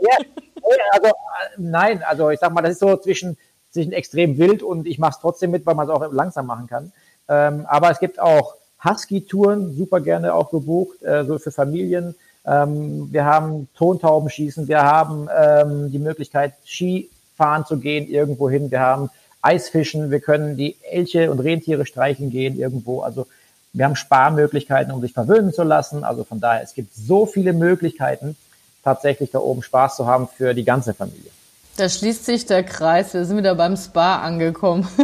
ja, 0.00 0.16
also 0.92 1.06
äh, 1.06 1.10
nein, 1.58 2.02
also 2.02 2.30
ich 2.30 2.40
sag 2.40 2.52
mal, 2.52 2.62
das 2.62 2.72
ist 2.72 2.80
so 2.80 2.96
zwischen 2.96 3.36
zwischen 3.70 3.92
extrem 3.92 4.38
wild 4.38 4.62
und 4.62 4.86
ich 4.86 4.98
mache 4.98 5.12
es 5.12 5.20
trotzdem 5.20 5.50
mit, 5.50 5.64
weil 5.66 5.74
man 5.74 5.88
es 5.88 5.94
auch 5.94 6.12
langsam 6.12 6.46
machen 6.46 6.66
kann. 6.66 6.92
Ähm, 7.28 7.64
aber 7.68 7.90
es 7.90 8.00
gibt 8.00 8.18
auch 8.20 8.56
Husky-Touren, 8.84 9.76
super 9.76 10.00
gerne 10.00 10.34
auch 10.34 10.50
gebucht, 10.50 11.02
äh, 11.02 11.24
so 11.24 11.38
für 11.38 11.52
Familien. 11.52 12.14
Ähm, 12.44 13.08
wir 13.12 13.24
haben 13.24 13.68
Tontaubenschießen, 13.76 14.66
wir 14.66 14.82
haben 14.82 15.28
ähm, 15.36 15.92
die 15.92 15.98
Möglichkeit, 15.98 16.54
Skifahren 16.64 17.66
zu 17.66 17.78
gehen 17.78 18.08
irgendwo 18.08 18.48
hin, 18.48 18.70
wir 18.70 18.80
haben 18.80 19.10
Eisfischen, 19.42 20.10
wir 20.10 20.20
können 20.20 20.56
die 20.56 20.76
Elche 20.90 21.30
und 21.30 21.40
Rentiere 21.40 21.86
streicheln 21.86 22.30
gehen 22.30 22.58
irgendwo. 22.58 23.00
Also 23.00 23.26
wir 23.72 23.84
haben 23.84 23.96
Sparmöglichkeiten, 23.96 24.92
um 24.92 25.00
sich 25.00 25.12
verwöhnen 25.12 25.52
zu 25.52 25.62
lassen. 25.62 26.04
Also 26.04 26.24
von 26.24 26.40
daher, 26.40 26.62
es 26.62 26.74
gibt 26.74 26.94
so 26.94 27.26
viele 27.26 27.52
Möglichkeiten, 27.52 28.36
tatsächlich 28.84 29.30
da 29.30 29.38
oben 29.38 29.62
Spaß 29.62 29.96
zu 29.96 30.06
haben 30.06 30.28
für 30.28 30.54
die 30.54 30.64
ganze 30.64 30.94
Familie. 30.94 31.30
Da 31.76 31.88
schließt 31.88 32.26
sich 32.26 32.46
der 32.46 32.62
Kreis. 32.62 33.14
Wir 33.14 33.24
sind 33.24 33.38
wieder 33.38 33.54
beim 33.54 33.76
Spa 33.76 34.20
angekommen. 34.20 34.86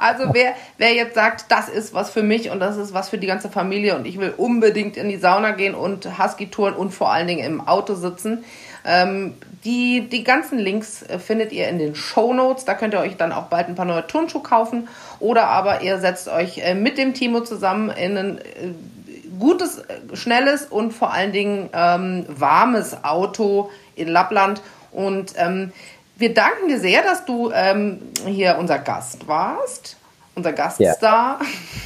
Also 0.00 0.32
wer, 0.32 0.54
wer 0.78 0.94
jetzt 0.94 1.16
sagt, 1.16 1.46
das 1.50 1.68
ist 1.68 1.92
was 1.92 2.10
für 2.10 2.22
mich 2.22 2.50
und 2.50 2.60
das 2.60 2.76
ist 2.76 2.94
was 2.94 3.08
für 3.08 3.18
die 3.18 3.26
ganze 3.26 3.50
Familie 3.50 3.96
und 3.96 4.06
ich 4.06 4.18
will 4.20 4.32
unbedingt 4.36 4.96
in 4.96 5.08
die 5.08 5.16
Sauna 5.16 5.50
gehen 5.50 5.74
und 5.74 6.18
Husky-Touren 6.18 6.74
und 6.74 6.92
vor 6.92 7.10
allen 7.10 7.26
Dingen 7.26 7.44
im 7.44 7.60
Auto 7.60 7.96
sitzen, 7.96 8.44
ähm, 8.84 9.34
die, 9.64 10.08
die 10.08 10.24
ganzen 10.24 10.58
Links 10.58 11.02
äh, 11.02 11.18
findet 11.18 11.52
ihr 11.52 11.68
in 11.68 11.78
den 11.78 11.94
Show 11.94 12.32
Notes. 12.32 12.64
Da 12.64 12.74
könnt 12.74 12.94
ihr 12.94 13.00
euch 13.00 13.16
dann 13.16 13.32
auch 13.32 13.44
bald 13.44 13.68
ein 13.68 13.74
paar 13.74 13.84
neue 13.84 14.06
Turnschuhe 14.06 14.42
kaufen 14.42 14.88
oder 15.20 15.48
aber 15.48 15.82
ihr 15.82 15.98
setzt 15.98 16.28
euch 16.28 16.58
äh, 16.58 16.74
mit 16.74 16.98
dem 16.98 17.14
Timo 17.14 17.40
zusammen 17.40 17.90
in 17.90 18.16
ein 18.16 18.38
äh, 18.38 18.42
gutes, 19.38 19.82
schnelles 20.14 20.64
und 20.64 20.92
vor 20.92 21.12
allen 21.12 21.32
Dingen 21.32 21.70
ähm, 21.72 22.24
warmes 22.28 23.04
Auto 23.04 23.70
in 23.94 24.08
Lappland 24.08 24.60
und 24.90 25.34
ähm, 25.36 25.72
wir 26.16 26.34
danken 26.34 26.68
dir 26.68 26.80
sehr, 26.80 27.02
dass 27.02 27.24
du 27.24 27.52
ähm, 27.52 28.00
hier 28.26 28.58
unser 28.58 28.80
Gast 28.80 29.28
warst, 29.28 29.96
unser 30.34 30.52
Gaststar. 30.52 31.38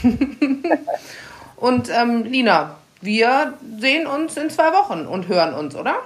Ja. 0.03 0.11
und 1.57 1.91
ähm, 1.91 2.25
Lina, 2.25 2.77
wir 3.03 3.55
sehen 3.79 4.07
uns 4.07 4.37
in 4.37 4.49
zwei 4.49 4.73
Wochen 4.73 5.07
und 5.07 5.29
hören 5.29 5.53
uns, 5.53 5.77
oder? 5.77 5.97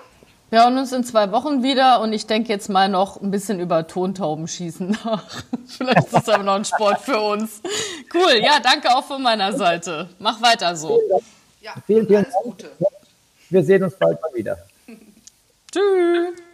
Wir 0.48 0.62
hören 0.62 0.78
uns 0.78 0.92
in 0.92 1.02
zwei 1.02 1.32
Wochen 1.32 1.64
wieder 1.64 2.00
und 2.00 2.12
ich 2.12 2.26
denke 2.26 2.50
jetzt 2.50 2.68
mal 2.68 2.88
noch 2.88 3.20
ein 3.20 3.32
bisschen 3.32 3.58
über 3.58 3.86
Tontaubenschießen 3.86 4.96
nach. 5.04 5.24
Vielleicht 5.66 6.06
ist 6.06 6.12
das 6.14 6.28
aber 6.28 6.44
noch 6.44 6.54
ein 6.54 6.64
Sport 6.64 7.00
für 7.00 7.20
uns. 7.20 7.60
Cool, 8.14 8.40
ja, 8.40 8.60
danke 8.62 8.94
auch 8.94 9.04
von 9.04 9.22
meiner 9.22 9.52
Seite. 9.54 10.08
Mach 10.20 10.40
weiter 10.40 10.76
so. 10.76 11.00
Ja, 11.60 11.74
vielen, 11.84 12.06
vielen 12.06 12.26
Dank. 12.44 12.64
Wir 13.50 13.64
sehen 13.64 13.82
uns 13.82 13.94
bald 13.96 14.20
mal 14.22 14.34
wieder. 14.34 14.56
Tschüss. 15.72 16.45